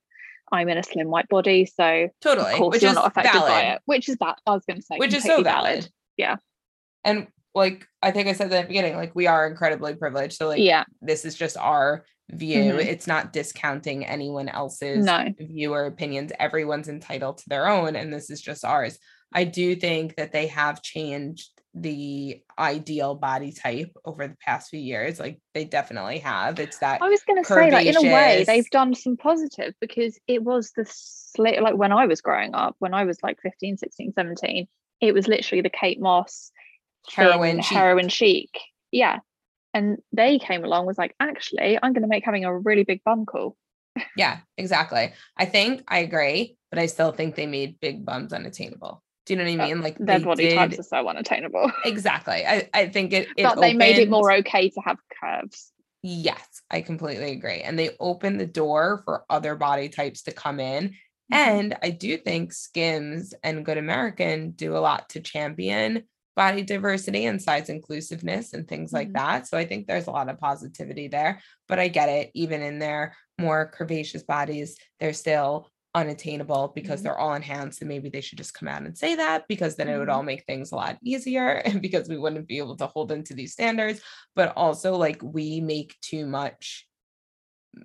i'm 0.51 0.69
in 0.69 0.77
a 0.77 0.83
slim 0.83 1.09
white 1.09 1.27
body 1.29 1.65
so 1.65 2.09
totally, 2.21 2.51
of 2.51 2.57
course 2.57 2.73
which 2.75 2.81
you're 2.81 2.91
is 2.91 2.95
not 2.95 3.07
affected 3.07 3.33
valid. 3.33 3.49
by 3.49 3.61
it 3.61 3.81
which 3.85 4.09
is 4.09 4.17
that 4.17 4.37
i 4.45 4.51
was 4.51 4.63
going 4.65 4.79
to 4.79 4.85
say 4.85 4.97
which 4.97 5.13
is 5.13 5.23
so 5.23 5.35
completely 5.35 5.51
valid. 5.51 5.89
Yeah. 6.17 6.35
And 7.05 7.27
like 7.55 7.87
I 8.01 8.11
think 8.11 8.27
I 8.27 8.33
said 8.33 8.51
at 8.51 8.61
the 8.63 8.67
beginning, 8.67 8.95
like 8.95 9.15
we 9.15 9.25
are 9.25 9.47
incredibly 9.47 9.95
privileged. 9.95 10.33
So 10.33 10.49
like 10.49 10.59
yeah 10.59 10.83
this 11.01 11.23
is 11.25 11.33
just 11.33 11.57
our 11.57 12.05
view. 12.29 12.73
Mhm. 12.73 12.85
It's 12.85 13.07
not 13.07 13.33
discounting 13.33 14.05
anyone 14.05 14.49
else's 14.49 15.03
no 15.05 15.33
view 15.39 15.73
or 15.73 15.85
opinions. 15.85 16.31
Everyone's 16.37 16.89
entitled 16.89 17.39
to 17.39 17.49
their 17.49 17.67
own, 17.67 17.95
and 17.95 18.13
this 18.13 18.29
is 18.29 18.41
just 18.41 18.65
ours. 18.65 18.99
I 19.33 19.45
do 19.45 19.75
think 19.75 20.15
that 20.17 20.31
they 20.31 20.47
have 20.47 20.81
changed 20.81 21.49
the 21.73 22.41
ideal 22.57 23.15
body 23.15 23.51
type 23.51 23.91
over 24.03 24.27
the 24.27 24.35
past 24.43 24.69
few 24.69 24.79
years. 24.79 25.19
Like 25.19 25.39
they 25.53 25.65
definitely 25.65 26.19
have. 26.19 26.59
It's 26.59 26.79
that 26.79 27.01
I 27.01 27.09
was 27.09 27.21
going 27.23 27.41
to 27.41 27.47
say, 27.47 27.71
like, 27.71 27.85
in 27.85 27.95
a 27.95 28.01
way, 28.01 28.43
they've 28.45 28.69
done 28.69 28.95
some 28.95 29.17
positive 29.17 29.73
because 29.79 30.19
it 30.27 30.43
was 30.43 30.71
the 30.75 30.85
slit, 30.89 31.61
like 31.61 31.75
when 31.75 31.91
I 31.91 32.07
was 32.07 32.21
growing 32.21 32.55
up, 32.55 32.75
when 32.79 32.93
I 32.93 33.05
was 33.05 33.19
like 33.21 33.39
15, 33.41 33.77
16, 33.77 34.13
17, 34.13 34.67
it 35.01 35.13
was 35.13 35.27
literally 35.27 35.61
the 35.61 35.69
Kate 35.69 36.01
Moss 36.01 36.51
Heroin 37.09 37.61
chic. 37.61 37.77
heroin 37.77 38.09
chic. 38.09 38.49
Yeah. 38.91 39.19
And 39.73 39.99
they 40.11 40.39
came 40.39 40.63
along, 40.63 40.87
was 40.87 40.97
like, 40.97 41.15
actually, 41.19 41.77
I'm 41.81 41.93
going 41.93 42.01
to 42.01 42.07
make 42.07 42.25
having 42.25 42.45
a 42.45 42.57
really 42.57 42.83
big 42.83 43.03
bum 43.03 43.25
cool. 43.25 43.55
Yeah, 44.15 44.39
exactly. 44.57 45.13
I 45.37 45.45
think 45.45 45.83
I 45.87 45.99
agree. 45.99 46.57
but 46.69 46.79
I 46.79 46.85
still 46.85 47.11
think 47.11 47.35
they 47.35 47.47
made 47.47 47.79
big 47.79 48.05
bums 48.05 48.33
unattainable. 48.33 49.03
Do 49.29 49.35
you 49.35 49.37
know 49.37 49.57
what 49.57 49.61
I 49.61 49.67
mean? 49.67 49.81
Like 49.83 49.95
they 49.99 50.17
body 50.17 50.47
did 50.47 50.55
types 50.55 50.79
are 50.79 50.83
so 50.83 51.07
unattainable. 51.07 51.71
exactly. 51.85 52.43
I, 52.47 52.67
I 52.73 52.87
think 52.87 53.13
it, 53.13 53.27
it 53.37 53.43
but 53.43 53.61
they 53.61 53.73
made 53.73 53.99
it 53.99 54.09
more 54.09 54.33
okay 54.37 54.69
to 54.69 54.81
have 54.81 54.97
curves. 55.21 55.71
Yes, 56.01 56.63
I 56.71 56.81
completely 56.81 57.33
agree. 57.33 57.59
And 57.61 57.77
they 57.77 57.91
opened 57.99 58.39
the 58.39 58.47
door 58.47 59.03
for 59.05 59.25
other 59.29 59.55
body 59.55 59.87
types 59.87 60.23
to 60.23 60.31
come 60.31 60.59
in. 60.59 60.95
Mhm. 61.31 61.37
And 61.37 61.77
I 61.83 61.91
do 61.91 62.17
think 62.17 62.53
Skims 62.53 63.35
and 63.43 63.63
Good 63.63 63.77
American 63.77 64.49
do 64.49 64.75
a 64.75 64.79
lot 64.79 65.09
to 65.09 65.19
champion 65.19 66.05
body 66.35 66.63
diversity 66.63 67.25
and 67.25 67.39
size 67.39 67.69
inclusiveness 67.69 68.53
and 68.53 68.67
things 68.67 68.91
like 68.91 69.09
Mhm. 69.09 69.13
that. 69.13 69.47
So 69.47 69.59
I 69.59 69.65
think 69.65 69.85
there's 69.85 70.07
a 70.07 70.11
lot 70.11 70.27
of 70.27 70.39
positivity 70.39 71.07
there. 71.07 71.39
But 71.67 71.77
I 71.77 71.87
get 71.87 72.09
it, 72.09 72.31
even 72.33 72.63
in 72.63 72.79
their 72.79 73.15
more 73.37 73.71
curvaceous 73.77 74.25
bodies, 74.25 74.75
they're 74.99 75.13
still 75.13 75.69
unattainable 75.95 76.71
because 76.75 76.99
Mhm. 76.99 77.03
they're 77.03 77.17
all 77.17 77.33
enhanced. 77.33 77.81
And 77.81 77.89
maybe 77.89 78.09
they 78.09 78.21
should 78.21 78.37
just 78.37 78.53
come 78.53 78.67
out 78.67 78.83
and 78.83 78.97
say 78.97 79.15
that 79.15 79.47
because 79.47 79.75
then 79.75 79.87
it 79.89 79.97
would 79.97 80.07
Mhm. 80.07 80.13
all 80.13 80.23
make 80.23 80.45
things 80.45 80.71
a 80.71 80.75
lot 80.75 80.97
easier 81.03 81.47
and 81.65 81.81
because 81.81 82.07
we 82.07 82.17
wouldn't 82.17 82.47
be 82.47 82.57
able 82.59 82.77
to 82.77 82.87
hold 82.87 83.11
into 83.11 83.33
these 83.33 83.53
standards. 83.53 84.01
But 84.35 84.53
also, 84.55 84.95
like, 84.95 85.21
we 85.23 85.61
make 85.61 85.99
too 86.01 86.25
much 86.25 86.85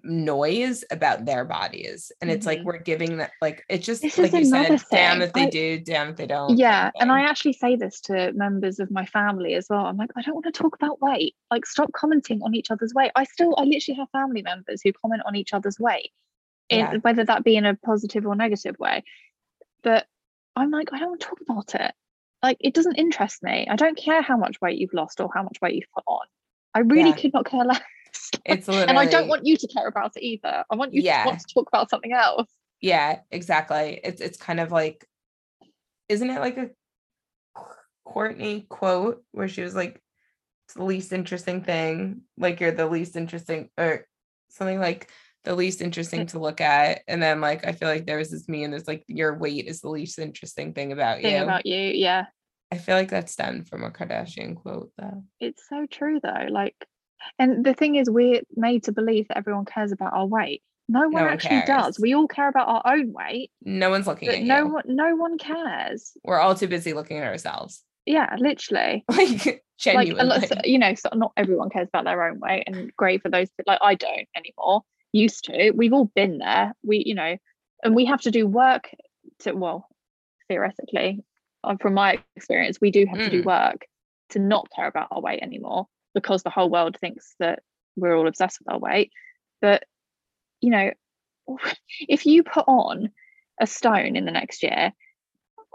noise 0.02 0.82
about 0.90 1.26
their 1.26 1.44
bodies 1.44 2.10
and 2.22 2.30
it's 2.30 2.46
like 2.46 2.60
Mhm. 2.60 2.64
we're 2.64 2.78
giving 2.78 3.18
that 3.18 3.32
like 3.42 3.62
it's 3.68 3.84
just 3.84 4.00
This 4.00 4.16
like 4.16 4.32
you 4.32 4.46
said 4.46 4.66
another 4.70 4.82
damn 4.90 5.20
if 5.20 5.34
they 5.34 5.42
I- 5.42 5.50
do 5.50 5.78
damn 5.78 6.08
if 6.08 6.16
they 6.16 6.26
don't 6.26 6.56
Yeah, 6.56 6.90
and 6.98 7.12
I 7.12 7.20
actually 7.20 7.52
say 7.52 7.76
this 7.76 8.00
to 8.02 8.32
members 8.32 8.80
of 8.80 8.90
my 8.90 9.04
family 9.04 9.52
as 9.54 9.66
well. 9.68 9.84
I'm 9.84 9.98
like, 9.98 10.10
I 10.16 10.22
don't 10.22 10.34
want 10.34 10.46
to 10.46 10.52
talk 10.52 10.74
about 10.74 11.02
weight. 11.02 11.36
Like, 11.50 11.66
stop 11.66 11.92
commenting 11.92 12.40
on 12.42 12.54
each 12.54 12.70
other's 12.70 12.94
weight. 12.94 13.12
I 13.14 13.24
still, 13.24 13.54
I 13.58 13.64
literally 13.64 13.98
have 13.98 14.08
family 14.10 14.40
members 14.42 14.80
who 14.82 14.90
comment 14.94 15.22
on 15.26 15.36
each 15.36 15.52
other's 15.52 15.78
weight, 15.78 16.12
in 16.68 16.78
Yeah. 16.78 16.94
whether 17.02 17.24
that 17.24 17.44
be 17.44 17.56
in 17.56 17.66
a 17.66 17.74
positive 17.76 18.26
or 18.26 18.34
negative 18.34 18.76
way. 18.78 19.02
But 19.82 20.06
I'm 20.56 20.70
like, 20.70 20.92
I 20.92 20.98
don't 20.98 21.10
want 21.10 21.20
to 21.20 21.26
talk 21.26 21.40
about 21.40 21.74
it. 21.74 21.92
Like, 22.42 22.58
it 22.60 22.74
doesn't 22.74 22.96
interest 22.96 23.42
me. 23.42 23.66
I 23.70 23.76
don't 23.76 23.96
care 23.96 24.22
how 24.22 24.36
much 24.36 24.60
weight 24.60 24.78
you've 24.78 24.92
lost 24.94 25.20
or 25.20 25.30
how 25.34 25.42
much 25.42 25.58
weight 25.60 25.74
you've 25.74 25.90
put 25.94 26.04
on. 26.06 26.26
I 26.74 26.80
really 26.80 27.10
Yeah. 27.10 27.16
could 27.16 27.32
not 27.32 27.46
care 27.46 27.64
less. 27.64 27.80
it's 28.44 28.68
literally 28.68 28.88
and 28.88 28.98
I 28.98 29.06
don't 29.06 29.28
want 29.28 29.46
you 29.46 29.56
to 29.56 29.66
care 29.68 29.86
about 29.88 30.12
it 30.16 30.22
either. 30.22 30.64
I 30.70 30.76
want 30.76 30.92
you 30.94 31.02
Yeah. 31.02 31.22
to 31.24 31.28
want 31.28 31.40
to 31.40 31.46
talk 31.54 31.68
about 31.68 31.90
something 31.90 32.12
else. 32.12 32.48
yeah 32.80 33.20
exactly 33.30 34.00
it's 34.04 34.20
it's 34.20 34.36
kind 34.36 34.60
of 34.60 34.70
like 34.70 35.06
isn't 36.08 36.28
it 36.28 36.38
like 36.40 36.58
a 36.58 36.70
kourtney 38.06 38.68
quote 38.68 39.22
where 39.32 39.48
she 39.48 39.62
was 39.62 39.74
like 39.74 40.00
it's 40.66 40.74
the 40.74 40.84
least 40.84 41.12
interesting 41.12 41.62
thing 41.62 42.22
like 42.36 42.60
you're 42.60 42.72
the 42.72 42.86
least 42.86 43.16
interesting 43.16 43.70
or 43.78 44.06
something 44.50 44.78
like 44.78 45.10
the 45.44 45.54
least 45.54 45.80
interesting 45.82 46.26
to 46.26 46.38
look 46.38 46.60
at 46.60 47.02
and 47.06 47.22
then 47.22 47.40
like 47.40 47.66
i 47.66 47.72
feel 47.72 47.88
like 47.88 48.06
there 48.06 48.18
was 48.18 48.30
this 48.30 48.48
me 48.48 48.64
and 48.64 48.72
there's 48.72 48.88
like 48.88 49.04
your 49.08 49.36
weight 49.36 49.66
is 49.66 49.80
the 49.80 49.88
least 49.88 50.18
interesting 50.18 50.72
thing 50.72 50.90
about 50.92 51.20
Thing 51.20 51.36
you. 51.36 51.42
about 51.42 51.66
you, 51.66 51.76
yeah. 51.78 52.26
i 52.72 52.78
feel 52.78 52.96
like 52.96 53.10
that's 53.10 53.36
done 53.36 53.64
from 53.64 53.84
a 53.84 53.90
kardashian 53.90 54.56
quote 54.56 54.90
though. 54.98 55.22
It's 55.40 55.62
so 55.68 55.86
true 55.90 56.18
though 56.22 56.46
like 56.50 56.74
and 57.38 57.64
the 57.64 57.74
thing 57.74 57.96
is 57.96 58.10
we're 58.10 58.42
made 58.56 58.84
to 58.84 58.92
believe 58.92 59.28
that 59.28 59.38
everyone 59.38 59.64
cares 59.64 59.92
about 59.92 60.12
our 60.12 60.26
weight. 60.26 60.62
No 60.88 61.00
one 61.08 61.12
one 61.12 61.24
actually 61.32 61.62
cares. 61.62 61.66
does. 61.66 61.98
We 62.00 62.14
all 62.14 62.28
care 62.28 62.48
about 62.48 62.68
our 62.68 62.94
own 62.94 63.12
weight 63.12 63.50
no 63.62 63.90
one's 63.90 64.06
looking 64.06 64.28
at 64.28 64.42
no 64.42 64.58
you. 64.58 64.68
one 64.72 64.82
no 64.86 65.16
one 65.16 65.38
cares. 65.38 66.12
We're 66.24 66.38
all 66.40 66.54
too 66.54 66.68
busy 66.68 66.92
looking 66.92 67.18
at 67.18 67.24
ourselves. 67.26 67.82
Yeah 68.06 68.34
literally. 68.38 69.04
Like 69.10 69.46
like 69.46 69.64
genuinely. 69.78 70.46
so- 70.46 70.54
you 70.64 70.78
know 70.78 70.94
so 70.94 71.08
not 71.14 71.32
everyone 71.36 71.68
cares 71.70 71.88
about 71.88 72.04
their 72.04 72.22
own 72.28 72.38
weight 72.40 72.64
and 72.66 72.94
great 72.96 73.22
for 73.22 73.28
those 73.28 73.48
that 73.58 73.66
like 73.66 73.80
i 73.82 73.96
don't 73.96 74.28
anymore 74.36 74.82
used 75.14 75.44
to 75.46 75.70
we've 75.72 75.92
all 75.94 76.10
been 76.14 76.38
there. 76.38 76.74
We 76.82 77.02
you 77.06 77.14
know 77.14 77.36
and 77.82 77.94
we 77.94 78.04
have 78.06 78.20
to 78.22 78.30
do 78.30 78.46
work 78.46 78.90
to 79.40 79.52
well 79.52 79.88
theoretically 80.48 81.24
uh, 81.64 81.76
from 81.80 81.94
my 81.94 82.18
experience 82.36 82.78
we 82.80 82.90
do 82.90 83.06
have 83.06 83.20
to 83.20 83.30
do 83.30 83.42
Mm. 83.42 83.46
work 83.46 83.86
to 84.30 84.38
not 84.38 84.68
care 84.74 84.86
about 84.88 85.08
our 85.10 85.20
weight 85.20 85.42
anymore 85.42 85.86
because 86.14 86.42
the 86.42 86.50
whole 86.50 86.70
world 86.70 86.96
thinks 87.00 87.34
that 87.38 87.60
we're 87.96 88.16
all 88.16 88.28
obsessed 88.28 88.58
with 88.60 88.72
our 88.72 88.78
weight. 88.78 89.10
But 89.60 89.84
you 90.60 90.70
know 90.70 90.90
if 92.00 92.26
you 92.26 92.42
put 92.42 92.64
on 92.66 93.10
a 93.60 93.66
stone 93.66 94.16
in 94.16 94.24
the 94.24 94.32
next 94.32 94.62
year 94.62 94.92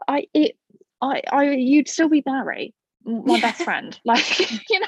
i 0.07 0.27
it 0.33 0.57
i 1.01 1.21
i 1.31 1.43
you'd 1.51 1.87
still 1.87 2.09
be 2.09 2.21
barry 2.21 2.73
my 3.05 3.39
best 3.39 3.61
friend. 3.67 3.99
Like 4.05 4.39
you 4.69 4.79
know 4.79 4.87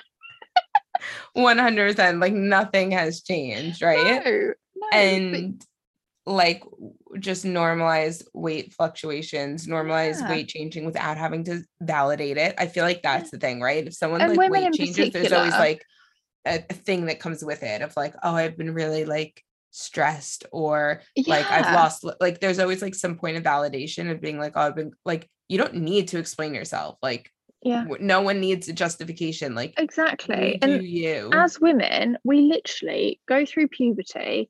100% 1.36 2.22
like 2.22 2.34
nothing 2.34 2.92
has 2.92 3.22
changed 3.22 3.82
right? 3.82 4.24
no, 4.26 4.32
no, 4.32 4.54
but- 4.76 4.94
and 4.94 5.66
like 6.28 6.64
just 7.20 7.46
normalize 7.46 8.24
weight 8.34 8.74
fluctuations 8.74 9.68
normalize 9.68 10.20
Yeah. 10.22 10.30
weight 10.30 10.48
changing 10.48 10.86
without 10.86 11.18
having 11.18 11.44
to 11.46 11.64
validate 11.82 12.38
it. 12.38 12.54
I 12.60 12.68
feel 12.68 12.84
like 12.84 13.02
that's 13.02 13.32
the 13.32 13.40
thing 13.40 13.60
right? 13.60 13.88
If 13.88 13.96
someone 13.96 14.22
And 14.22 14.36
like 14.38 14.52
weight 14.52 14.74
changes 14.74 15.12
there's 15.12 15.32
always 15.32 15.54
like 15.54 15.84
a, 16.46 16.64
a 16.70 16.74
thing 16.74 17.06
that 17.08 17.20
comes 17.20 17.44
with 17.44 17.64
it 17.64 17.82
of 17.82 17.96
like 17.96 18.16
oh 18.24 18.36
i've 18.36 18.58
been 18.58 18.74
really 18.74 19.06
like 19.06 19.44
stressed 19.70 20.46
or 20.52 21.02
like 21.28 21.46
i've 21.52 21.74
lost 21.76 22.04
like 22.20 22.40
there's 22.40 22.60
always 22.60 22.82
like 22.82 22.96
some 22.96 23.16
point 23.16 23.38
of 23.38 23.44
validation 23.44 24.10
of 24.12 24.20
being 24.20 24.40
like 24.40 24.54
oh 24.56 24.62
i've 24.62 24.76
been 24.76 24.92
like 25.06 25.30
you 25.50 25.58
don't 25.58 25.76
need 25.76 26.08
to 26.10 26.18
explain 26.18 26.54
yourself 26.56 26.98
like 27.02 27.30
yeah. 27.64 27.86
no 28.00 28.22
one 28.22 28.40
needs 28.40 28.68
a 28.68 28.74
justification 28.74 29.54
like 29.54 29.74
exactly 29.78 30.58
and 30.62 30.84
you. 30.84 31.30
as 31.34 31.60
women 31.60 32.18
we 32.24 32.42
literally 32.42 33.20
go 33.28 33.46
through 33.46 33.68
puberty 33.68 34.50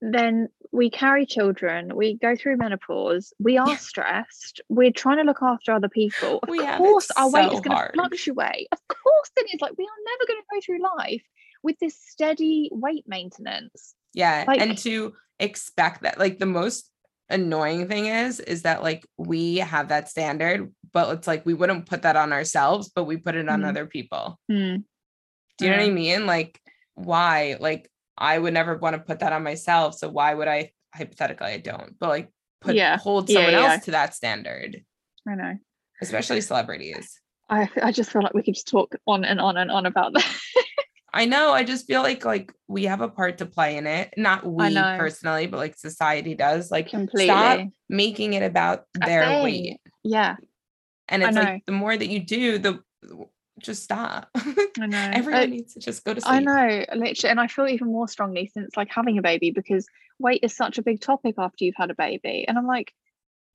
then 0.00 0.48
we 0.70 0.90
carry 0.90 1.26
children 1.26 1.96
we 1.96 2.14
go 2.14 2.36
through 2.36 2.56
menopause 2.56 3.32
we 3.38 3.56
are 3.56 3.76
stressed 3.76 4.60
we're 4.68 4.92
trying 4.92 5.16
to 5.16 5.24
look 5.24 5.42
after 5.42 5.72
other 5.72 5.88
people. 5.88 6.40
Of 6.42 6.48
course 6.78 7.10
our 7.16 7.30
weight 7.30 7.52
is 7.52 7.60
going 7.60 7.76
to 7.76 7.90
fluctuate. 7.94 8.68
Of 8.72 8.78
course 8.88 9.30
it 9.36 9.54
is 9.54 9.60
like 9.60 9.72
we 9.76 9.84
are 9.84 10.02
never 10.04 10.26
going 10.26 10.40
to 10.40 10.46
go 10.52 10.60
through 10.64 10.98
life 10.98 11.22
with 11.62 11.78
this 11.80 11.96
steady 12.00 12.70
weight 12.72 13.04
maintenance. 13.06 13.94
Yeah. 14.14 14.44
and 14.48 14.78
to 14.78 15.14
expect 15.38 16.02
that, 16.02 16.18
like 16.18 16.38
the 16.38 16.46
most 16.46 16.90
annoying 17.30 17.88
thing 17.88 18.06
is, 18.06 18.40
is 18.40 18.62
that 18.62 18.82
like 18.82 19.06
we 19.16 19.56
have 19.56 19.88
that 19.88 20.08
standard, 20.08 20.72
but 20.92 21.14
it's 21.16 21.26
like 21.26 21.44
we 21.46 21.54
wouldn't 21.54 21.86
put 21.86 22.02
that 22.02 22.16
on 22.16 22.32
ourselves, 22.32 22.88
but 22.94 23.04
we 23.04 23.16
put 23.16 23.34
it 23.34 23.48
on 23.48 23.62
Mhm. 23.62 23.68
other 23.68 23.86
people. 23.86 24.38
Hmm. 24.50 24.76
Do 25.58 25.64
you 25.64 25.70
know 25.70 25.76
what 25.78 25.86
I 25.86 25.90
mean? 25.90 26.26
Like, 26.26 26.60
why? 26.94 27.56
Like, 27.58 27.90
I 28.16 28.38
would 28.38 28.54
never 28.54 28.76
want 28.78 28.94
to 28.94 29.00
put 29.02 29.20
that 29.20 29.32
on 29.32 29.42
myself. 29.42 29.94
So 29.96 30.08
why 30.08 30.32
would 30.34 30.48
I 30.48 30.72
hypothetically 30.94 31.48
I 31.48 31.58
don't, 31.58 31.98
but 31.98 32.08
like 32.08 32.30
put 32.60 32.74
Yeah. 32.76 32.96
hold 32.96 33.28
Yeah, 33.28 33.34
someone 33.34 33.52
yeah. 33.52 33.72
else 33.74 33.84
to 33.84 33.90
that 33.92 34.14
standard, 34.14 34.82
i 35.28 35.34
know 35.34 35.54
especially 36.00 36.40
celebrities. 36.40 37.20
I, 37.50 37.68
I 37.82 37.92
just 37.92 38.10
feel 38.10 38.22
like 38.22 38.34
we 38.34 38.42
could 38.42 38.54
just 38.54 38.68
talk 38.68 38.94
on 39.06 39.24
and 39.24 39.40
on 39.40 39.56
and 39.56 39.70
on 39.70 39.84
about 39.86 40.12
that 40.14 40.24
I 41.12 41.24
know. 41.24 41.52
I 41.52 41.64
just 41.64 41.86
feel 41.86 42.02
like 42.02 42.24
like 42.24 42.52
we 42.66 42.84
have 42.84 43.00
a 43.00 43.08
part 43.08 43.38
to 43.38 43.46
play 43.46 43.76
in 43.76 43.86
it. 43.86 44.12
Not 44.16 44.44
we 44.44 44.74
personally, 44.74 45.46
but 45.46 45.56
like 45.56 45.76
society 45.76 46.34
does. 46.34 46.70
Like 46.70 46.88
completely 46.90 47.26
stop 47.26 47.60
making 47.88 48.34
it 48.34 48.42
about 48.42 48.84
their 48.94 49.42
weight. 49.42 49.78
yeah 50.04 50.36
And 51.08 51.22
it's 51.22 51.36
like 51.36 51.64
the 51.66 51.72
more 51.72 51.96
that 51.96 52.08
you 52.08 52.20
do, 52.20 52.58
the 52.58 52.82
just 53.60 53.82
stop. 53.82 54.28
i 54.36 54.66
know 54.86 55.10
Everyone 55.12 55.50
needs 55.50 55.74
to 55.74 55.80
just 55.80 56.04
go 56.04 56.14
to 56.14 56.20
sleep. 56.20 56.32
I 56.32 56.40
know, 56.40 56.84
literally, 56.94 57.30
and 57.30 57.40
I 57.40 57.46
feel 57.46 57.66
even 57.66 57.88
more 57.88 58.08
strongly 58.08 58.50
since 58.52 58.76
like 58.76 58.88
having 58.90 59.18
a 59.18 59.22
baby 59.22 59.50
because 59.50 59.86
weight 60.18 60.40
is 60.42 60.54
such 60.54 60.78
a 60.78 60.82
big 60.82 61.00
topic 61.00 61.36
after 61.38 61.64
you've 61.64 61.74
had 61.76 61.90
a 61.90 61.94
baby, 61.94 62.44
and 62.46 62.56
I'm 62.58 62.66
like, 62.66 62.92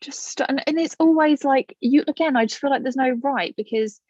just 0.02 0.24
st- 0.24 0.50
and, 0.50 0.64
and 0.68 0.80
it's 0.80 0.96
always 1.00 1.44
like 1.44 1.76
you 1.80 2.04
again. 2.08 2.36
I 2.36 2.46
just 2.46 2.60
feel 2.60 2.70
like 2.70 2.84
there's 2.84 2.96
no 2.96 3.12
right 3.24 3.54
because, 3.56 4.02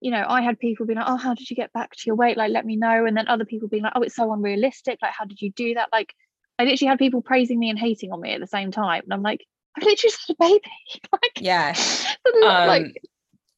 you 0.00 0.10
know, 0.10 0.24
I 0.26 0.42
had 0.42 0.58
people 0.58 0.86
being 0.86 0.98
like, 0.98 1.08
oh, 1.08 1.16
how 1.16 1.34
did 1.34 1.50
you 1.50 1.56
get 1.56 1.72
back 1.72 1.92
to 1.92 2.02
your 2.06 2.16
weight? 2.16 2.36
Like, 2.36 2.50
let 2.50 2.64
me 2.64 2.76
know, 2.76 3.04
and 3.04 3.16
then 3.16 3.28
other 3.28 3.44
people 3.44 3.68
being 3.68 3.82
like, 3.82 3.92
oh, 3.96 4.02
it's 4.02 4.16
so 4.16 4.32
unrealistic. 4.32 4.98
Like, 5.02 5.12
how 5.12 5.24
did 5.24 5.40
you 5.40 5.50
do 5.50 5.74
that? 5.74 5.88
Like, 5.92 6.14
I 6.58 6.64
literally 6.64 6.88
had 6.88 6.98
people 6.98 7.22
praising 7.22 7.58
me 7.58 7.70
and 7.70 7.78
hating 7.78 8.12
on 8.12 8.20
me 8.20 8.32
at 8.32 8.40
the 8.40 8.46
same 8.46 8.70
time, 8.70 9.02
and 9.04 9.12
I'm 9.12 9.22
like, 9.22 9.44
I've 9.76 9.82
literally 9.82 9.96
just 9.96 10.26
had 10.26 10.34
a 10.34 10.36
baby. 10.40 10.62
like, 11.12 11.40
Yeah. 11.40 11.76
like 12.42 12.82
Um, 12.82 12.92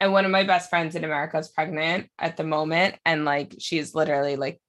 and 0.01 0.13
one 0.13 0.25
of 0.25 0.31
my 0.31 0.45
best 0.45 0.71
friends 0.71 0.95
in 0.97 1.05
America 1.05 1.39
is 1.39 1.49
pregnant 1.49 2.09
at 2.19 2.37
the 2.37 2.45
moment. 2.45 2.97
And 3.05 3.25
like 3.25 3.55
she's 3.59 3.95
literally 3.95 4.37
like 4.37 4.61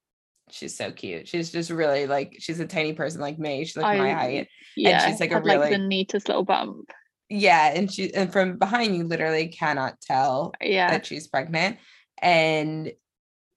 she's 0.50 0.76
so 0.76 0.92
cute. 0.92 1.26
She's 1.26 1.50
just 1.50 1.70
really 1.70 2.06
like 2.06 2.36
she's 2.38 2.60
a 2.60 2.66
tiny 2.66 2.92
person 2.92 3.20
like 3.20 3.38
me. 3.38 3.64
She's 3.64 3.76
like 3.76 3.98
my 3.98 4.12
height. 4.12 4.48
yeah, 4.76 5.08
she's, 5.08 5.20
like, 5.20 5.30
a 5.30 5.34
had, 5.34 5.44
like 5.44 5.60
the 5.60 5.76
really- 5.76 5.86
neatest 5.86 6.28
little 6.28 6.44
bump. 6.44 6.90
Yeah. 7.32 7.72
And 7.74 7.90
she 7.92 8.12
and 8.14 8.32
from 8.32 8.58
behind 8.58 8.96
you 8.96 9.04
literally 9.04 9.48
cannot 9.48 10.00
tell 10.00 10.52
Yeah, 10.60 10.90
that 10.90 11.06
she's 11.06 11.26
pregnant. 11.26 11.78
And 12.20 12.92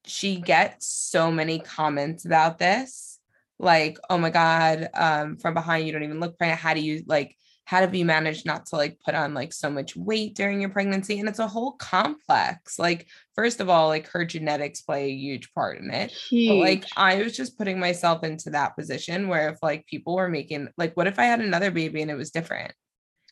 she 0.06 0.38
gets 0.38 0.88
so 0.88 1.32
many 1.32 1.60
comments 1.60 2.26
about 2.26 2.58
this. 2.58 3.20
Like, 3.60 3.98
oh 4.10 4.18
my 4.18 4.30
God, 4.30 4.90
um, 4.94 5.38
from 5.38 5.54
behind 5.54 5.86
you 5.86 5.94
don't 5.94 6.04
even 6.04 6.20
look 6.20 6.38
pregnant. 6.38 6.60
How 6.60 6.74
do 6.74 6.82
you 6.82 7.04
like 7.08 7.36
how 7.66 7.80
have 7.80 7.96
you 7.96 8.06
managed 8.06 8.46
not 8.46 8.68
to 8.68 8.76
like 8.76 9.00
put 9.04 9.16
on 9.16 9.34
like 9.34 9.52
so 9.52 9.72
much 9.72 9.96
weight 9.96 10.36
during 10.36 10.62
your 10.62 10.70
pregnancy? 10.70 11.20
And 11.20 11.28
it's 11.28 11.40
a 11.40 11.48
whole 11.48 11.74
complex. 11.74 12.78
Like, 12.78 13.08
first 13.34 13.60
of 13.60 13.70
all, 13.70 13.88
like 13.88 14.08
her 14.10 14.24
genetics 14.24 14.82
play 14.82 15.06
a 15.06 15.16
huge 15.16 15.52
part 15.54 15.80
in 15.80 15.90
it. 15.90 16.12
huge. 16.12 16.50
But 16.50 16.56
like 16.56 16.86
I 16.96 17.24
was 17.24 17.36
just 17.36 17.58
putting 17.58 17.80
myself 17.80 18.24
into 18.24 18.52
that 18.52 18.76
position 18.78 19.28
where 19.28 19.50
if 19.50 19.58
like 19.64 19.88
people 19.88 20.16
were 20.16 20.30
making 20.30 20.70
like 20.78 20.96
what 20.96 21.08
if 21.08 21.18
I 21.18 21.26
had 21.26 21.42
another 21.42 21.72
baby 21.72 22.02
and 22.04 22.12
it 22.12 22.16
was 22.16 22.30
different? 22.30 22.72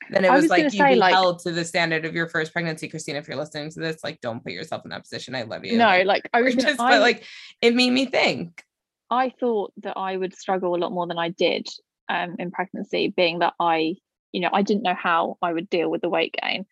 Then 0.10 0.26
it 0.26 0.32
was, 0.32 0.44
was 0.44 0.50
like 0.50 0.64
you 0.64 0.70
say, 0.70 0.94
be 0.94 1.00
like- 1.00 1.14
held 1.14 1.40
to 1.40 1.52
the 1.52 1.66
standard 1.66 2.06
of 2.06 2.16
your 2.16 2.28
first 2.28 2.54
pregnancy. 2.54 2.88
Christina, 2.88 3.20
if 3.20 3.28
you're 3.28 3.38
listening 3.38 3.70
to 3.72 3.80
this, 3.80 4.04
like 4.04 4.22
don't 4.22 4.44
put 4.44 4.54
yourself 4.54 4.84
in 4.86 4.92
that 4.92 5.04
position. 5.04 5.36
I 5.36 5.44
love 5.44 5.66
you. 5.66 5.78
no, 5.78 6.04
Like, 6.06 6.30
I 6.34 6.42
was 6.42 6.56
just, 6.58 6.78
but 6.78 7.02
like 7.02 7.24
it 7.62 7.76
made 7.76 7.92
me 7.92 8.06
think. 8.06 8.64
I 9.10 9.32
thought 9.40 9.74
that 9.78 9.98
I 9.98 10.18
would 10.18 10.36
struggle 10.36 10.76
a 10.76 10.78
lot 10.78 10.92
more 10.92 11.08
than 11.08 11.20
I 11.20 11.30
did 11.30 11.68
um, 12.10 12.36
in 12.40 12.52
pregnancy, 12.52 13.14
being 13.16 13.40
that 13.40 13.54
I, 13.60 13.96
you 14.32 14.42
know, 14.42 14.50
I 14.52 14.64
didn't 14.64 14.84
know 14.84 14.96
how 14.96 15.38
I 15.42 15.54
would 15.54 15.70
deal 15.70 15.90
with 15.90 16.02
the 16.02 16.10
weight 16.10 16.36
gain. 16.42 16.66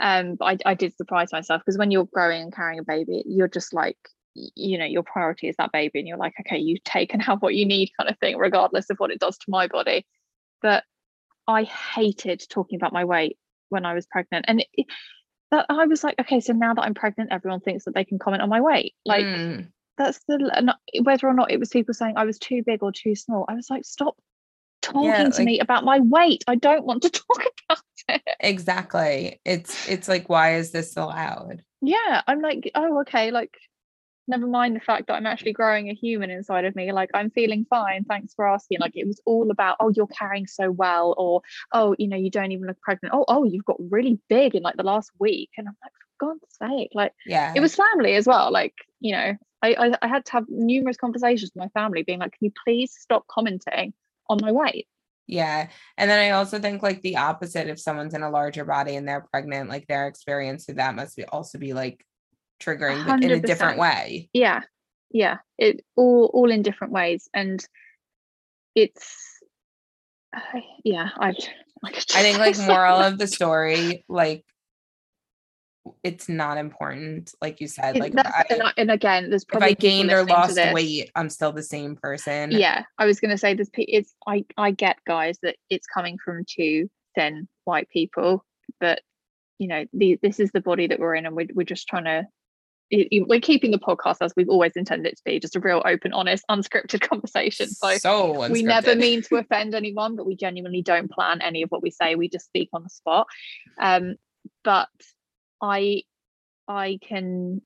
Um, 0.00 0.34
but 0.34 0.44
I, 0.66 0.70
I 0.70 0.74
did 0.74 0.96
surprise 0.96 1.28
myself 1.30 1.62
because 1.64 1.78
when 1.78 1.90
you're 1.92 2.08
growing 2.12 2.42
and 2.42 2.54
carrying 2.54 2.80
a 2.80 2.84
baby, 2.84 3.22
you're 3.26 3.48
just 3.48 3.72
like, 3.72 3.96
you 4.34 4.76
know, 4.76 4.84
your 4.84 5.04
priority 5.04 5.48
is 5.48 5.54
that 5.58 5.70
baby, 5.70 6.00
and 6.00 6.08
you're 6.08 6.16
like, 6.16 6.34
okay, 6.40 6.58
you 6.58 6.78
take 6.84 7.12
and 7.12 7.22
have 7.22 7.40
what 7.40 7.54
you 7.54 7.64
need, 7.64 7.90
kind 7.96 8.10
of 8.10 8.18
thing, 8.18 8.36
regardless 8.36 8.90
of 8.90 8.96
what 8.96 9.12
it 9.12 9.20
does 9.20 9.38
to 9.38 9.46
my 9.50 9.68
body. 9.68 10.04
But 10.60 10.82
I 11.46 11.64
hated 11.64 12.42
talking 12.48 12.76
about 12.76 12.92
my 12.92 13.04
weight 13.04 13.38
when 13.68 13.84
I 13.84 13.94
was 13.94 14.06
pregnant, 14.06 14.44
and 14.48 14.64
it, 14.72 14.86
that 15.50 15.66
I 15.68 15.86
was 15.86 16.02
like, 16.02 16.18
okay, 16.20 16.40
so 16.40 16.52
now 16.52 16.74
that 16.74 16.82
I'm 16.82 16.94
pregnant, 16.94 17.32
everyone 17.32 17.60
thinks 17.60 17.84
that 17.84 17.94
they 17.94 18.04
can 18.04 18.18
comment 18.18 18.42
on 18.42 18.48
my 18.48 18.60
weight, 18.60 18.94
like 19.04 19.24
Mm, 19.24 19.68
that's 19.98 20.20
the 20.26 20.74
whether 21.02 21.28
or 21.28 21.34
not 21.34 21.50
it 21.50 21.60
was 21.60 21.68
people 21.68 21.94
saying 21.94 22.14
I 22.16 22.24
was 22.24 22.38
too 22.38 22.62
big 22.64 22.82
or 22.82 22.92
too 22.92 23.14
small. 23.14 23.44
I 23.48 23.54
was 23.54 23.68
like, 23.70 23.84
stop 23.84 24.16
talking 24.82 25.04
Yeah, 25.04 25.28
to 25.30 25.44
me 25.44 25.60
about 25.60 25.84
my 25.84 26.00
weight. 26.00 26.44
I 26.46 26.56
don't 26.56 26.84
want 26.84 27.02
to 27.02 27.10
talk 27.10 27.42
about 27.68 27.82
it. 28.08 28.22
exactly. 28.40 29.40
It's 29.44 29.88
it's 29.88 30.08
like 30.08 30.28
why 30.28 30.56
is 30.56 30.72
this 30.72 30.96
allowed? 30.96 31.62
Yeah, 31.80 32.22
I'm 32.26 32.40
like, 32.40 32.70
oh, 32.74 33.00
okay, 33.02 33.30
like 33.30 33.54
never 34.26 34.46
mind 34.46 34.76
the 34.76 34.80
fact 34.80 35.06
that 35.06 35.14
I'm 35.14 35.26
actually 35.26 35.52
growing 35.52 35.88
a 35.90 35.94
human 35.94 36.30
inside 36.30 36.64
of 36.64 36.74
me. 36.74 36.92
Like 36.92 37.10
I'm 37.14 37.30
feeling 37.30 37.66
fine. 37.68 38.04
Thanks 38.04 38.34
for 38.34 38.46
asking. 38.46 38.78
Like 38.80 38.92
it 38.94 39.06
was 39.06 39.20
all 39.26 39.50
about, 39.50 39.76
oh, 39.80 39.90
you're 39.94 40.06
carrying 40.06 40.46
so 40.46 40.70
well, 40.70 41.14
or 41.18 41.42
oh, 41.72 41.94
you 41.98 42.08
know, 42.08 42.16
you 42.16 42.30
don't 42.30 42.52
even 42.52 42.66
look 42.66 42.80
pregnant. 42.80 43.14
Oh, 43.14 43.24
oh, 43.28 43.44
you've 43.44 43.64
got 43.64 43.76
really 43.90 44.18
big 44.28 44.54
in 44.54 44.62
like 44.62 44.76
the 44.76 44.82
last 44.82 45.10
week. 45.18 45.50
And 45.56 45.68
I'm 45.68 45.76
like, 45.82 45.92
for 45.92 46.26
God's 46.26 46.56
sake, 46.78 46.90
like 46.94 47.12
Yeah. 47.26 47.52
it 47.54 47.60
was 47.60 47.74
family 47.74 48.14
as 48.14 48.26
well. 48.26 48.50
Like, 48.52 48.74
you 49.00 49.12
know, 49.12 49.34
I, 49.62 49.74
I 49.74 49.98
I 50.02 50.08
had 50.08 50.24
to 50.26 50.32
have 50.32 50.44
numerous 50.48 50.96
conversations 50.96 51.52
with 51.54 51.62
my 51.64 51.80
family 51.80 52.02
being 52.02 52.18
like, 52.20 52.32
can 52.32 52.46
you 52.46 52.52
please 52.64 52.94
stop 52.98 53.26
commenting 53.28 53.92
on 54.28 54.38
my 54.40 54.52
weight? 54.52 54.86
Yeah. 55.26 55.68
And 55.96 56.10
then 56.10 56.18
I 56.18 56.30
also 56.30 56.58
think 56.58 56.82
like 56.82 57.00
the 57.00 57.16
opposite 57.16 57.68
if 57.68 57.80
someone's 57.80 58.14
in 58.14 58.22
a 58.22 58.30
larger 58.30 58.64
body 58.64 58.96
and 58.96 59.08
they're 59.08 59.26
pregnant, 59.30 59.70
like 59.70 59.86
their 59.86 60.06
experience 60.06 60.68
of 60.68 60.76
that 60.76 60.94
must 60.94 61.16
be 61.16 61.24
also 61.24 61.58
be 61.58 61.72
like 61.72 62.04
triggering 62.64 63.04
but 63.06 63.22
in 63.22 63.30
a 63.30 63.40
different 63.40 63.78
way. 63.78 64.28
Yeah. 64.32 64.60
Yeah. 65.10 65.38
It 65.58 65.84
all 65.96 66.30
all 66.32 66.50
in 66.50 66.62
different 66.62 66.92
ways. 66.92 67.28
And 67.34 67.64
it's 68.74 69.16
uh, 70.34 70.60
yeah, 70.84 71.10
I 71.18 71.34
I, 71.84 72.22
think 72.22 72.38
like 72.38 72.58
moral 72.66 72.98
of 72.98 73.18
the 73.18 73.26
story, 73.26 74.04
like 74.08 74.44
it's 76.02 76.28
not 76.28 76.56
important. 76.56 77.32
Like 77.42 77.60
you 77.60 77.68
said, 77.68 77.98
like 77.98 78.14
I, 78.16 78.44
and, 78.48 78.62
I, 78.62 78.72
and 78.76 78.90
again, 78.90 79.30
there's 79.30 79.44
probably 79.44 79.72
if 79.72 79.76
I 79.76 79.80
gained 79.80 80.10
or 80.10 80.24
lost 80.24 80.58
weight, 80.72 81.10
I'm 81.14 81.28
still 81.28 81.52
the 81.52 81.62
same 81.62 81.96
person. 81.96 82.50
Yeah, 82.52 82.84
I 82.98 83.06
was 83.06 83.20
gonna 83.20 83.38
say 83.38 83.54
this 83.54 83.70
it's 83.74 84.14
I 84.26 84.44
I 84.56 84.70
get 84.70 84.96
guys 85.06 85.38
that 85.42 85.56
it's 85.70 85.86
coming 85.86 86.18
from 86.24 86.44
two 86.48 86.88
thin 87.14 87.48
white 87.64 87.88
people, 87.90 88.44
but 88.80 89.00
you 89.58 89.68
know 89.68 89.84
the, 89.92 90.18
this 90.22 90.40
is 90.40 90.50
the 90.52 90.60
body 90.60 90.86
that 90.86 90.98
we're 90.98 91.14
in, 91.14 91.26
and 91.26 91.36
we're 91.36 91.48
we're 91.54 91.64
just 91.64 91.86
trying 91.88 92.04
to. 92.04 92.26
We're 93.12 93.40
keeping 93.40 93.70
the 93.70 93.78
podcast 93.78 94.16
as 94.20 94.32
we've 94.36 94.48
always 94.48 94.72
intended 94.76 95.12
it 95.12 95.16
to 95.16 95.22
be, 95.24 95.40
just 95.40 95.56
a 95.56 95.60
real 95.60 95.82
open, 95.84 96.12
honest, 96.12 96.44
unscripted 96.50 97.00
conversation. 97.08 97.68
So 97.68 97.96
so 97.96 98.48
we 98.48 98.62
never 98.62 98.94
mean 98.94 99.22
to 99.22 99.36
offend 99.38 99.74
anyone, 99.74 100.16
but 100.16 100.26
we 100.26 100.36
genuinely 100.36 100.82
don't 100.82 101.10
plan 101.10 101.40
any 101.40 101.62
of 101.62 101.70
what 101.70 101.82
we 101.82 101.90
say. 101.90 102.14
We 102.14 102.28
just 102.28 102.46
speak 102.46 102.68
on 102.72 102.82
the 102.82 102.90
spot. 102.90 103.26
Um, 103.80 104.16
but 104.62 104.88
I 105.60 106.02
I 106.68 106.98
can 107.06 107.62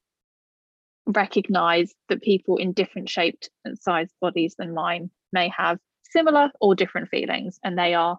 recognize 1.06 1.92
that 2.08 2.22
people 2.22 2.56
in 2.56 2.72
different 2.72 3.08
shaped 3.08 3.50
and 3.64 3.78
sized 3.78 4.12
bodies 4.20 4.54
than 4.58 4.74
mine 4.74 5.10
may 5.32 5.48
have 5.56 5.78
similar 6.10 6.50
or 6.60 6.74
different 6.74 7.08
feelings, 7.08 7.58
and 7.62 7.78
they 7.78 7.94
are 7.94 8.18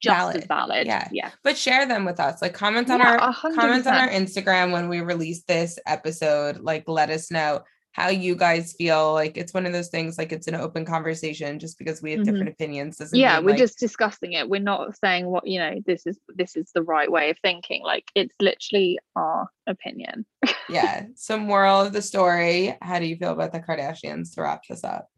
just 0.00 0.36
as 0.36 0.44
Valid. 0.46 0.48
valid. 0.48 0.86
Yeah. 0.86 1.08
yeah, 1.12 1.30
but 1.44 1.56
share 1.58 1.86
them 1.86 2.04
with 2.04 2.18
us. 2.20 2.40
Like 2.42 2.54
comment 2.54 2.90
on 2.90 2.98
Yeah, 3.00 3.12
our 3.12 3.16
a 3.28 3.32
hundred 3.32 3.56
comment 3.60 3.86
on 3.86 3.94
our. 3.94 4.08
Instagram 4.08 4.72
when 4.72 4.88
we 4.88 5.00
release 5.00 5.42
this 5.44 5.78
episode. 5.86 6.58
Like 6.60 6.88
let 6.88 7.10
us 7.10 7.30
know 7.30 7.62
how 7.92 8.08
you 8.08 8.36
guys 8.36 8.72
feel. 8.78 9.12
Like 9.12 9.36
it's 9.36 9.52
one 9.52 9.66
of 9.66 9.72
those 9.72 9.88
things 9.88 10.16
like 10.16 10.30
it's 10.30 10.46
an 10.46 10.54
open 10.54 10.84
conversation 10.84 11.58
just 11.58 11.76
because 11.76 12.00
we 12.00 12.12
have 12.12 12.20
Mhm. 12.20 12.24
different 12.24 12.48
opinions 12.48 12.96
doesn't 12.98 13.18
yeah. 13.18 13.36
mean, 13.36 13.44
We're 13.46 13.50
like, 13.50 13.58
just 13.58 13.80
discussing 13.80 14.32
it. 14.34 14.48
We're 14.48 14.60
not 14.60 14.96
saying 14.96 15.26
what 15.26 15.44
you 15.46 15.58
know. 15.58 15.80
This 15.84 16.06
is 16.06 16.16
this 16.28 16.56
is 16.56 16.70
the 16.72 16.82
right 16.82 17.10
way 17.10 17.30
of 17.30 17.38
thinking. 17.42 17.82
Like 17.82 18.04
it's 18.14 18.34
literally 18.40 18.98
our 19.16 19.48
opinion. 19.66 20.24
yeah. 20.68 21.06
So 21.16 21.36
moral 21.36 21.80
of 21.80 21.92
the 21.92 22.00
story, 22.00 22.76
how 22.80 23.00
do 23.00 23.06
you 23.06 23.16
feel 23.16 23.32
about 23.32 23.52
the 23.52 23.60
Kardashians 23.60 24.34
to 24.36 24.42
wrap 24.42 24.62
this 24.68 24.84
up? 24.84 25.08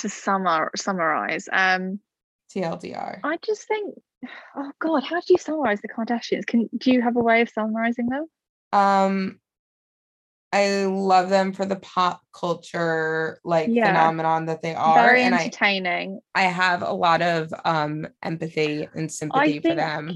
To 0.00 0.08
summar 0.08 0.68
summarize, 0.76 1.48
um, 1.50 1.98
TLDR. 2.54 3.20
I 3.24 3.38
just 3.44 3.66
think, 3.66 3.94
oh 4.56 4.72
God, 4.80 5.04
how 5.04 5.20
do 5.20 5.26
you 5.28 5.38
summarize 5.38 5.80
the 5.80 5.88
Kardashians? 5.88 6.46
Can 6.46 6.68
do 6.76 6.92
you 6.92 7.02
have 7.02 7.16
a 7.16 7.20
way 7.20 7.40
of 7.40 7.48
summarizing 7.48 8.08
them? 8.08 8.26
Um 8.72 9.40
I 10.50 10.86
love 10.86 11.28
them 11.28 11.52
for 11.52 11.66
the 11.66 11.76
pop 11.76 12.22
culture 12.32 13.38
like 13.44 13.68
Yeah. 13.70 13.88
phenomenon 13.88 14.46
that 14.46 14.62
they 14.62 14.74
are. 14.74 14.94
Very 14.94 15.22
and 15.22 15.34
I, 15.34 15.42
entertaining. 15.44 16.20
I 16.34 16.42
have 16.44 16.82
a 16.82 16.92
lot 16.92 17.22
of 17.22 17.52
um 17.64 18.06
empathy 18.22 18.88
and 18.94 19.12
sympathy 19.12 19.60
for 19.60 19.74
them. 19.74 20.14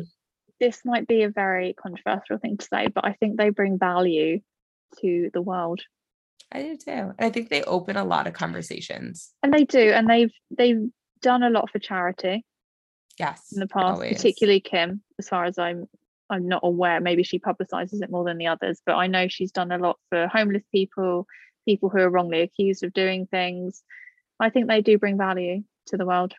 This 0.59 0.83
might 0.85 1.07
be 1.07 1.23
a 1.25 1.29
very 1.29 1.75
controversial 1.75 2.39
thing 2.39 2.57
to 2.57 2.67
say, 2.67 2.87
but 2.87 3.05
I 3.05 3.13
think 3.15 3.37
they 3.37 3.51
bring 3.51 3.79
value 3.79 4.41
to 5.01 5.31
the 5.33 5.43
world, 5.43 5.81
I 6.53 6.63
do 6.63 6.77
too. 6.77 7.13
I 7.19 7.31
think 7.31 7.49
they 7.49 7.63
open 7.63 7.97
a 7.97 8.05
lot 8.05 8.27
of 8.27 8.35
conversations. 8.35 9.33
and 9.43 9.53
they 9.53 9.65
do, 9.65 9.91
and 9.93 10.09
they've 10.09 10.33
they've 10.57 10.89
done 11.21 11.43
a 11.43 11.51
lot 11.51 11.71
for 11.71 11.79
charity 11.79 12.45
Yes. 13.19 13.53
in 13.53 13.61
the 13.61 13.67
past, 13.67 13.95
always. 13.95 14.17
particularly 14.17 14.61
Kim. 14.61 15.03
As 15.19 15.29
far 15.29 15.45
as 15.45 15.59
I'm, 15.59 15.87
I'm 16.31 16.49
not 16.49 16.63
aware. 16.65 17.01
Maybe 17.01 17.23
she 17.23 17.39
publicizes 17.39 18.03
it 18.03 18.11
more 18.11 18.25
than 18.25 18.39
the 18.39 18.47
others, 18.47 18.81
but 18.85 18.97
I 18.97 19.07
know 19.07 19.29
she's 19.29 19.53
done 19.53 19.71
a 19.73 19.79
lot 19.79 19.99
for 20.09 20.29
homeless 20.29 20.65
people, 20.73 21.27
people 21.67 21.89
who 21.89 21.99
are 21.99 22.11
wrongly 22.11 22.41
accused 22.41 22.85
of 22.85 22.93
doing 22.93 23.27
things. 23.27 23.83
I 24.41 24.51
think 24.51 24.67
they 24.67 24.81
do 24.81 24.99
bring 24.99 25.19
value 25.19 25.63
to 25.89 25.97
the 25.97 26.07
world. 26.07 26.35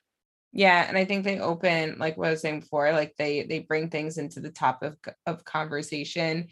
Yeah, 0.51 0.85
and 0.87 0.97
I 0.97 1.05
think 1.05 1.23
they 1.23 1.39
open 1.39 1.97
like 1.97 2.15
what 2.15 2.27
I 2.27 2.31
was 2.31 2.41
saying 2.41 2.59
before, 2.61 2.91
like 2.91 3.15
they 3.17 3.43
they 3.43 3.59
bring 3.59 3.89
things 3.89 4.19
into 4.19 4.39
the 4.39 4.51
top 4.51 4.83
of 4.83 4.97
of 5.25 5.43
conversation 5.45 6.47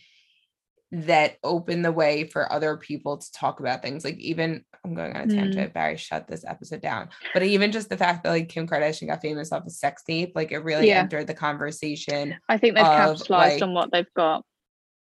that 0.93 1.37
open 1.43 1.81
the 1.81 1.91
way 1.91 2.25
for 2.25 2.51
other 2.51 2.75
people 2.75 3.17
to 3.17 3.31
talk 3.31 3.59
about 3.61 3.81
things. 3.81 4.03
Like 4.03 4.17
even 4.17 4.65
I'm 4.83 4.93
going 4.93 5.13
on 5.15 5.21
a 5.21 5.27
Mm. 5.27 5.35
tangent, 5.35 5.73
Barry, 5.73 5.95
shut 5.95 6.27
this 6.27 6.43
episode 6.45 6.81
down. 6.81 7.09
But 7.33 7.43
even 7.43 7.71
just 7.71 7.89
the 7.89 7.97
fact 7.97 8.23
that 8.23 8.31
like 8.31 8.49
Kim 8.49 8.67
Kardashian 8.67 9.07
got 9.07 9.21
famous 9.21 9.51
off 9.51 9.65
a 9.65 9.69
sex 9.69 10.03
tape, 10.03 10.33
like 10.35 10.51
it 10.51 10.59
really 10.59 10.87
Yeah. 10.89 10.99
entered 10.99 11.27
the 11.27 11.33
conversation. 11.33 12.35
I 12.49 12.57
think 12.57 12.75
they've 12.75 12.85
Of, 12.85 13.19
capitalized 13.19 13.29
like, 13.29 13.63
on 13.63 13.73
what 13.73 13.91
they've 13.91 14.13
got. 14.15 14.43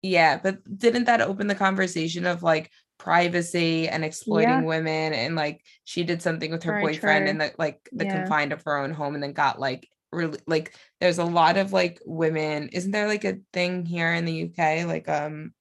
Yeah, 0.01 0.39
but 0.41 0.59
didn't 0.77 1.05
that 1.05 1.21
open 1.21 1.47
the 1.47 1.55
conversation 1.55 2.25
of 2.25 2.43
like 2.43 2.71
privacy 2.97 3.87
and 3.87 4.03
exploiting 4.03 4.49
Yeah. 4.49 4.61
women 4.61 5.13
and 5.13 5.35
like 5.35 5.61
she 5.85 6.03
did 6.03 6.21
something 6.21 6.51
with 6.51 6.63
her 6.63 6.73
Very 6.73 6.83
boyfriend 6.83 7.23
true. 7.25 7.29
in 7.29 7.37
the 7.37 7.53
like 7.57 7.87
the 7.93 8.03
Yeah. 8.05 8.11
confined 8.11 8.51
of 8.51 8.63
her 8.63 8.77
own 8.77 8.91
home 8.91 9.13
and 9.13 9.23
then 9.23 9.31
got 9.33 9.59
like 9.59 9.87
really 10.11 10.39
like 10.47 10.73
there's 10.99 11.19
a 11.19 11.23
lot 11.23 11.55
of 11.55 11.71
like 11.71 12.01
women 12.05 12.67
isn't 12.69 12.91
there 12.91 13.07
like 13.07 13.23
a 13.23 13.37
thing 13.53 13.85
here 13.85 14.11
in 14.13 14.25
the 14.25 14.43
UK 14.49 14.85
like 14.85 15.07
um 15.07 15.53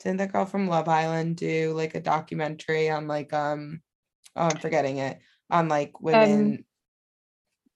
didn't 0.00 0.18
that 0.18 0.32
girl 0.32 0.46
from 0.46 0.68
Love 0.68 0.88
Island 0.88 1.36
do 1.36 1.72
like 1.74 1.94
a 1.94 2.00
documentary 2.00 2.88
on 2.90 3.08
like 3.08 3.32
um 3.32 3.80
oh 4.36 4.48
I'm 4.48 4.58
forgetting 4.58 4.98
it 4.98 5.18
on 5.50 5.68
like 5.68 6.00
women 6.00 6.64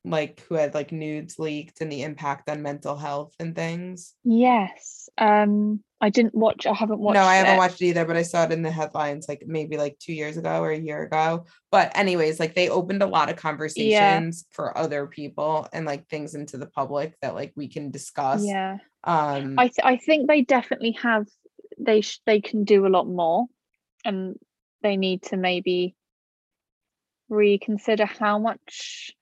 like 0.04 0.40
who 0.48 0.56
had 0.56 0.74
like 0.74 0.90
nudes 0.90 1.38
leaked 1.38 1.80
and 1.80 1.90
the 1.90 2.02
impact 2.02 2.50
on 2.50 2.62
mental 2.62 2.96
health 2.96 3.34
and 3.38 3.54
things 3.54 4.14
Yes. 4.24 5.08
Um, 5.18 5.82
I 6.00 6.10
didn't 6.10 6.34
watch. 6.34 6.66
I 6.66 6.74
haven't 6.74 6.98
watched. 6.98 7.14
no, 7.14 7.22
I 7.22 7.36
haven't 7.36 7.54
it. 7.54 7.58
watched 7.58 7.80
it 7.80 7.86
either, 7.86 8.04
but 8.04 8.16
I 8.16 8.22
saw 8.22 8.44
it 8.44 8.52
in 8.52 8.62
the 8.62 8.70
headlines 8.72 9.26
like 9.28 9.44
maybe 9.46 9.76
like 9.76 9.96
two 10.00 10.12
years 10.12 10.36
ago 10.36 10.60
or 10.60 10.70
a 10.70 10.78
year 10.78 11.04
ago. 11.04 11.46
But 11.70 11.96
anyways, 11.96 12.40
like 12.40 12.54
they 12.56 12.68
opened 12.68 13.02
a 13.02 13.06
lot 13.06 13.30
of 13.30 13.36
conversations 13.36 14.46
for 14.50 14.76
other 14.76 15.06
people 15.06 15.68
and 15.72 15.86
like 15.86 16.08
things 16.08 16.34
into 16.34 16.56
the 16.56 16.66
public 16.66 17.14
that 17.22 17.36
like 17.36 17.52
we 17.54 17.68
can 17.68 17.92
discuss. 17.92 18.44
Yeah, 18.44 18.78
Um 19.04 19.54
I 19.58 19.68
th- 19.68 19.84
I 19.84 19.96
think 19.96 20.26
they 20.28 20.42
definitely 20.42 20.92
have. 21.02 21.26
They 21.84 22.00
sh- 22.00 22.20
they 22.26 22.40
can 22.40 22.64
do 22.64 22.86
a 22.86 22.88
lot 22.88 23.06
more, 23.06 23.46
and 24.04 24.38
they 24.82 24.96
need 24.96 25.22
to 25.24 25.36
maybe 25.36 25.94
reconsider 27.28 28.04
how 28.06 28.38
much 28.38 29.12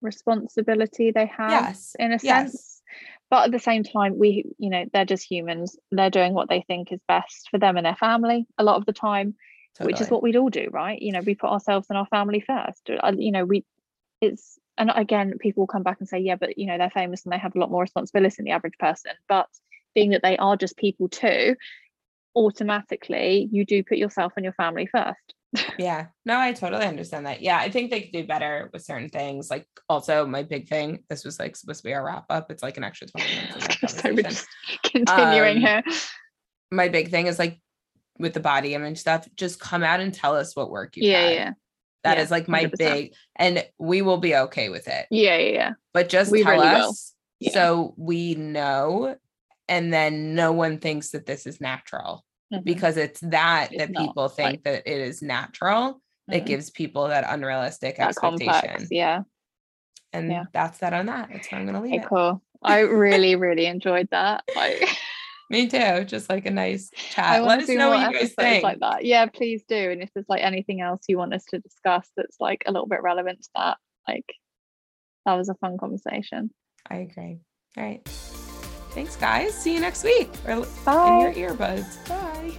responsibility 0.00 1.10
they 1.10 1.26
have 1.26 1.50
yes. 1.50 1.96
in 1.98 2.12
a 2.12 2.18
yes. 2.22 2.52
sense. 2.52 2.82
But 3.28 3.44
at 3.46 3.52
the 3.52 3.58
same 3.58 3.84
time, 3.84 4.18
we 4.18 4.44
you 4.58 4.70
know 4.70 4.84
they're 4.92 5.04
just 5.04 5.30
humans. 5.30 5.76
They're 5.90 6.10
doing 6.10 6.34
what 6.34 6.48
they 6.48 6.62
think 6.66 6.92
is 6.92 7.00
best 7.06 7.48
for 7.50 7.58
them 7.58 7.76
and 7.76 7.86
their 7.86 7.96
family 7.96 8.46
a 8.58 8.64
lot 8.64 8.76
of 8.76 8.86
the 8.86 8.92
time. 8.92 9.34
which 9.80 10.00
is 10.00 10.10
what 10.10 10.22
we'd 10.22 10.36
all 10.36 10.50
do 10.50 10.68
right 10.72 11.00
you 11.00 11.12
know 11.12 11.20
we 11.24 11.34
put 11.34 11.48
ourselves 11.48 11.86
and 11.88 11.96
our 11.96 12.06
family 12.06 12.40
first 12.40 12.90
Uh, 12.90 13.12
you 13.16 13.30
know 13.30 13.44
we 13.44 13.64
it's 14.20 14.58
and 14.80 14.90
again, 14.94 15.36
people 15.38 15.60
will 15.60 15.66
come 15.66 15.82
back 15.82 15.98
and 16.00 16.08
say, 16.08 16.18
yeah, 16.18 16.36
but 16.36 16.56
you 16.56 16.66
know, 16.66 16.78
they're 16.78 16.88
famous 16.88 17.24
and 17.24 17.32
they 17.32 17.38
have 17.38 17.54
a 17.54 17.58
lot 17.58 17.70
more 17.70 17.82
responsibility 17.82 18.36
than 18.38 18.46
the 18.46 18.52
average 18.52 18.78
person. 18.78 19.12
But 19.28 19.46
being 19.94 20.10
that 20.10 20.22
they 20.22 20.38
are 20.38 20.56
just 20.56 20.78
people 20.78 21.08
too, 21.08 21.54
automatically 22.36 23.48
you 23.50 23.64
do 23.64 23.82
put 23.82 23.98
yourself 23.98 24.32
and 24.36 24.44
your 24.44 24.52
family 24.54 24.86
first. 24.86 25.34
yeah. 25.78 26.06
No 26.24 26.38
i 26.38 26.52
totally 26.52 26.86
understand 26.86 27.26
that. 27.26 27.42
Yeah 27.42 27.58
i 27.58 27.70
think 27.70 27.90
they 27.90 28.02
could 28.02 28.12
do 28.12 28.26
better 28.26 28.70
with 28.72 28.84
certain 28.84 29.08
things. 29.08 29.50
Like 29.50 29.66
also 29.88 30.26
my 30.26 30.42
big 30.42 30.68
thing 30.68 31.04
this 31.08 31.24
was 31.24 31.38
like 31.38 31.56
supposed 31.56 31.80
to 31.80 31.88
be 31.88 31.94
our 31.94 32.04
wrap 32.04 32.26
up. 32.30 32.50
It's 32.50 32.62
like 32.62 32.76
an 32.76 32.84
extra 32.84 33.08
20 33.08 33.26
minutes 33.34 33.94
so 34.02 34.14
we're 34.14 34.22
just 34.22 34.46
continuing 34.84 35.56
um, 35.56 35.62
here. 35.62 35.82
my 36.70 36.88
big 36.88 37.10
thing 37.10 37.26
is 37.26 37.38
like 37.38 37.60
with 38.18 38.34
the 38.34 38.40
body 38.40 38.74
image 38.74 38.98
stuff 38.98 39.26
just 39.34 39.58
come 39.58 39.82
out 39.82 40.00
and 40.00 40.12
tell 40.14 40.36
us 40.36 40.54
what 40.54 40.70
work 40.70 40.96
you 40.96 41.08
yeah 41.10 41.20
had. 41.20 41.32
yeah. 41.32 41.52
That 42.02 42.16
yeah, 42.16 42.22
is 42.22 42.30
like 42.30 42.48
my 42.48 42.64
100%. 42.64 42.78
big 42.78 43.14
and 43.36 43.66
we 43.78 44.00
will 44.00 44.18
be 44.18 44.34
okay 44.34 44.68
with 44.70 44.88
it. 44.88 45.06
Yeah 45.10 45.36
yeah 45.36 45.52
yeah. 45.52 45.72
But 45.92 46.08
just 46.08 46.30
we 46.30 46.42
tell 46.42 46.52
really 46.52 46.68
us 46.68 47.14
so 47.52 47.94
we 47.96 48.34
know 48.34 49.16
and 49.70 49.92
then 49.92 50.34
no 50.34 50.52
one 50.52 50.78
thinks 50.78 51.10
that 51.10 51.24
this 51.24 51.46
is 51.46 51.60
natural 51.60 52.24
mm-hmm. 52.52 52.62
because 52.64 52.96
it's 52.96 53.20
that 53.20 53.68
it's 53.70 53.78
that 53.78 53.96
people 53.96 54.24
not, 54.24 54.36
think 54.36 54.50
like, 54.50 54.62
that 54.64 54.82
it 54.84 55.00
is 55.00 55.22
natural 55.22 55.94
mm-hmm. 55.94 56.32
that 56.32 56.44
gives 56.44 56.70
people 56.70 57.08
that 57.08 57.24
unrealistic 57.26 57.96
that 57.96 58.08
expectation. 58.08 58.52
Complex, 58.52 58.88
yeah. 58.90 59.22
And 60.12 60.28
yeah. 60.28 60.44
that's 60.52 60.78
that 60.78 60.92
on 60.92 61.06
that. 61.06 61.30
That's 61.32 61.50
where 61.50 61.60
I'm 61.60 61.66
gonna 61.66 61.80
leave 61.80 61.94
okay, 61.94 62.02
it. 62.02 62.08
Cool. 62.08 62.42
I 62.62 62.80
really, 62.80 63.36
really 63.36 63.66
enjoyed 63.66 64.08
that. 64.10 64.42
Like 64.56 64.88
me 65.50 65.68
too. 65.68 66.04
Just 66.04 66.28
like 66.28 66.46
a 66.46 66.50
nice 66.50 66.90
chat. 66.90 67.44
Let 67.44 67.60
us 67.60 67.68
know 67.68 67.90
what 67.90 68.12
you 68.12 68.18
guys 68.18 68.34
think. 68.34 68.64
Like 68.64 68.80
that. 68.80 69.04
Yeah, 69.04 69.26
please 69.26 69.62
do. 69.68 69.76
And 69.76 70.02
if 70.02 70.10
there's 70.12 70.28
like 70.28 70.42
anything 70.42 70.80
else 70.80 71.02
you 71.08 71.16
want 71.16 71.32
us 71.32 71.44
to 71.50 71.60
discuss 71.60 72.08
that's 72.16 72.36
like 72.40 72.64
a 72.66 72.72
little 72.72 72.88
bit 72.88 73.02
relevant 73.02 73.42
to 73.42 73.48
that, 73.54 73.78
like 74.08 74.26
that 75.26 75.34
was 75.34 75.48
a 75.48 75.54
fun 75.54 75.78
conversation. 75.78 76.50
I 76.88 76.96
agree. 76.96 77.38
All 77.76 77.84
right. 77.84 78.08
Thanks, 78.90 79.16
guys. 79.16 79.54
See 79.54 79.74
you 79.74 79.80
next 79.80 80.04
week. 80.04 80.30
Or 80.46 80.66
Bye. 80.84 81.30
in 81.32 81.38
your 81.38 81.50
earbuds. 81.50 82.08
Bye. 82.08 82.52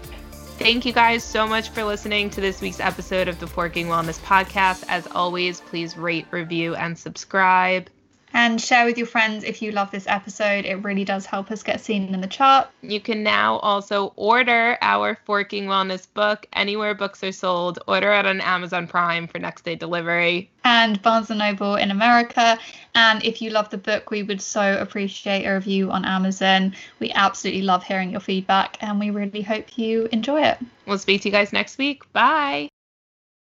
Thank 0.57 0.85
you 0.85 0.93
guys 0.93 1.23
so 1.23 1.47
much 1.47 1.69
for 1.69 1.83
listening 1.83 2.29
to 2.31 2.41
this 2.41 2.61
week's 2.61 2.79
episode 2.79 3.27
of 3.27 3.39
the 3.39 3.47
Forking 3.47 3.87
Wellness 3.87 4.19
Podcast. 4.19 4.83
As 4.87 5.07
always, 5.07 5.59
please 5.59 5.97
rate, 5.97 6.27
review, 6.29 6.75
and 6.75 6.97
subscribe. 6.97 7.89
And 8.33 8.61
share 8.61 8.85
with 8.85 8.97
your 8.97 9.07
friends 9.07 9.43
if 9.43 9.61
you 9.61 9.71
love 9.71 9.91
this 9.91 10.07
episode. 10.07 10.65
It 10.65 10.75
really 10.83 11.03
does 11.03 11.25
help 11.25 11.51
us 11.51 11.63
get 11.63 11.81
seen 11.81 12.13
in 12.13 12.21
the 12.21 12.27
chart. 12.27 12.69
You 12.81 12.99
can 12.99 13.23
now 13.23 13.57
also 13.57 14.13
order 14.15 14.77
our 14.81 15.17
Forking 15.25 15.65
Wellness 15.65 16.07
book 16.13 16.47
anywhere 16.53 16.93
books 16.93 17.23
are 17.23 17.31
sold. 17.31 17.79
Order 17.87 18.13
it 18.13 18.25
on 18.25 18.41
Amazon 18.41 18.87
Prime 18.87 19.27
for 19.27 19.39
next 19.39 19.65
day 19.65 19.75
delivery. 19.75 20.49
And 20.63 21.01
Barnes 21.01 21.29
& 21.29 21.31
Noble 21.31 21.75
in 21.75 21.91
America. 21.91 22.57
And 22.95 23.23
if 23.23 23.41
you 23.41 23.49
love 23.49 23.69
the 23.69 23.77
book, 23.77 24.11
we 24.11 24.23
would 24.23 24.41
so 24.41 24.77
appreciate 24.79 25.45
a 25.45 25.53
review 25.53 25.91
on 25.91 26.05
Amazon. 26.05 26.75
We 26.99 27.11
absolutely 27.11 27.63
love 27.63 27.83
hearing 27.83 28.11
your 28.11 28.19
feedback 28.19 28.77
and 28.81 28.99
we 28.99 29.09
really 29.09 29.41
hope 29.41 29.77
you 29.77 30.07
enjoy 30.11 30.43
it. 30.43 30.57
We'll 30.85 30.97
speak 30.97 31.21
to 31.21 31.29
you 31.29 31.31
guys 31.31 31.53
next 31.53 31.77
week. 31.77 32.11
Bye. 32.13 32.69